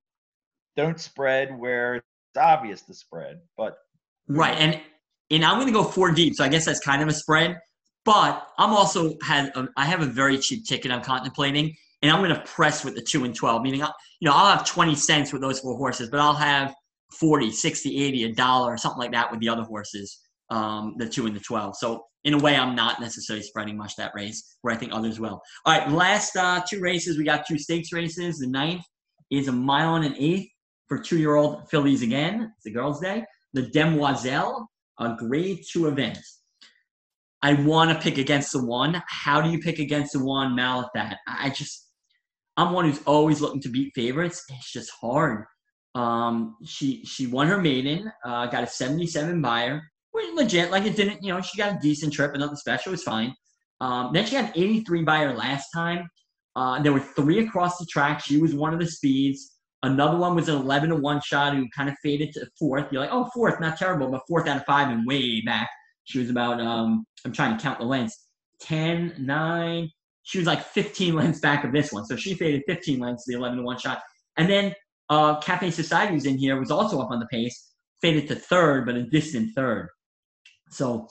[0.75, 2.05] don't spread where it's
[2.37, 3.77] obvious to spread, but
[4.27, 4.57] right.
[4.57, 4.79] And
[5.31, 7.59] and I'm going to go four deep, so I guess that's kind of a spread.
[8.05, 12.23] But I'm also had a, I have a very cheap ticket I'm contemplating, and I'm
[12.23, 13.61] going to press with the two and twelve.
[13.61, 16.73] Meaning, you know, I'll have 20 cents with those four horses, but I'll have
[17.19, 20.19] 40, 60, 80, a dollar, something like that with the other horses,
[20.49, 21.77] um, the two and the 12.
[21.77, 25.19] So in a way, I'm not necessarily spreading much that race, where I think others
[25.19, 25.41] will.
[25.65, 28.39] All right, last uh, two races, we got two stakes races.
[28.39, 28.83] The ninth
[29.31, 30.49] is a mile and an eighth
[30.87, 32.51] for two-year-old fillies again.
[32.57, 33.23] It's a girls' day.
[33.53, 34.69] The Demoiselle,
[34.99, 36.19] a grade two event.
[37.41, 39.01] I want to pick against the one.
[39.07, 41.15] How do you pick against the one, Malathaat?
[41.25, 41.88] I just,
[42.59, 44.43] I'm one who's always looking to beat favorites.
[44.49, 45.45] It's just hard.
[45.95, 49.81] Um, she she won her maiden, uh, got a 77 Beyer
[50.33, 50.69] legit.
[50.69, 52.89] Like it didn't, you know, she got a decent trip, but nothing special.
[52.91, 53.33] It was fine.
[53.79, 56.09] Um, then she had 83 Beyer last time.
[56.53, 58.19] Uh, there were three across the track.
[58.19, 59.55] She was one of the speeds.
[59.81, 62.87] Another one was an 11 to 1 shot who kind of faded to fourth.
[62.91, 65.69] You're like, oh, fourth, not terrible, but fourth out of five and way back.
[66.03, 68.27] She was about, um, I'm trying to count the lengths
[68.59, 69.89] 10, 9.
[70.29, 72.05] She was like 15 lengths back of this one.
[72.05, 73.99] So she faded 15 lengths to the 11 to 1 shot.
[74.37, 74.75] And then
[75.09, 78.85] uh, Cafe Society was in here, was also up on the pace, faded to third,
[78.85, 79.89] but a distant third.
[80.69, 81.07] So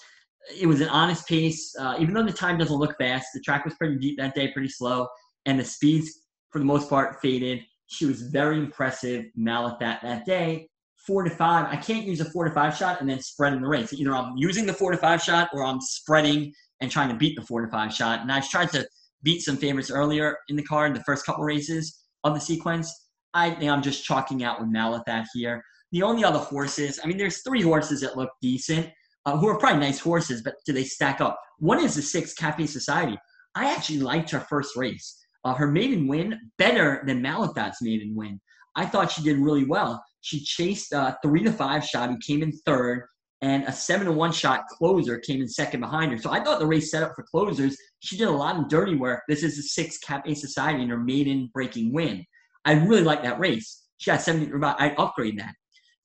[0.56, 1.74] it was an honest pace.
[1.76, 4.52] Uh, even though the time doesn't look fast, the track was pretty deep that day,
[4.52, 5.08] pretty slow,
[5.46, 6.08] and the speeds
[6.50, 7.60] for the most part faded.
[7.88, 9.24] She was very impressive.
[9.36, 10.68] Malathaat that that day,
[11.08, 11.66] four to five.
[11.66, 13.92] I can't use a four to five shot and then spread in the race.
[13.92, 17.34] Either I'm using the four to five shot or I'm spreading and trying to beat
[17.34, 18.20] the four to five shot.
[18.20, 18.86] And I've tried to
[19.22, 22.92] beat some favorites earlier in the card, the first couple races of the sequence.
[23.34, 25.62] I think I'm just chalking out with Malathaat here.
[25.92, 28.88] The only other horses, I mean, there's three horses that look decent
[29.26, 31.38] uh, who are probably nice horses, but do they stack up?
[31.58, 33.16] One is the six Cafe Society.
[33.54, 35.18] I actually liked her first race.
[35.44, 38.40] Uh, her maiden win better than Malathaat's maiden win.
[38.76, 40.02] I thought she did really well.
[40.20, 43.04] She chased a three to five shot who came in third,
[43.40, 46.18] and a seven to one shot closer came in second behind her.
[46.18, 47.76] So I thought the race set up for closers.
[48.00, 49.22] She did a lot of dirty work.
[49.28, 52.24] This is a six Cafe Society in her maiden breaking win.
[52.64, 53.84] I really like that race.
[53.98, 54.52] She had 70.
[54.62, 55.54] I upgrade that.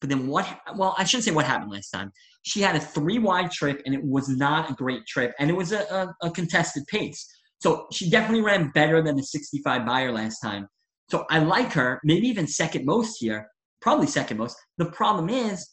[0.01, 0.47] But then what?
[0.75, 2.11] Well, I shouldn't say what happened last time.
[2.43, 5.55] She had a three wide trip, and it was not a great trip, and it
[5.55, 7.25] was a, a, a contested pace.
[7.59, 10.67] So she definitely ran better than the 65 Beyer last time.
[11.09, 13.47] So I like her, maybe even second most here,
[13.81, 14.57] probably second most.
[14.77, 15.69] The problem is,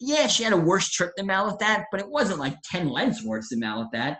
[0.00, 3.48] yeah, she had a worse trip than Malathaat, but it wasn't like 10 lengths worse
[3.50, 4.16] than Malathaat.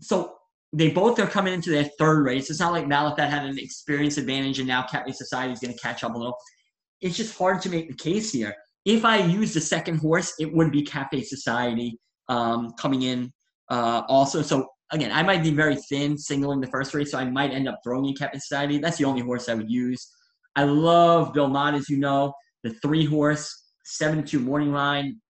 [0.00, 0.34] So
[0.74, 2.50] they both are coming into their third race.
[2.50, 5.80] It's not like Malathaat had an experience advantage and now Cafe Society is going to
[5.80, 6.36] catch up a little.
[7.00, 10.52] It's just hard to make the case here if I use the second horse, it
[10.52, 11.98] would be Cafe Society
[12.28, 13.32] um, coming in
[13.70, 14.42] uh, also.
[14.42, 17.68] So again, I might be very thin singling the first race, so I might end
[17.68, 18.78] up throwing in Cafe Society.
[18.78, 20.06] That's the only horse I would use.
[20.56, 22.32] I love Belmont, as you know,
[22.62, 25.20] the three horse, seven two morning line.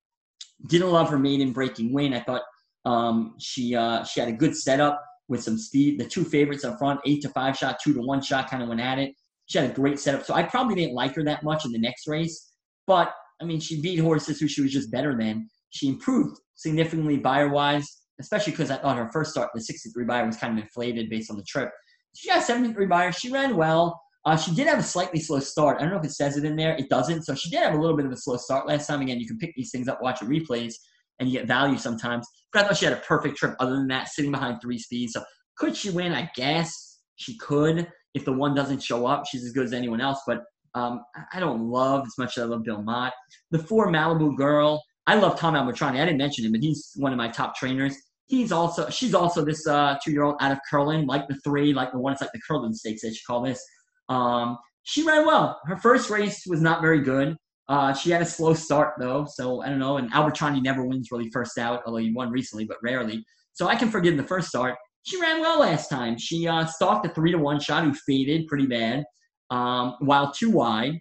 [0.68, 2.12] Didn't love her maiden breaking win.
[2.12, 2.42] I thought
[2.84, 5.98] um, she uh, she had a good setup with some speed.
[5.98, 8.68] The two favorites up front, eight to five shot, two to one shot, kind of
[8.68, 9.12] went at it.
[9.46, 10.24] She had a great setup.
[10.24, 12.52] So I probably didn't like her that much in the next race.
[12.86, 15.48] But I mean, she beat horses who she was just better than.
[15.70, 20.26] She improved significantly Beyer wise, especially because I thought her first start, the 63 Beyer,
[20.26, 21.70] was kind of inflated based on the trip.
[22.14, 23.12] She got 73 Beyer.
[23.12, 24.00] She ran well.
[24.24, 25.78] Uh, she did have a slightly slow start.
[25.78, 26.74] I don't know if it says it in there.
[26.76, 27.24] It doesn't.
[27.24, 29.02] So she did have a little bit of a slow start last time.
[29.02, 30.74] Again, you can pick these things up, watch the replays,
[31.18, 32.26] and you get value sometimes.
[32.52, 35.12] But I thought she had a perfect trip other than that, sitting behind three speeds.
[35.12, 35.24] So
[35.56, 36.12] could she win?
[36.12, 37.88] I guess she could.
[38.14, 40.20] If the one doesn't show up, she's as good as anyone else.
[40.26, 40.42] But
[40.74, 43.12] um, I don't love as much as I love Bill Mott.
[43.50, 46.00] The four Malibu girl, I love Tom Albertrani.
[46.00, 47.96] I didn't mention him, but he's one of my top trainers.
[48.26, 51.74] He's also she's also this uh, two year old out of Curlin, like the three,
[51.74, 52.12] like the one.
[52.12, 53.62] It's like the Curlin Stakes they should call this.
[54.08, 55.60] Um, she ran well.
[55.66, 57.36] Her first race was not very good.
[57.68, 59.96] Uh, she had a slow start though, so I don't know.
[59.96, 63.24] And Albertrani never wins really first out, although he won recently, but rarely.
[63.52, 64.74] So I can forgive the first start.
[65.04, 66.18] She ran well last time.
[66.18, 69.04] She uh, stalked a three to one shot who faded pretty bad
[69.50, 71.00] um, while two wide.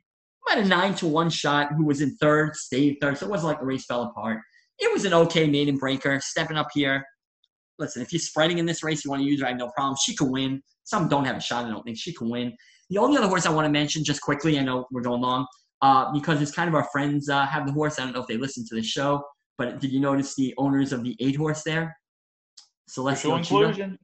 [0.49, 3.17] Had a nine to one shot who was in third, stayed third.
[3.17, 4.39] So it wasn't like the race fell apart.
[4.77, 7.03] it was an okay maiden breaker, stepping up here.
[7.79, 9.69] Listen, if you're spreading in this race, you want to use her, I have no
[9.69, 9.95] problem.
[10.03, 10.61] She can win.
[10.83, 11.65] Some don't have a shot.
[11.65, 12.53] I don't think she can win.
[12.89, 15.47] The only other horse I want to mention, just quickly, I know we're going long,
[15.83, 17.99] uh, because it's kind of our friends uh, have the horse.
[17.99, 19.21] I don't know if they listen to the show,
[19.57, 21.95] but did you notice the owners of the eight horse there?
[22.87, 23.99] Celestial inclusion.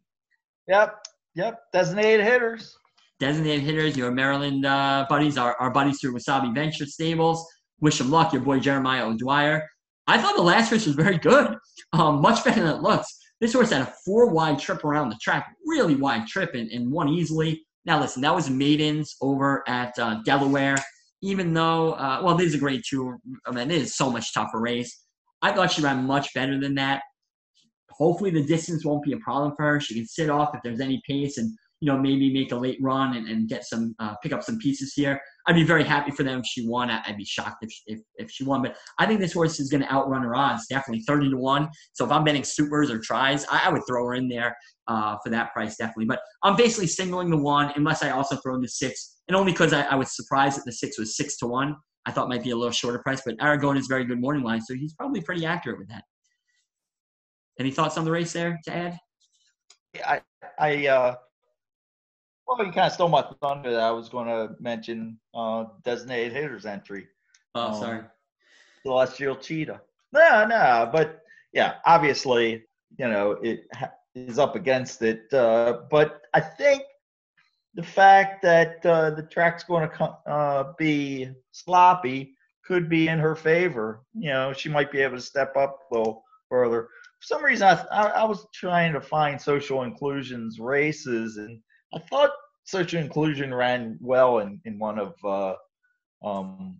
[0.67, 0.95] Yep,
[1.35, 1.59] yep.
[1.71, 2.75] Designated hitters.
[3.21, 3.95] Designated hitters.
[3.95, 7.47] Your Maryland uh, buddies, our, our buddies through Wasabi Venture Stables.
[7.79, 8.33] Wish them luck.
[8.33, 9.65] Your boy Jeremiah O'Dwyer.
[10.05, 11.55] I thought the last race was very good,
[11.93, 13.07] um, much better than it looks.
[13.39, 16.91] This horse had a four wide trip around the track, really wide trip, and, and
[16.91, 17.65] won easily.
[17.85, 20.75] Now, listen, that was maidens over at uh, Delaware.
[21.21, 23.17] Even though, uh, well, this is a great two.
[23.45, 25.03] I mean, it is so much tougher race.
[25.41, 27.01] I thought she ran much better than that.
[27.91, 29.79] Hopefully, the distance won't be a problem for her.
[29.79, 31.51] She can sit off if there's any pace and
[31.81, 34.57] you know, maybe make a late run and, and get some, uh, pick up some
[34.59, 35.19] pieces here.
[35.47, 36.89] I'd be very happy for them if she won.
[36.91, 38.61] I'd be shocked if, if, if she won.
[38.61, 41.69] But I think this horse is going to outrun her odds, definitely 30 to 1.
[41.93, 45.15] So if I'm betting supers or tries, I, I would throw her in there uh,
[45.23, 46.05] for that price, definitely.
[46.05, 49.18] But I'm basically singling the one, unless I also throw in the six.
[49.29, 51.75] And only because I, I was surprised that the six was 6 to 1.
[52.07, 53.21] I thought might be a little shorter price.
[53.23, 56.03] But Aragon is very good morning line, so he's probably pretty accurate with that.
[57.59, 58.99] Any thoughts on the race there to add?
[60.03, 60.21] I,
[60.57, 61.15] I, uh,
[62.47, 63.79] well, you kind of stole my thunder.
[63.79, 67.07] I was going to mention uh, designated hitters entry.
[67.53, 68.01] Oh, um, sorry.
[68.83, 69.79] Celestial Cheetah.
[70.11, 71.21] No, no, but
[71.53, 72.63] yeah, obviously,
[72.97, 73.67] you know, it
[74.15, 75.31] is up against it.
[75.31, 76.81] Uh, but I think
[77.75, 82.35] the fact that uh, the track's going to uh, be sloppy
[82.65, 84.01] could be in her favor.
[84.13, 86.89] You know, she might be able to step up a little further.
[87.19, 91.59] For some reason, I, I, I was trying to find social inclusions races, and
[91.93, 92.31] I thought
[92.63, 95.55] social inclusion ran well in, in one of uh,
[96.27, 96.79] um,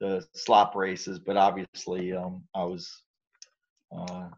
[0.00, 2.90] the slop races, but obviously um, I was
[3.96, 4.28] uh,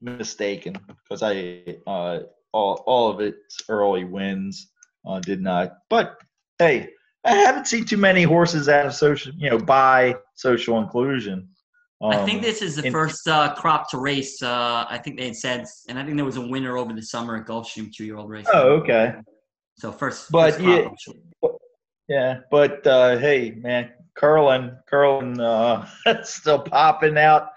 [0.00, 2.20] mistaken because I uh,
[2.54, 4.70] all all of its early wins
[5.06, 5.72] uh, did not.
[5.90, 6.16] But
[6.58, 6.88] hey,
[7.24, 11.48] I haven't seen too many horses out of social, you know, by social inclusion.
[12.00, 14.40] Um, I think this is the in, first uh, crop to race.
[14.40, 17.02] Uh, I think they had said, and I think there was a winner over the
[17.02, 18.46] summer at Gulfstream two-year-old race.
[18.52, 19.14] Oh, okay.
[19.76, 21.08] So first, but first
[21.42, 21.48] yeah,
[22.08, 25.88] yeah, but uh, hey, man, Curlin, Curlin, uh,
[26.22, 27.48] still popping out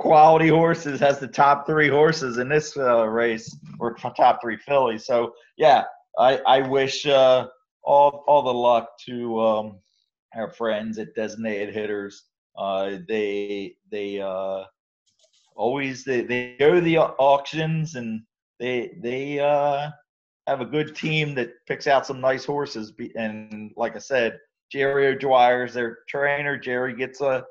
[0.00, 0.98] quality horses.
[0.98, 5.06] Has the top three horses in this uh, race, or top three fillies.
[5.06, 5.84] So yeah,
[6.18, 7.46] I I wish uh,
[7.84, 9.78] all all the luck to um,
[10.34, 12.24] our friends at Designated Hitters.
[12.56, 14.64] Uh, they they uh,
[15.54, 18.22] always they, they go to the auctions and
[18.58, 19.90] they they uh,
[20.46, 22.92] have a good team that picks out some nice horses.
[23.16, 24.38] And like I said,
[24.72, 26.56] Jerry O'Dwyer is their trainer.
[26.56, 27.44] Jerry gets a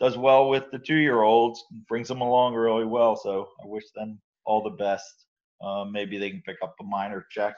[0.00, 3.16] does well with the two year olds, brings them along really well.
[3.16, 5.26] So I wish them all the best.
[5.62, 7.54] Uh, maybe they can pick up a minor check,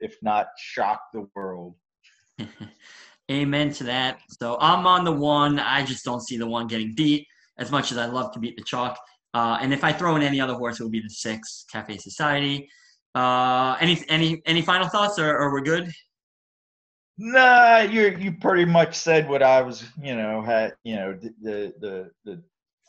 [0.00, 1.74] if not shock the world.
[3.30, 4.20] Amen to that.
[4.40, 5.58] So I'm on the one.
[5.58, 7.26] I just don't see the one getting beat
[7.58, 8.98] as much as I love to beat the chalk.
[9.34, 11.98] Uh, and if I throw in any other horse, it would be the six, Cafe
[11.98, 12.68] Society.
[13.14, 15.92] Uh, any any any final thoughts, or, or we're good?
[17.18, 19.84] Nah, you you pretty much said what I was.
[20.00, 22.42] You know, had you know the the the, the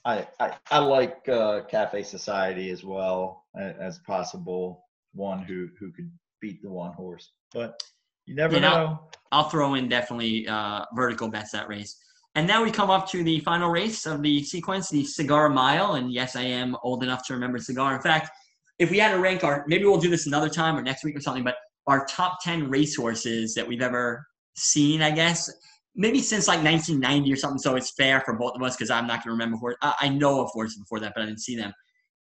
[0.05, 6.11] I, I I like uh, Cafe Society as well as possible one who who could
[6.41, 7.81] beat the one horse, but
[8.27, 8.69] you never know.
[8.69, 11.97] I'll, I'll, throw in definitely uh, vertical bets that race.
[12.35, 15.95] And now we come up to the final race of the sequence, the Cigar Mile.
[15.95, 17.95] And yes, I am old enough to remember Cigar.
[17.95, 18.29] In fact,
[18.77, 21.17] if we had to rank our, maybe we'll do this another time or next week
[21.17, 21.55] or something, but
[21.87, 24.25] our top 10 racehorses that we've ever
[24.55, 25.51] seen, I guess,
[25.95, 27.59] maybe since like 1990 or something.
[27.59, 29.75] So it's fair for both of us because I'm not going to remember horse.
[29.81, 31.73] I, I know of horses before that, but I didn't see them.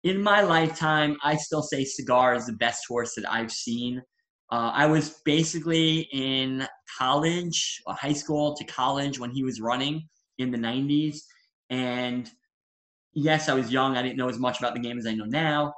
[0.03, 4.01] In my lifetime, I still say Cigar is the best horse that I've seen.
[4.51, 6.65] Uh, I was basically in
[6.97, 10.07] college, high school to college when he was running
[10.37, 11.17] in the 90s.
[11.69, 12.29] And
[13.13, 13.97] yes, I was young.
[13.97, 15.73] I didn't know as much about the game as I know now.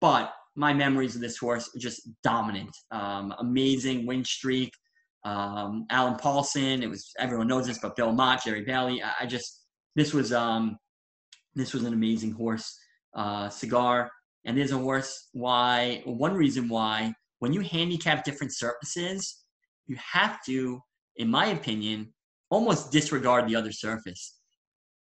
[0.00, 2.76] But my memories of this horse are just dominant.
[2.90, 4.72] Um, amazing win streak.
[5.24, 6.82] Um, Allen Paulson.
[6.82, 9.00] It was everyone knows this, but Bill Mott, Jerry Bailey.
[9.00, 9.64] I, I just
[9.94, 10.76] this was um,
[11.54, 12.76] this was an amazing horse.
[13.14, 14.10] Uh, cigar,
[14.44, 15.28] and there's a horse.
[15.32, 16.02] Why?
[16.04, 19.44] One reason why when you handicap different surfaces,
[19.86, 20.80] you have to,
[21.16, 22.12] in my opinion,
[22.50, 24.38] almost disregard the other surface.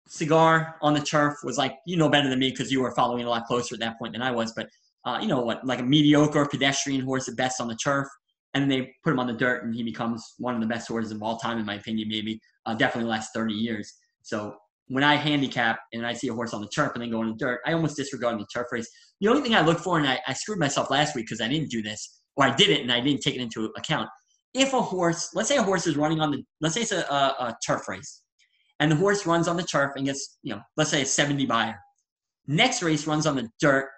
[0.07, 3.25] Cigar on the turf was like, you know better than me because you were following
[3.25, 4.67] a lot closer at that point than I was, but
[5.05, 8.07] uh, you know what, like a mediocre pedestrian horse at best on the turf.
[8.53, 11.11] And they put him on the dirt and he becomes one of the best horses
[11.11, 12.39] of all time, in my opinion, maybe.
[12.65, 13.93] Uh, definitely the last 30 years.
[14.21, 14.55] So
[14.87, 17.29] when I handicap and I see a horse on the turf and then go in
[17.29, 18.89] the dirt, I almost disregard the turf race.
[19.19, 21.47] The only thing I look for, and I, I screwed myself last week because I
[21.47, 24.09] didn't do this, or I did it and I didn't take it into account.
[24.53, 27.01] If a horse, let's say a horse is running on the, let's say it's a,
[27.01, 28.21] a, a turf race,
[28.79, 31.45] and the horse runs on the turf and gets, you know, let's say a 70
[31.45, 31.77] Beyer.
[32.47, 33.89] Next race runs on the dirt,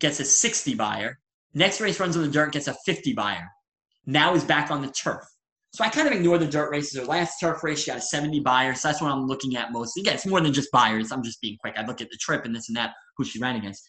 [0.00, 1.18] gets a 60 Beyer.
[1.54, 3.48] Next race runs on the dirt, gets a 50 Beyer.
[4.06, 5.24] Now he's back on the turf.
[5.72, 6.98] So I kind of ignore the dirt races.
[6.98, 8.74] Her last turf race, she got a 70 Beyer.
[8.74, 10.02] So that's what I'm looking at mostly.
[10.02, 11.12] Again, it's more than just Beyers.
[11.12, 11.74] I'm just being quick.
[11.76, 13.86] I look at the trip and this and that, who she ran against.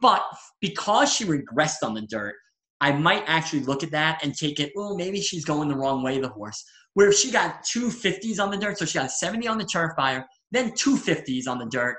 [0.00, 0.22] But
[0.60, 2.36] because she regressed on the dirt,
[2.80, 6.02] I might actually look at that and take it, well, maybe she's going the wrong
[6.02, 6.64] way, the horse.
[6.94, 9.64] Where if she got two 50s on the dirt, so she got 70 on the
[9.64, 11.96] turf Beyer, then two 50s on the dirt,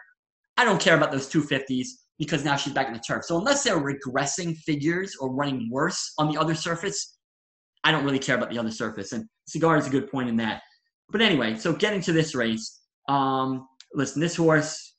[0.57, 1.87] I don't care about those two 50s
[2.21, 3.25] because now she's back in the turf.
[3.25, 7.17] So unless they're regressing figures or running worse on the other surface,
[7.83, 9.11] I don't really care about the other surface.
[9.11, 10.61] And Cigar is a good point in that.
[11.09, 14.93] But anyway, so getting to this race, um, listen, this horse,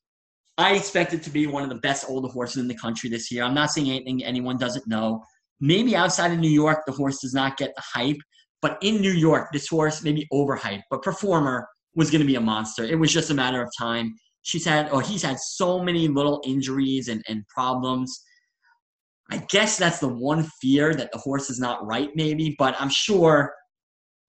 [0.58, 3.30] I expect it to be one of the best older horses in the country this
[3.30, 3.44] year.
[3.44, 5.22] I'm not saying anything anyone doesn't know.
[5.60, 8.18] Maybe outside of New York, the horse does not get the hype.
[8.62, 12.40] But in New York, this horse maybe overhyped, but performer was going to be a
[12.40, 12.82] monster.
[12.82, 14.12] It was just a matter of time.
[14.42, 18.22] She's had, or he's had so many little injuries and, and problems.
[19.30, 22.90] I guess that's the one fear that the horse is not right, maybe, but I'm
[22.90, 23.54] sure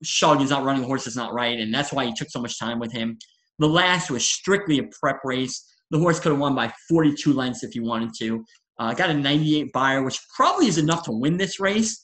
[0.04, 2.42] Shug is not running the horse is not right, and that's why he took so
[2.42, 3.18] much time with him.
[3.60, 5.66] The last was strictly a prep race.
[5.92, 8.44] The horse could have won by 42 lengths if he wanted to.
[8.80, 12.02] Uh, got a 98 Beyer, which probably is enough to win this race.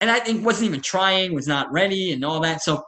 [0.00, 2.62] And I think wasn't even trying, was not ready, and all that.
[2.62, 2.82] So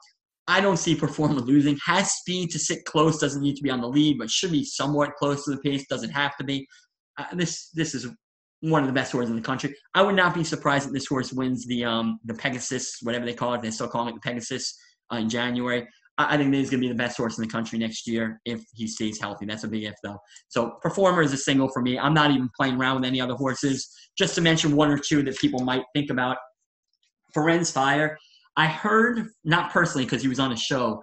[0.49, 1.79] I don't see Performer losing.
[1.85, 4.65] Has speed to sit close, doesn't need to be on the lead, but should be
[4.65, 5.87] somewhat close to the pace.
[5.89, 6.67] Doesn't have to be.
[7.19, 8.07] Uh, this this is
[8.61, 9.75] one of the best horses in the country.
[9.95, 13.35] I would not be surprised if this horse wins the um the Pegasus, whatever they
[13.35, 13.63] call it.
[13.63, 14.77] They're still calling it the Pegasus
[15.13, 15.87] uh, in January.
[16.19, 18.41] I, I think he's going to be the best horse in the country next year
[18.45, 19.47] if he stays healthy.
[19.47, 20.19] That's a big if though.
[20.49, 21.99] So Performer is a single for me.
[21.99, 23.89] I'm not even playing around with any other horses.
[24.17, 26.37] Just to mention one or two that people might think about.
[27.37, 28.17] Firenze Fire.
[28.57, 31.03] I heard, not personally because he was on a show,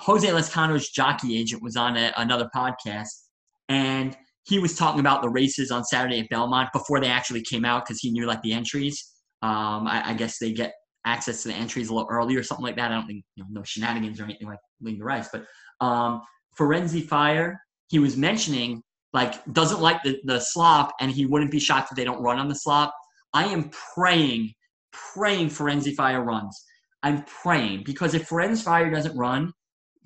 [0.00, 3.08] Jose Lezcano's jockey agent was on a, another podcast,
[3.68, 7.64] and he was talking about the races on Saturday at Belmont before they actually came
[7.64, 9.12] out because he knew like the entries.
[9.42, 10.72] Um, I, I, guess they get
[11.04, 12.90] access to the entries a little early or something like that.
[12.90, 15.44] I don't think you know, no shenanigans or anything like Linda Rice, but
[15.84, 16.22] um,
[16.58, 18.82] Firenze Fire, he was mentioning
[19.12, 22.38] like doesn't like the, the slop and he wouldn't be shocked if they don't run
[22.38, 22.94] on the slop.
[23.34, 24.52] I am praying,
[24.92, 26.64] praying Firenze Fire runs.
[27.06, 29.52] I'm praying because if Firenze Fire doesn't run,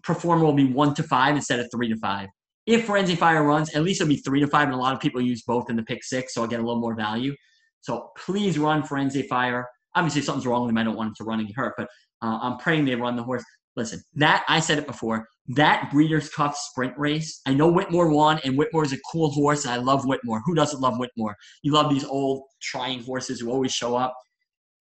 [0.03, 2.29] performer will be one to five instead of three to five.
[2.67, 5.01] If Firenze Fire runs, at least it'll be three to five, and a lot of
[5.01, 7.35] people use both in the pick six, so I'll get a little more value.
[7.81, 9.67] So please run Firenze Fire.
[9.97, 10.77] Obviously, something's wrong with him.
[10.77, 11.89] I don't want him to run and get hurt, but
[12.21, 13.45] uh, I'm praying they run the horse.
[13.77, 15.27] Listen, that I said it before.
[15.57, 17.41] That Breeders' Cup sprint race.
[17.47, 20.43] I know Whitmore won, and Whitmore is a cool horse, I love Whitmore.
[20.45, 21.35] Who doesn't love Whitmore?
[21.63, 24.15] You love these old trying horses who always show up.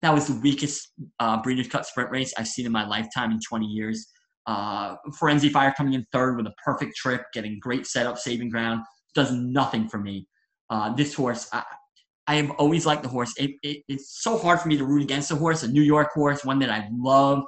[0.02, 3.38] That was the weakest uh, Breeders' Cup sprint race I've seen in my lifetime in
[3.46, 4.06] 20 years.
[4.46, 8.82] Uh, Fire coming in third with a perfect trip, getting great setup, saving ground,
[9.14, 10.26] does nothing for me.
[10.70, 11.64] Uh, this horse, I,
[12.26, 13.32] I have always liked the horse.
[13.36, 16.10] It, it, it's so hard for me to root against a horse, a New York
[16.14, 17.46] horse, one that I've loved,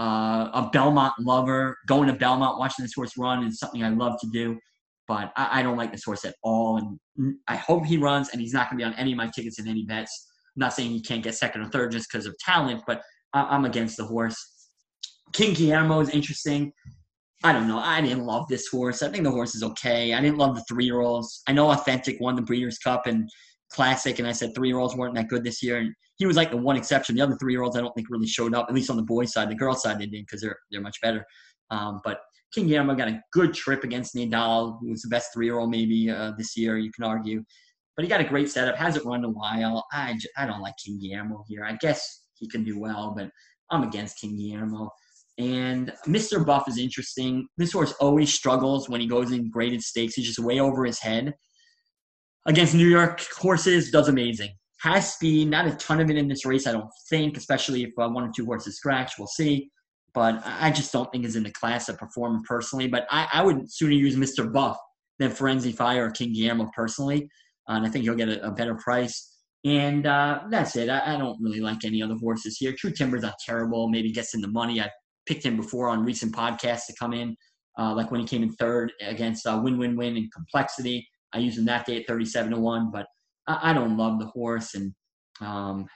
[0.00, 1.76] uh, a Belmont lover.
[1.86, 4.58] Going to Belmont, watching this horse run is something I love to do.
[5.06, 6.98] But I, I don't like this horse at all.
[7.18, 9.28] And I hope he runs, and he's not going to be on any of my
[9.28, 10.26] tickets in any bets.
[10.56, 13.02] I'm not saying he can't get second or third just because of talent, but
[13.32, 14.36] I'm against the horse.
[15.32, 16.72] King Guillermo is interesting.
[17.42, 17.78] I don't know.
[17.78, 19.02] I didn't love this horse.
[19.02, 20.14] I think the horse is okay.
[20.14, 21.42] I didn't love the three year olds.
[21.48, 23.28] I know Authentic won the Breeders' Cup and
[23.70, 25.78] Classic, and I said three year olds weren't that good this year.
[25.78, 27.16] And he was like the one exception.
[27.16, 29.02] The other three year olds I don't think really showed up, at least on the
[29.02, 29.50] boys' side.
[29.50, 31.24] The girls' side they did because they're they're much better.
[31.70, 32.20] Um, but
[32.54, 35.70] King Guillermo got a good trip against Nadal, who was the best three year old
[35.70, 36.78] maybe uh, this year.
[36.78, 37.42] You can argue
[37.96, 38.76] but he got a great setup.
[38.76, 39.86] Hasn't run in a while.
[39.92, 41.64] I, I don't like King Guillermo here.
[41.64, 43.30] I guess he can do well, but
[43.70, 44.90] I'm against King Guillermo.
[45.38, 46.44] And Mr.
[46.44, 47.46] Buff is interesting.
[47.56, 50.14] This horse always struggles when he goes in graded stakes.
[50.14, 51.34] He's just way over his head.
[52.46, 54.50] Against New York horses, does amazing.
[54.80, 57.90] Has speed, not a ton of it in this race, I don't think, especially if
[57.98, 59.12] uh, one or two horses scratch.
[59.18, 59.70] We'll see.
[60.12, 62.86] But I just don't think is in the class of performer personally.
[62.86, 64.52] But I, I would sooner use Mr.
[64.52, 64.76] Buff
[65.18, 67.28] than Firenze Fire or King Guillermo personally
[67.68, 69.30] and I think you'll get a, a better price.
[69.64, 70.90] And uh, that's it.
[70.90, 72.74] I, I, don't really like any other horses here.
[72.74, 73.88] True Timber's not terrible.
[73.88, 74.80] Maybe gets in the money.
[74.80, 74.90] I
[75.26, 77.34] picked him before on recent podcasts to come in,
[77.78, 81.06] uh, like when he came in third against uh, Win Win Win and Complexity.
[81.32, 83.06] I used him that day at 37 to 1, but
[83.48, 84.74] I, I don't love the horse.
[84.74, 84.92] And
[85.40, 85.86] um,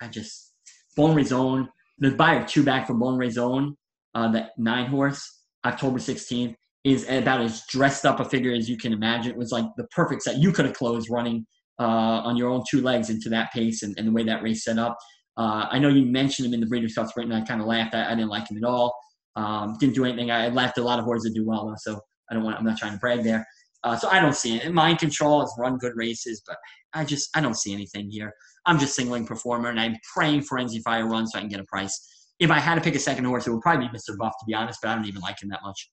[0.00, 0.52] I just,
[0.96, 1.68] Bon Raison,
[1.98, 3.76] the Beyer two back for Bon Raison,
[4.14, 6.54] uh, that nine horse, October 16th.
[6.84, 9.32] Is about as dressed up a figure as you can imagine.
[9.32, 10.38] It was like the perfect set.
[10.38, 11.46] You could have closed running
[11.78, 14.64] uh, on your own two legs into that pace and, and the way that race
[14.64, 14.96] set up.
[15.36, 17.66] Uh, I know you mentioned him in the Breeders' Cup Sprint, and I kind of
[17.66, 17.94] laughed.
[17.94, 18.94] I, I, didn't like him at all.
[19.36, 20.30] Um, didn't do anything.
[20.30, 22.00] I laughed a lot of horses that do well, though, so
[22.30, 22.58] I don't want.
[22.58, 23.46] I'm not trying to brag there.
[23.82, 24.72] Uh, so I don't see it.
[24.74, 26.56] Mind Control has run good races, but
[26.92, 28.32] I just I don't see anything here.
[28.66, 31.64] I'm just singling performer, and I'm praying Firenze Fire runs so I can get a
[31.64, 31.98] price.
[32.38, 34.16] If I had to pick a second horse, it would probably be Mr.
[34.18, 35.90] Buff, to be honest, but I don't even like him that much.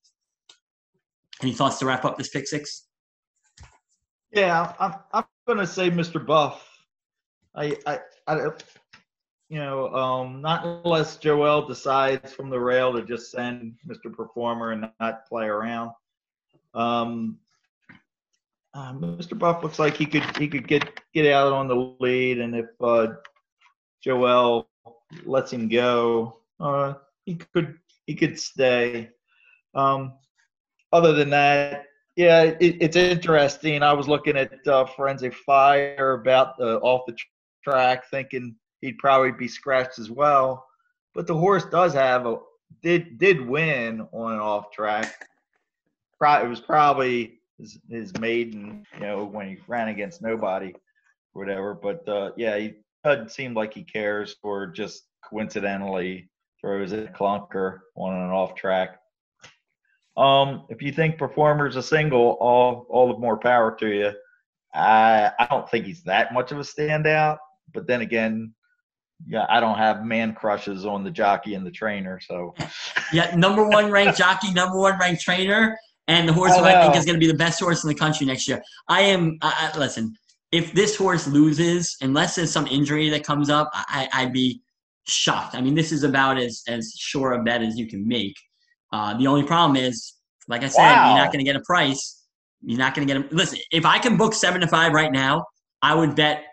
[1.41, 2.87] Any thoughts to wrap up this pick six?
[4.31, 6.23] Yeah, I'm, I'm going to say Mr.
[6.23, 6.67] Buff.
[7.55, 8.49] I, I, I,
[9.49, 14.13] you know, um, not unless Joel decides from the rail to just send Mr.
[14.13, 15.91] Performer and not play around.
[16.73, 17.37] Um,
[18.73, 19.37] uh, Mr.
[19.37, 22.67] Buff looks like he could he could get get out on the lead, and if
[22.79, 23.07] uh,
[24.03, 24.69] Joel
[25.25, 26.93] lets him go, uh,
[27.25, 29.09] he could he could stay.
[29.73, 30.13] Um,
[30.91, 31.85] other than that,
[32.15, 33.83] yeah, it, it's interesting.
[33.83, 37.15] I was looking at uh, Firenze Fire about the off the
[37.63, 40.65] track, thinking he'd probably be scratched as well.
[41.13, 42.39] But the horse does have a
[42.81, 45.27] did did win on an off track.
[46.19, 50.73] It was probably his, his maiden, you know, when he ran against nobody,
[51.33, 51.73] or whatever.
[51.75, 52.73] But uh, yeah, he
[53.03, 58.99] doesn't seem like he cares, or just coincidentally throws a clunker on an off track.
[60.17, 64.11] Um, if you think performer's a single, all all the more power to you.
[64.73, 67.37] I I don't think he's that much of a standout,
[67.73, 68.53] but then again,
[69.25, 72.55] yeah, I don't have man crushes on the jockey and the trainer, so
[73.13, 75.77] yeah, number one ranked jockey, number one ranked trainer,
[76.07, 77.95] and the horse who I think is going to be the best horse in the
[77.95, 78.61] country next year.
[78.87, 79.37] I am.
[79.41, 80.15] I, I, listen,
[80.51, 84.61] if this horse loses, unless there's some injury that comes up, I, I'd be
[85.05, 85.55] shocked.
[85.55, 88.35] I mean, this is about as as sure a bet as you can make.
[88.91, 90.13] Uh, the only problem is,
[90.47, 91.09] like I said, wow.
[91.09, 92.23] you're not going to get a price.
[92.61, 93.59] You're not going to get a listen.
[93.71, 95.45] If I can book seven to five right now,
[95.81, 96.43] I would bet.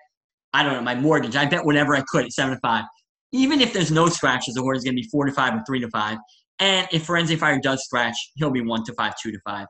[0.52, 1.34] I don't know my mortgage.
[1.34, 2.84] I bet whatever I could at seven to five.
[3.32, 5.62] Even if there's no scratches, the horse is going to be four to five or
[5.66, 6.18] three to five.
[6.60, 9.66] And if Firenze Fire does scratch, he'll be one to five, two to five.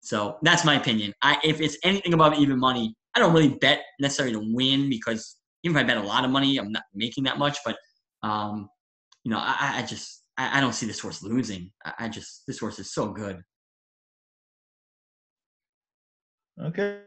[0.00, 1.14] So that's my opinion.
[1.22, 5.36] I, if it's anything above even money, I don't really bet necessarily to win because
[5.64, 7.58] even if I bet a lot of money, I'm not making that much.
[7.64, 7.76] But
[8.22, 8.68] um,
[9.24, 11.70] you know, I, I just I, I, don't see this horse losing.
[11.84, 13.40] I, I just this horse is so good.
[16.62, 17.00] Okay.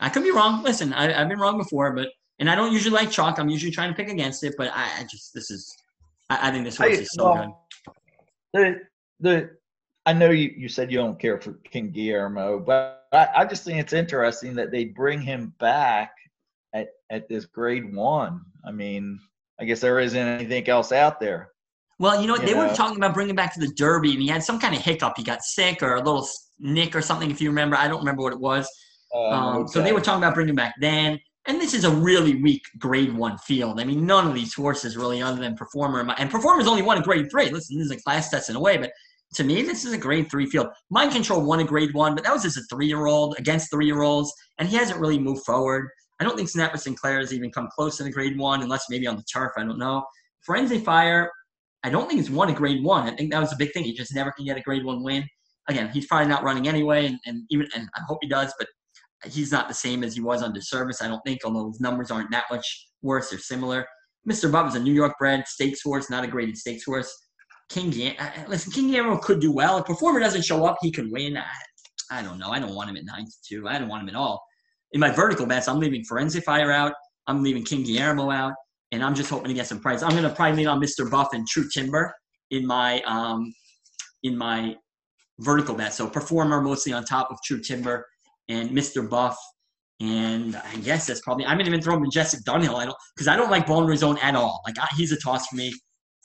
[0.00, 0.62] I could be wrong.
[0.62, 2.08] Listen, I, have been wrong before, but
[2.38, 3.38] and I don't usually like chalk.
[3.38, 5.74] I'm usually trying to pick against it, but I, I just this is
[6.30, 7.66] I, I think this horse is so well,
[8.54, 8.80] good.
[9.20, 9.50] The the
[10.06, 13.64] I know you, you said you don't care for King Guillermo, but I, I just
[13.64, 16.12] think it's interesting that they bring him back
[16.74, 18.40] at, at this grade one.
[18.64, 19.20] I mean,
[19.60, 21.50] I guess there isn't anything else out there.
[22.00, 22.66] Well, you know, you they know?
[22.66, 25.18] were talking about bringing back to the Derby, and he had some kind of hiccup.
[25.18, 26.26] He got sick or a little
[26.58, 27.76] nick or something, if you remember.
[27.76, 28.66] I don't remember what it was.
[29.14, 29.72] Um, um, okay.
[29.72, 31.20] So they were talking about bringing back then.
[31.46, 33.80] And this is a really weak grade one field.
[33.80, 37.02] I mean, none of these horses really, other than Performer, and Performer's only won a
[37.02, 37.50] grade three.
[37.50, 38.92] Listen, this is a class test in a way, but
[39.34, 40.68] to me, this is a grade three field.
[40.90, 43.70] Mind Control won a grade one, but that was as a three year old against
[43.70, 45.88] three year olds, and he hasn't really moved forward.
[46.18, 49.06] I don't think Snapper Sinclair has even come close to the grade one, unless maybe
[49.06, 49.52] on the turf.
[49.58, 50.02] I don't know.
[50.48, 51.30] Firenze Fire,
[51.82, 53.08] I don't think he's won a grade one.
[53.08, 53.84] I think that was a big thing.
[53.84, 55.24] He just never can get a grade one win.
[55.68, 58.68] Again, he's probably not running anyway, and, and even and I hope he does, but
[59.24, 61.02] he's not the same as he was under Servis.
[61.02, 63.86] I don't think, although his numbers aren't that much worse or similar.
[64.28, 64.50] Mr.
[64.50, 67.12] Bob is a New York bred stakes horse, not a graded stakes horse.
[67.70, 68.16] King Gam-
[68.48, 69.78] listen, King Guillermo could do well.
[69.78, 71.36] If performer doesn't show up, he could win.
[71.36, 71.44] I,
[72.10, 72.50] I don't know.
[72.50, 73.68] I don't want him at nine to two.
[73.68, 74.42] I don't want him at all.
[74.92, 76.92] In my vertical bets, I'm leaving Firenze Fire out.
[77.28, 78.54] I'm leaving King Guillermo out,
[78.92, 80.02] and I'm just hoping to get some price.
[80.02, 81.10] I'm going to probably lean on Mr.
[81.10, 82.14] Buff and True Timber
[82.50, 83.52] in my um,
[84.22, 84.76] in my
[85.38, 85.94] vertical bet.
[85.94, 88.06] So performer mostly on top of True Timber
[88.48, 89.08] and Mr.
[89.08, 89.36] Buff.
[90.00, 92.74] And I guess that's probably I'm gonna even throw Majestic Dunhill.
[92.74, 94.62] I don't because I don't like Bone Zone at all.
[94.66, 95.72] Like I, he's a toss for me.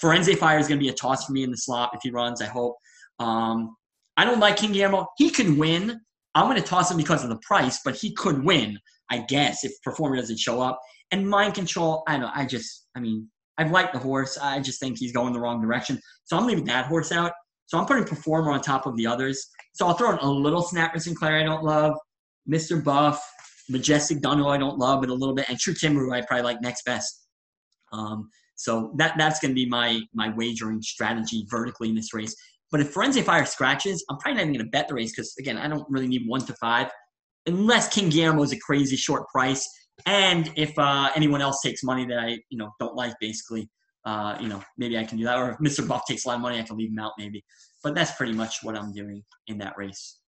[0.01, 2.41] Firenze Fire is gonna be a toss for me in the slot if he runs.
[2.41, 2.75] I hope.
[3.19, 3.75] Um,
[4.15, 5.07] I don't like King Guillermo.
[5.17, 5.99] He can win.
[6.35, 8.79] I'm gonna toss him because of the price, but he could win.
[9.11, 10.79] I guess if performer doesn't show up.
[11.11, 12.30] And mind control, I know.
[12.34, 14.38] I just, I mean, I've liked the horse.
[14.38, 15.99] I just think he's going the wrong direction.
[16.26, 17.32] So I'm leaving that horse out.
[17.68, 19.48] So I'm putting performer on top of the others.
[19.73, 21.94] So I'll throw in a little Snapper Sinclair I don't love,
[22.49, 22.84] Mr.
[22.84, 23.23] Buff,
[23.69, 26.61] Majestic Dunhill I don't love, but a little bit, and True Timber I probably like
[26.61, 27.27] next best.
[27.91, 32.36] Um, so that that's going to be my my wagering strategy vertically in this race.
[32.72, 35.34] But if Firenze Fire scratches, I'm probably not even going to bet the race because
[35.40, 36.90] again, I don't really need one to five,
[37.48, 39.68] unless King Guillermo is a crazy short price,
[40.05, 43.69] and if uh, anyone else takes money that I you know don't like, basically,
[44.05, 45.38] uh, you know maybe I can do that.
[45.38, 45.88] Or if Mr.
[45.88, 47.43] Buff takes a lot of money, I can leave him out maybe.
[47.84, 50.19] but that's pretty much what I'm doing in that race.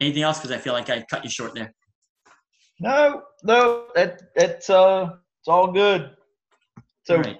[0.00, 0.38] Anything else?
[0.38, 1.72] Because I feel like I cut you short there.
[2.80, 5.10] No, no, it, it's uh,
[5.40, 6.10] it's all good.
[7.04, 7.38] So, right.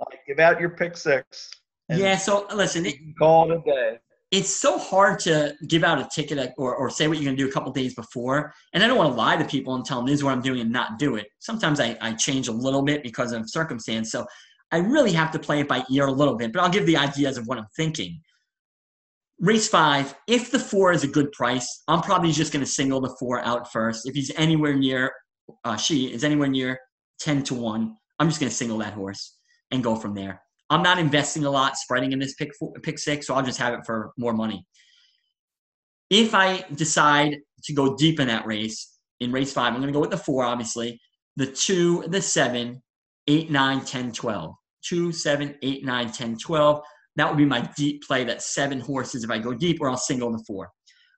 [0.00, 1.50] uh, give out your pick six.
[1.88, 2.16] Yeah.
[2.16, 3.98] So listen, it, call it a day.
[4.34, 7.42] It's so hard to give out a ticket or, or say what you're going to
[7.44, 8.52] do a couple days before.
[8.72, 10.42] And I don't want to lie to people and tell them this is what I'm
[10.42, 11.28] doing and not do it.
[11.38, 14.10] Sometimes I, I change a little bit because of circumstance.
[14.10, 14.26] So
[14.72, 16.96] I really have to play it by ear a little bit, but I'll give the
[16.96, 18.20] ideas of what I'm thinking.
[19.38, 23.00] Race five, if the four is a good price, I'm probably just going to single
[23.00, 24.04] the four out first.
[24.04, 25.12] If he's anywhere near,
[25.62, 26.80] uh, she is anywhere near
[27.20, 29.38] 10 to 1, I'm just going to single that horse
[29.70, 30.43] and go from there.
[30.70, 33.58] I'm not investing a lot spreading in this pick, four, pick six, so I'll just
[33.58, 34.64] have it for more money.
[36.10, 39.92] If I decide to go deep in that race, in race five, I'm going to
[39.92, 41.00] go with the four, obviously,
[41.36, 42.82] the two, the seven,
[43.26, 44.54] eight, nine, 10, 12.
[44.84, 46.80] Two, seven, eight, nine, 10, 12.
[47.16, 48.24] That would be my deep play.
[48.24, 50.70] That's seven horses if I go deep, or I'll single the four.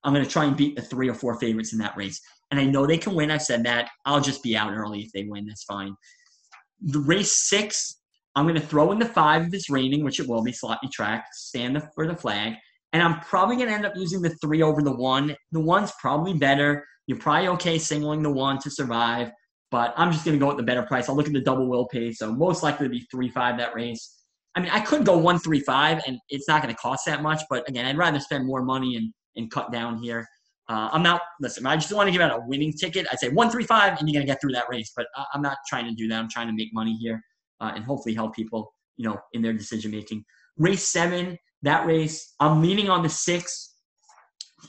[0.05, 2.21] I'm going to try and beat the three or four favorites in that race.
[2.51, 3.31] And I know they can win.
[3.31, 3.89] I've said that.
[4.05, 5.47] I'll just be out early if they win.
[5.47, 5.97] That's fine.
[6.81, 7.96] The race six,
[8.37, 10.89] I'm going to throw in the five if it's raining, which it will be, sloppy
[10.89, 12.53] track, stand for the flag.
[12.93, 15.35] And I'm probably going to end up using the three over the one.
[15.53, 16.85] The one's probably better.
[17.07, 19.33] You're probably okay singling the one to survive,
[19.71, 21.09] but I'm just going to go with the better price.
[21.09, 22.13] I'll look at the double will pay.
[22.13, 24.13] So most likely to be 3 5 that race.
[24.55, 27.23] I mean, I could go one three five, and it's not going to cost that
[27.23, 27.43] much.
[27.51, 30.27] But again, I'd rather spend more money and and cut down here.
[30.67, 31.21] Uh, I'm not.
[31.43, 33.07] Listen, I just want to give out a winning ticket.
[33.13, 34.93] I'd say one three five, and you're going to get through that race.
[34.97, 36.19] But I, am not trying to do that.
[36.19, 37.23] I'm trying to make money here
[37.61, 40.25] uh, and hopefully help people, you know, in their decision making.
[40.59, 43.75] Race seven, that race, I'm leaning on the six,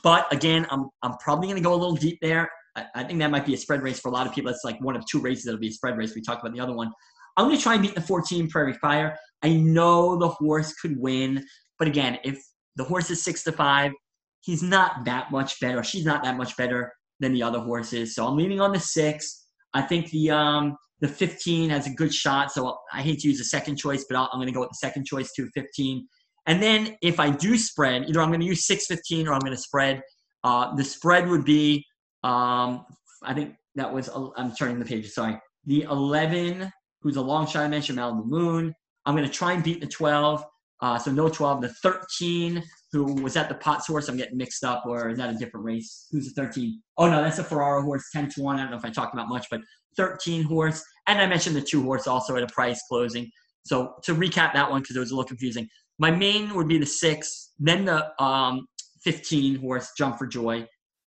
[0.02, 2.50] but again, I'm I'm probably going to go a little deep there.
[2.76, 4.50] I, I think that might be a spread race for a lot of people.
[4.50, 6.14] That's like one of two races that'll be a spread race.
[6.14, 6.92] We talked about the other one.
[7.36, 9.16] I'm going to try and beat the 14 Prairie Fire.
[9.42, 11.44] I know the horse could win,
[11.78, 12.42] but again, if
[12.76, 13.92] the horse is six to five,
[14.40, 15.84] he's not that much better.
[15.84, 18.14] She's not that much better than the other horses.
[18.14, 19.46] So I'm leaning on the six.
[19.74, 22.52] I think the um, the 15 has a good shot.
[22.52, 24.70] So I hate to use the second choice, but i am going to go with
[24.70, 26.06] the second choice to 15.
[26.46, 29.52] And then if I do spread, either I'm going to use 615 or I'm going
[29.52, 30.02] to spread.
[30.44, 31.84] Uh, the spread would be,
[32.24, 32.84] um,
[33.22, 35.38] I think that was, I'm turning the page, sorry.
[35.66, 36.72] The 11
[37.02, 38.74] who's a long shot I mentioned, Malibu Moon.
[39.06, 40.44] I'm going to try and beat the 12.
[40.80, 41.62] Uh, so no 12.
[41.62, 42.62] The 13,
[42.92, 45.66] who was that the pot source, I'm getting mixed up, or is that a different
[45.66, 46.06] race?
[46.10, 46.80] Who's the 13?
[46.96, 48.56] Oh, no, that's a Ferraro horse, 10 to 1.
[48.56, 49.60] I don't know if I talked about much, but
[49.96, 50.82] 13 horse.
[51.06, 53.30] And I mentioned the two horse also at a price closing.
[53.64, 56.78] So to recap that one, because it was a little confusing, my main would be
[56.78, 58.66] the six, then the um,
[59.02, 60.66] 15 horse, Jump for Joy.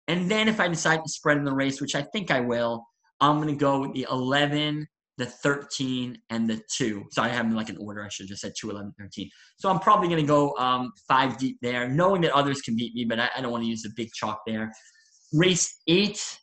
[0.08, 2.84] And then if I decide to spread in the race, which I think I will,
[3.20, 4.86] I'm going to go with the 11,
[5.22, 7.04] the 13 and the 2.
[7.12, 8.04] So I have them like an order.
[8.04, 9.30] I should have just said 2, 11, 13.
[9.56, 12.92] So I'm probably going to go um, 5 deep there, knowing that others can beat
[12.92, 14.72] me, but I, I don't want to use a big chalk there.
[15.32, 16.38] Race 8,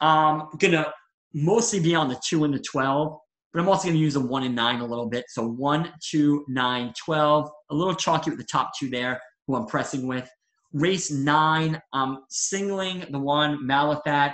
[0.00, 0.90] I'm um, going to
[1.34, 3.14] mostly be on the 2 and the 12,
[3.52, 5.26] but I'm also going to use the 1 and 9 a little bit.
[5.28, 7.50] So 1, 2, 9, 12.
[7.70, 10.28] A little chalky with the top two there, who I'm pressing with.
[10.72, 14.32] Race 9, I'm singling the 1, Malathaat,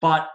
[0.00, 0.28] but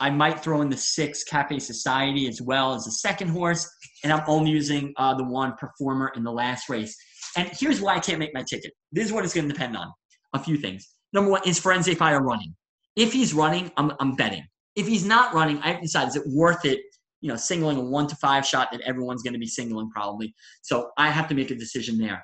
[0.00, 3.70] I might throw in the six Cafe Society as well as the second horse,
[4.02, 6.96] and I'm only using uh, the one performer in the last race.
[7.36, 8.72] And here's why I can't make my ticket.
[8.92, 9.86] This is what it's going to depend on.
[10.32, 10.88] A few things.
[11.12, 12.54] Number one, is Firenze Fire running?
[12.96, 14.44] If he's running, I'm, I'm betting.
[14.74, 16.80] If he's not running, I have to decide is it worth it,
[17.20, 20.34] you know, singling a one to five shot that everyone's going to be singling probably.
[20.62, 22.22] So I have to make a decision there.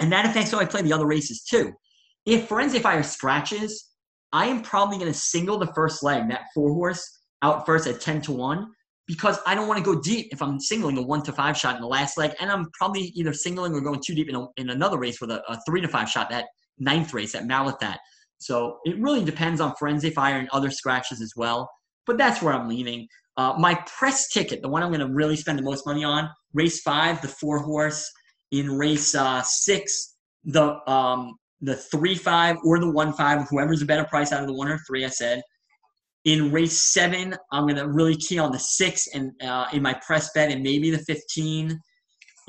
[0.00, 1.72] And that affects how I play the other races too.
[2.26, 3.90] If Firenze Fire scratches,
[4.34, 8.00] I am probably going to single the first leg, that four horse, out first at
[8.00, 8.66] 10 to 1
[9.06, 11.76] because I don't want to go deep if I'm singling a one to five shot
[11.76, 12.32] in the last leg.
[12.40, 15.30] And I'm probably either singling or going too deep in, a, in another race with
[15.30, 16.46] a, a, three to five shot, that
[16.78, 17.98] ninth race at Malathaat.
[18.38, 21.70] So it really depends on Firenze Fire and other scratches as well.
[22.06, 23.06] But that's where I'm leaning.
[23.36, 26.28] Uh, my press ticket, the one I'm going to really spend the most money on,
[26.52, 28.10] race five, the four horse.
[28.52, 31.34] In race uh, six, the um,
[31.64, 34.68] the three five or the one five, whoever's a better price out of the one
[34.68, 35.04] or three.
[35.04, 35.42] I said.
[36.24, 40.30] In race seven, I'm gonna really key on the six and uh, in my press
[40.34, 41.78] bet, and maybe the 15.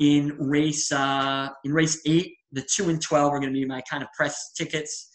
[0.00, 4.02] In race uh, in race eight, the two and 12 are gonna be my kind
[4.02, 5.10] of press tickets,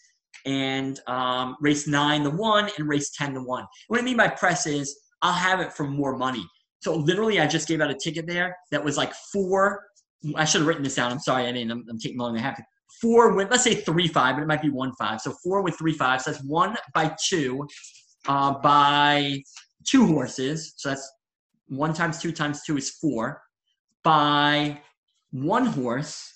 [0.46, 3.64] and um, race nine, the one, and race 10, the one.
[3.88, 6.46] What I mean by press is I'll have it for more money.
[6.82, 9.84] So literally, I just gave out a ticket there that was like four.
[10.36, 11.10] I should have written this down.
[11.10, 11.70] I'm sorry, I didn't.
[11.70, 12.62] I'm, I'm taking longer than to
[13.00, 15.20] four with let's say three five, but it might be one five.
[15.20, 16.22] So four with three five.
[16.22, 17.66] So that's one by two,
[18.28, 19.42] uh, by
[19.86, 20.74] two horses.
[20.76, 21.10] So that's
[21.68, 23.42] one times two times two is four.
[24.04, 24.80] By
[25.30, 26.32] one horse,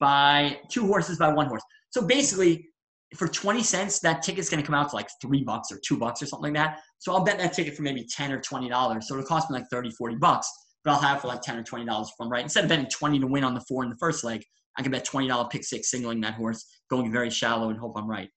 [0.00, 1.62] by two horses by one horse.
[1.90, 2.68] So basically,
[3.14, 5.96] for 20 cents, that ticket's going to come out to like three bucks or two
[5.96, 6.80] bucks or something like that.
[6.98, 9.02] So I'll bet that ticket for maybe 10 or $20.
[9.02, 10.50] So it'll cost me like 30, 40 bucks,
[10.84, 12.42] but I'll have for like 10 or $20 from right.
[12.42, 14.44] Instead of betting 20 to win on the four in the first leg,
[14.78, 18.08] I can bet $20 pick six singling that horse, going very shallow and hope I'm
[18.08, 18.28] right.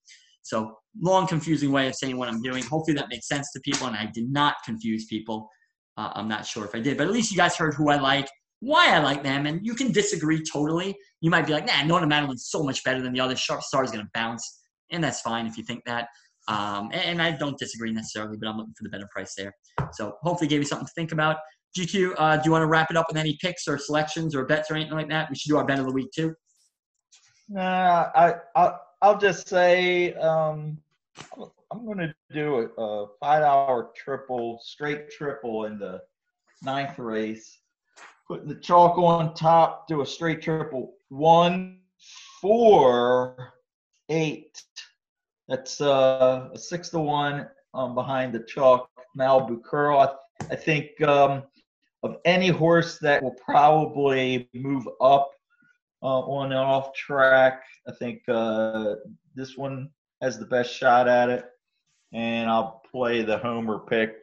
[0.43, 2.63] So long, confusing way of saying what I'm doing.
[2.63, 5.49] Hopefully that makes sense to people, and I did not confuse people.
[5.97, 7.97] Uh, I'm not sure if I did, but at least you guys heard who I
[7.97, 8.27] like,
[8.61, 10.97] why I like them, and you can disagree totally.
[11.21, 13.35] You might be like, nah, Nona Madeline's so much better than the other.
[13.35, 14.61] Sharp Star is going to bounce,
[14.91, 16.07] and that's fine if you think that.
[16.47, 19.53] Um, and, I don't disagree necessarily, but I'm looking for the better price there.
[19.91, 21.37] So hopefully gave you something to think about.
[21.77, 24.45] GQ, uh, do you want to wrap it up with any picks or selections or
[24.45, 25.29] bets or anything like that?
[25.29, 26.35] We should do our bet of the week too.
[27.47, 30.77] Nah, I, I I'll just say um,
[31.71, 36.01] I'm going to do a, a five-hour triple, straight triple in the
[36.63, 37.59] ninth race.
[38.27, 40.93] Putting the chalk on top, do a straight triple.
[41.09, 41.79] One,
[42.41, 43.53] four,
[44.09, 44.61] eight.
[45.47, 48.89] That's uh, a six to one um, behind the chalk.
[49.17, 49.97] Malibu Curl.
[49.97, 50.09] I,
[50.51, 51.43] I think um,
[52.03, 55.31] of any horse that will probably move up
[56.01, 57.63] uh, on and off track.
[57.88, 58.95] I think uh,
[59.35, 59.89] this one
[60.21, 61.45] has the best shot at it,
[62.13, 64.17] and I'll play the homer pick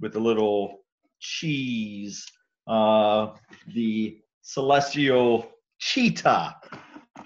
[0.00, 0.80] with a little
[1.20, 2.26] cheese,
[2.66, 3.28] uh,
[3.74, 6.56] the celestial cheetah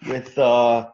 [0.06, 0.88] with uh,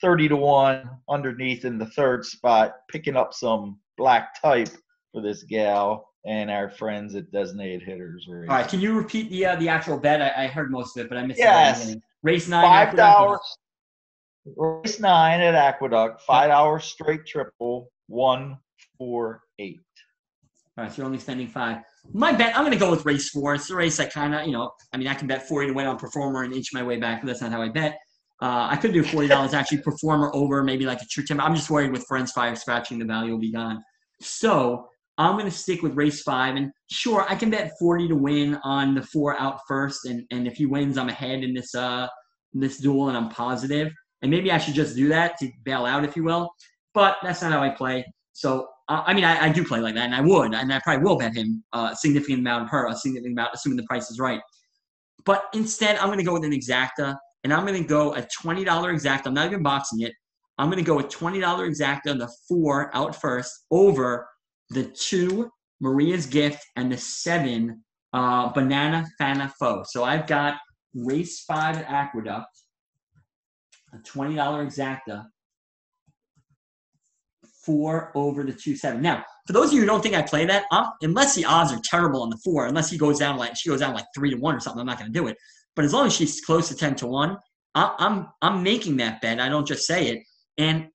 [0.00, 4.70] 30 to 1 underneath in the third spot, picking up some black type
[5.12, 8.26] for this gal and our friends at designated hitters.
[8.28, 10.20] All right, can you repeat the uh, the actual bet?
[10.20, 11.88] I, I, heard most of it, but I missed yes.
[11.88, 12.02] it.
[12.22, 12.62] Race nine.
[12.62, 13.40] Five dollars.
[14.44, 16.20] Race nine at Aqueduct.
[16.20, 17.90] Five hours straight triple.
[18.08, 18.58] One,
[18.98, 19.80] four, eight.
[20.76, 21.78] All right, so you're only spending five.
[22.12, 23.54] My bet, I'm going to go with race four.
[23.54, 25.72] It's the race I kind of, you know, I mean, I can bet 40 to
[25.72, 27.98] win on performer and inch my way back, but that's not how I bet.
[28.40, 31.42] Uh, I could do $40 actually performer over maybe like a true timber.
[31.42, 33.82] I'm just worried with Firenze Fire scratching, the value will be gone.
[34.20, 34.88] So
[35.18, 36.56] I'm going to stick with race five.
[36.56, 40.06] And sure, I can bet 40 to win on the four out first.
[40.06, 42.06] And, and if he wins, I'm ahead in this, uh,
[42.52, 43.92] this duel and I'm positive.
[44.22, 46.50] And maybe I should just do that to bail out, if you will.
[46.94, 48.04] But that's not how I play.
[48.32, 50.80] So, uh, I mean, I, I, do play like that, and I would, and I
[50.84, 54.10] probably will bet him a significant amount of her, a significant amount, assuming the price
[54.10, 54.40] is right.
[55.24, 58.22] But instead, I'm going to go with an exacta, and I'm going to go a
[58.22, 59.26] $20 exacta.
[59.26, 60.12] I'm not even boxing it.
[60.56, 64.26] I'm going to go with $20 exacta on the four out first over
[64.70, 65.50] the two
[65.80, 69.84] Maria's Gift, and the seven uh, Banana Fana Foe.
[69.86, 70.58] So I've got
[70.94, 72.46] race five Aqueduct,
[73.92, 75.26] a $20 exacta,
[77.64, 79.02] four over the two seven.
[79.02, 81.72] Now, for those of you who don't think I play that, I'm, unless the odds
[81.72, 84.30] are terrible on the four, unless he goes down like she goes down like three
[84.30, 85.36] to one or something, I'm not going to do it.
[85.76, 87.36] But as long as she's close to ten to one,
[87.74, 89.38] I, I'm I'm making that bet.
[89.38, 90.22] I don't just say it.
[90.56, 90.88] And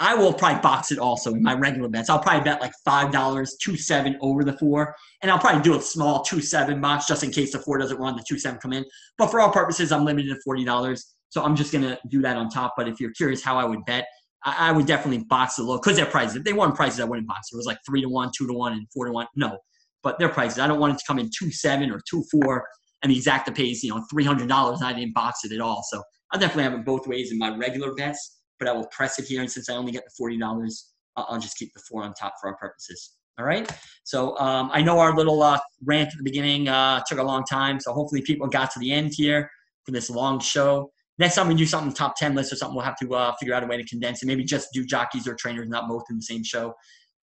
[0.00, 2.08] I will probably box it also in my regular bets.
[2.08, 5.76] I'll probably bet like five dollars, two seven over the four, and I'll probably do
[5.76, 8.60] a small two seven box just in case the four doesn't run, the two seven
[8.60, 8.84] come in.
[9.16, 12.36] But for all purposes, I'm limited to forty dollars, so I'm just gonna do that
[12.36, 12.74] on top.
[12.76, 14.06] But if you're curious how I would bet,
[14.44, 16.36] I, I would definitely box it low because their prices.
[16.36, 17.56] If they weren't prices, I wouldn't box it.
[17.56, 19.26] Was like three to one, two to one, and four to one.
[19.34, 19.58] No,
[20.04, 20.60] but their prices.
[20.60, 22.64] I don't want it to come in two seven or two four,
[23.02, 25.60] and the exacta pays you know three hundred dollars, and I didn't box it at
[25.60, 25.82] all.
[25.90, 26.00] So
[26.30, 29.26] I'll definitely have it both ways in my regular bets but I will press it
[29.26, 29.40] here.
[29.40, 30.82] And since I only get the $40,
[31.16, 33.16] I'll, just keep the four on top for our purposes.
[33.38, 33.70] All right.
[34.04, 37.44] So um, I know our little uh, rant at the beginning uh, took a long
[37.44, 37.78] time.
[37.80, 39.50] So hopefully people got to the end here
[39.84, 40.90] for this long show.
[41.18, 43.54] Next time we do something top 10 list or something, we'll have to uh, figure
[43.54, 44.26] out a way to condense it.
[44.26, 46.74] Maybe just do jockeys or trainers, not both in the same show.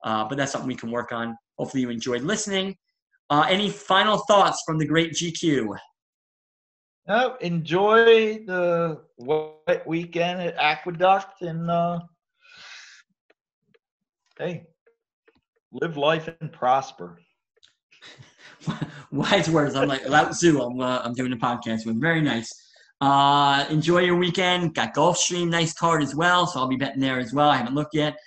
[0.04, 1.36] Uh, but that's something we can work on.
[1.58, 2.76] Hopefully you enjoyed listening.
[3.30, 5.76] Uh, any final thoughts from the great GQ?
[7.08, 12.00] No, enjoy the wet weekend at Aqueduct and uh,
[14.40, 14.66] hey,
[15.72, 17.20] live life and prosper.
[19.12, 19.76] Wise words.
[19.76, 20.62] I'm like Lao Tzu.
[20.62, 22.02] I'm uh, I'm doing a podcast with.
[22.02, 22.52] Very nice.
[23.02, 24.74] Uh, enjoy your weekend.
[24.74, 26.48] Got Gulfstream, nice card as well.
[26.48, 27.50] So I'll be betting there as well.
[27.50, 28.18] I haven't looked yet.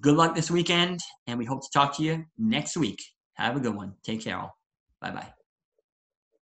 [0.00, 3.02] Good luck this weekend, and we hope to talk to you next week.
[3.34, 3.94] Have a good one.
[4.04, 4.56] Take care, all.
[5.00, 5.43] Bye bye.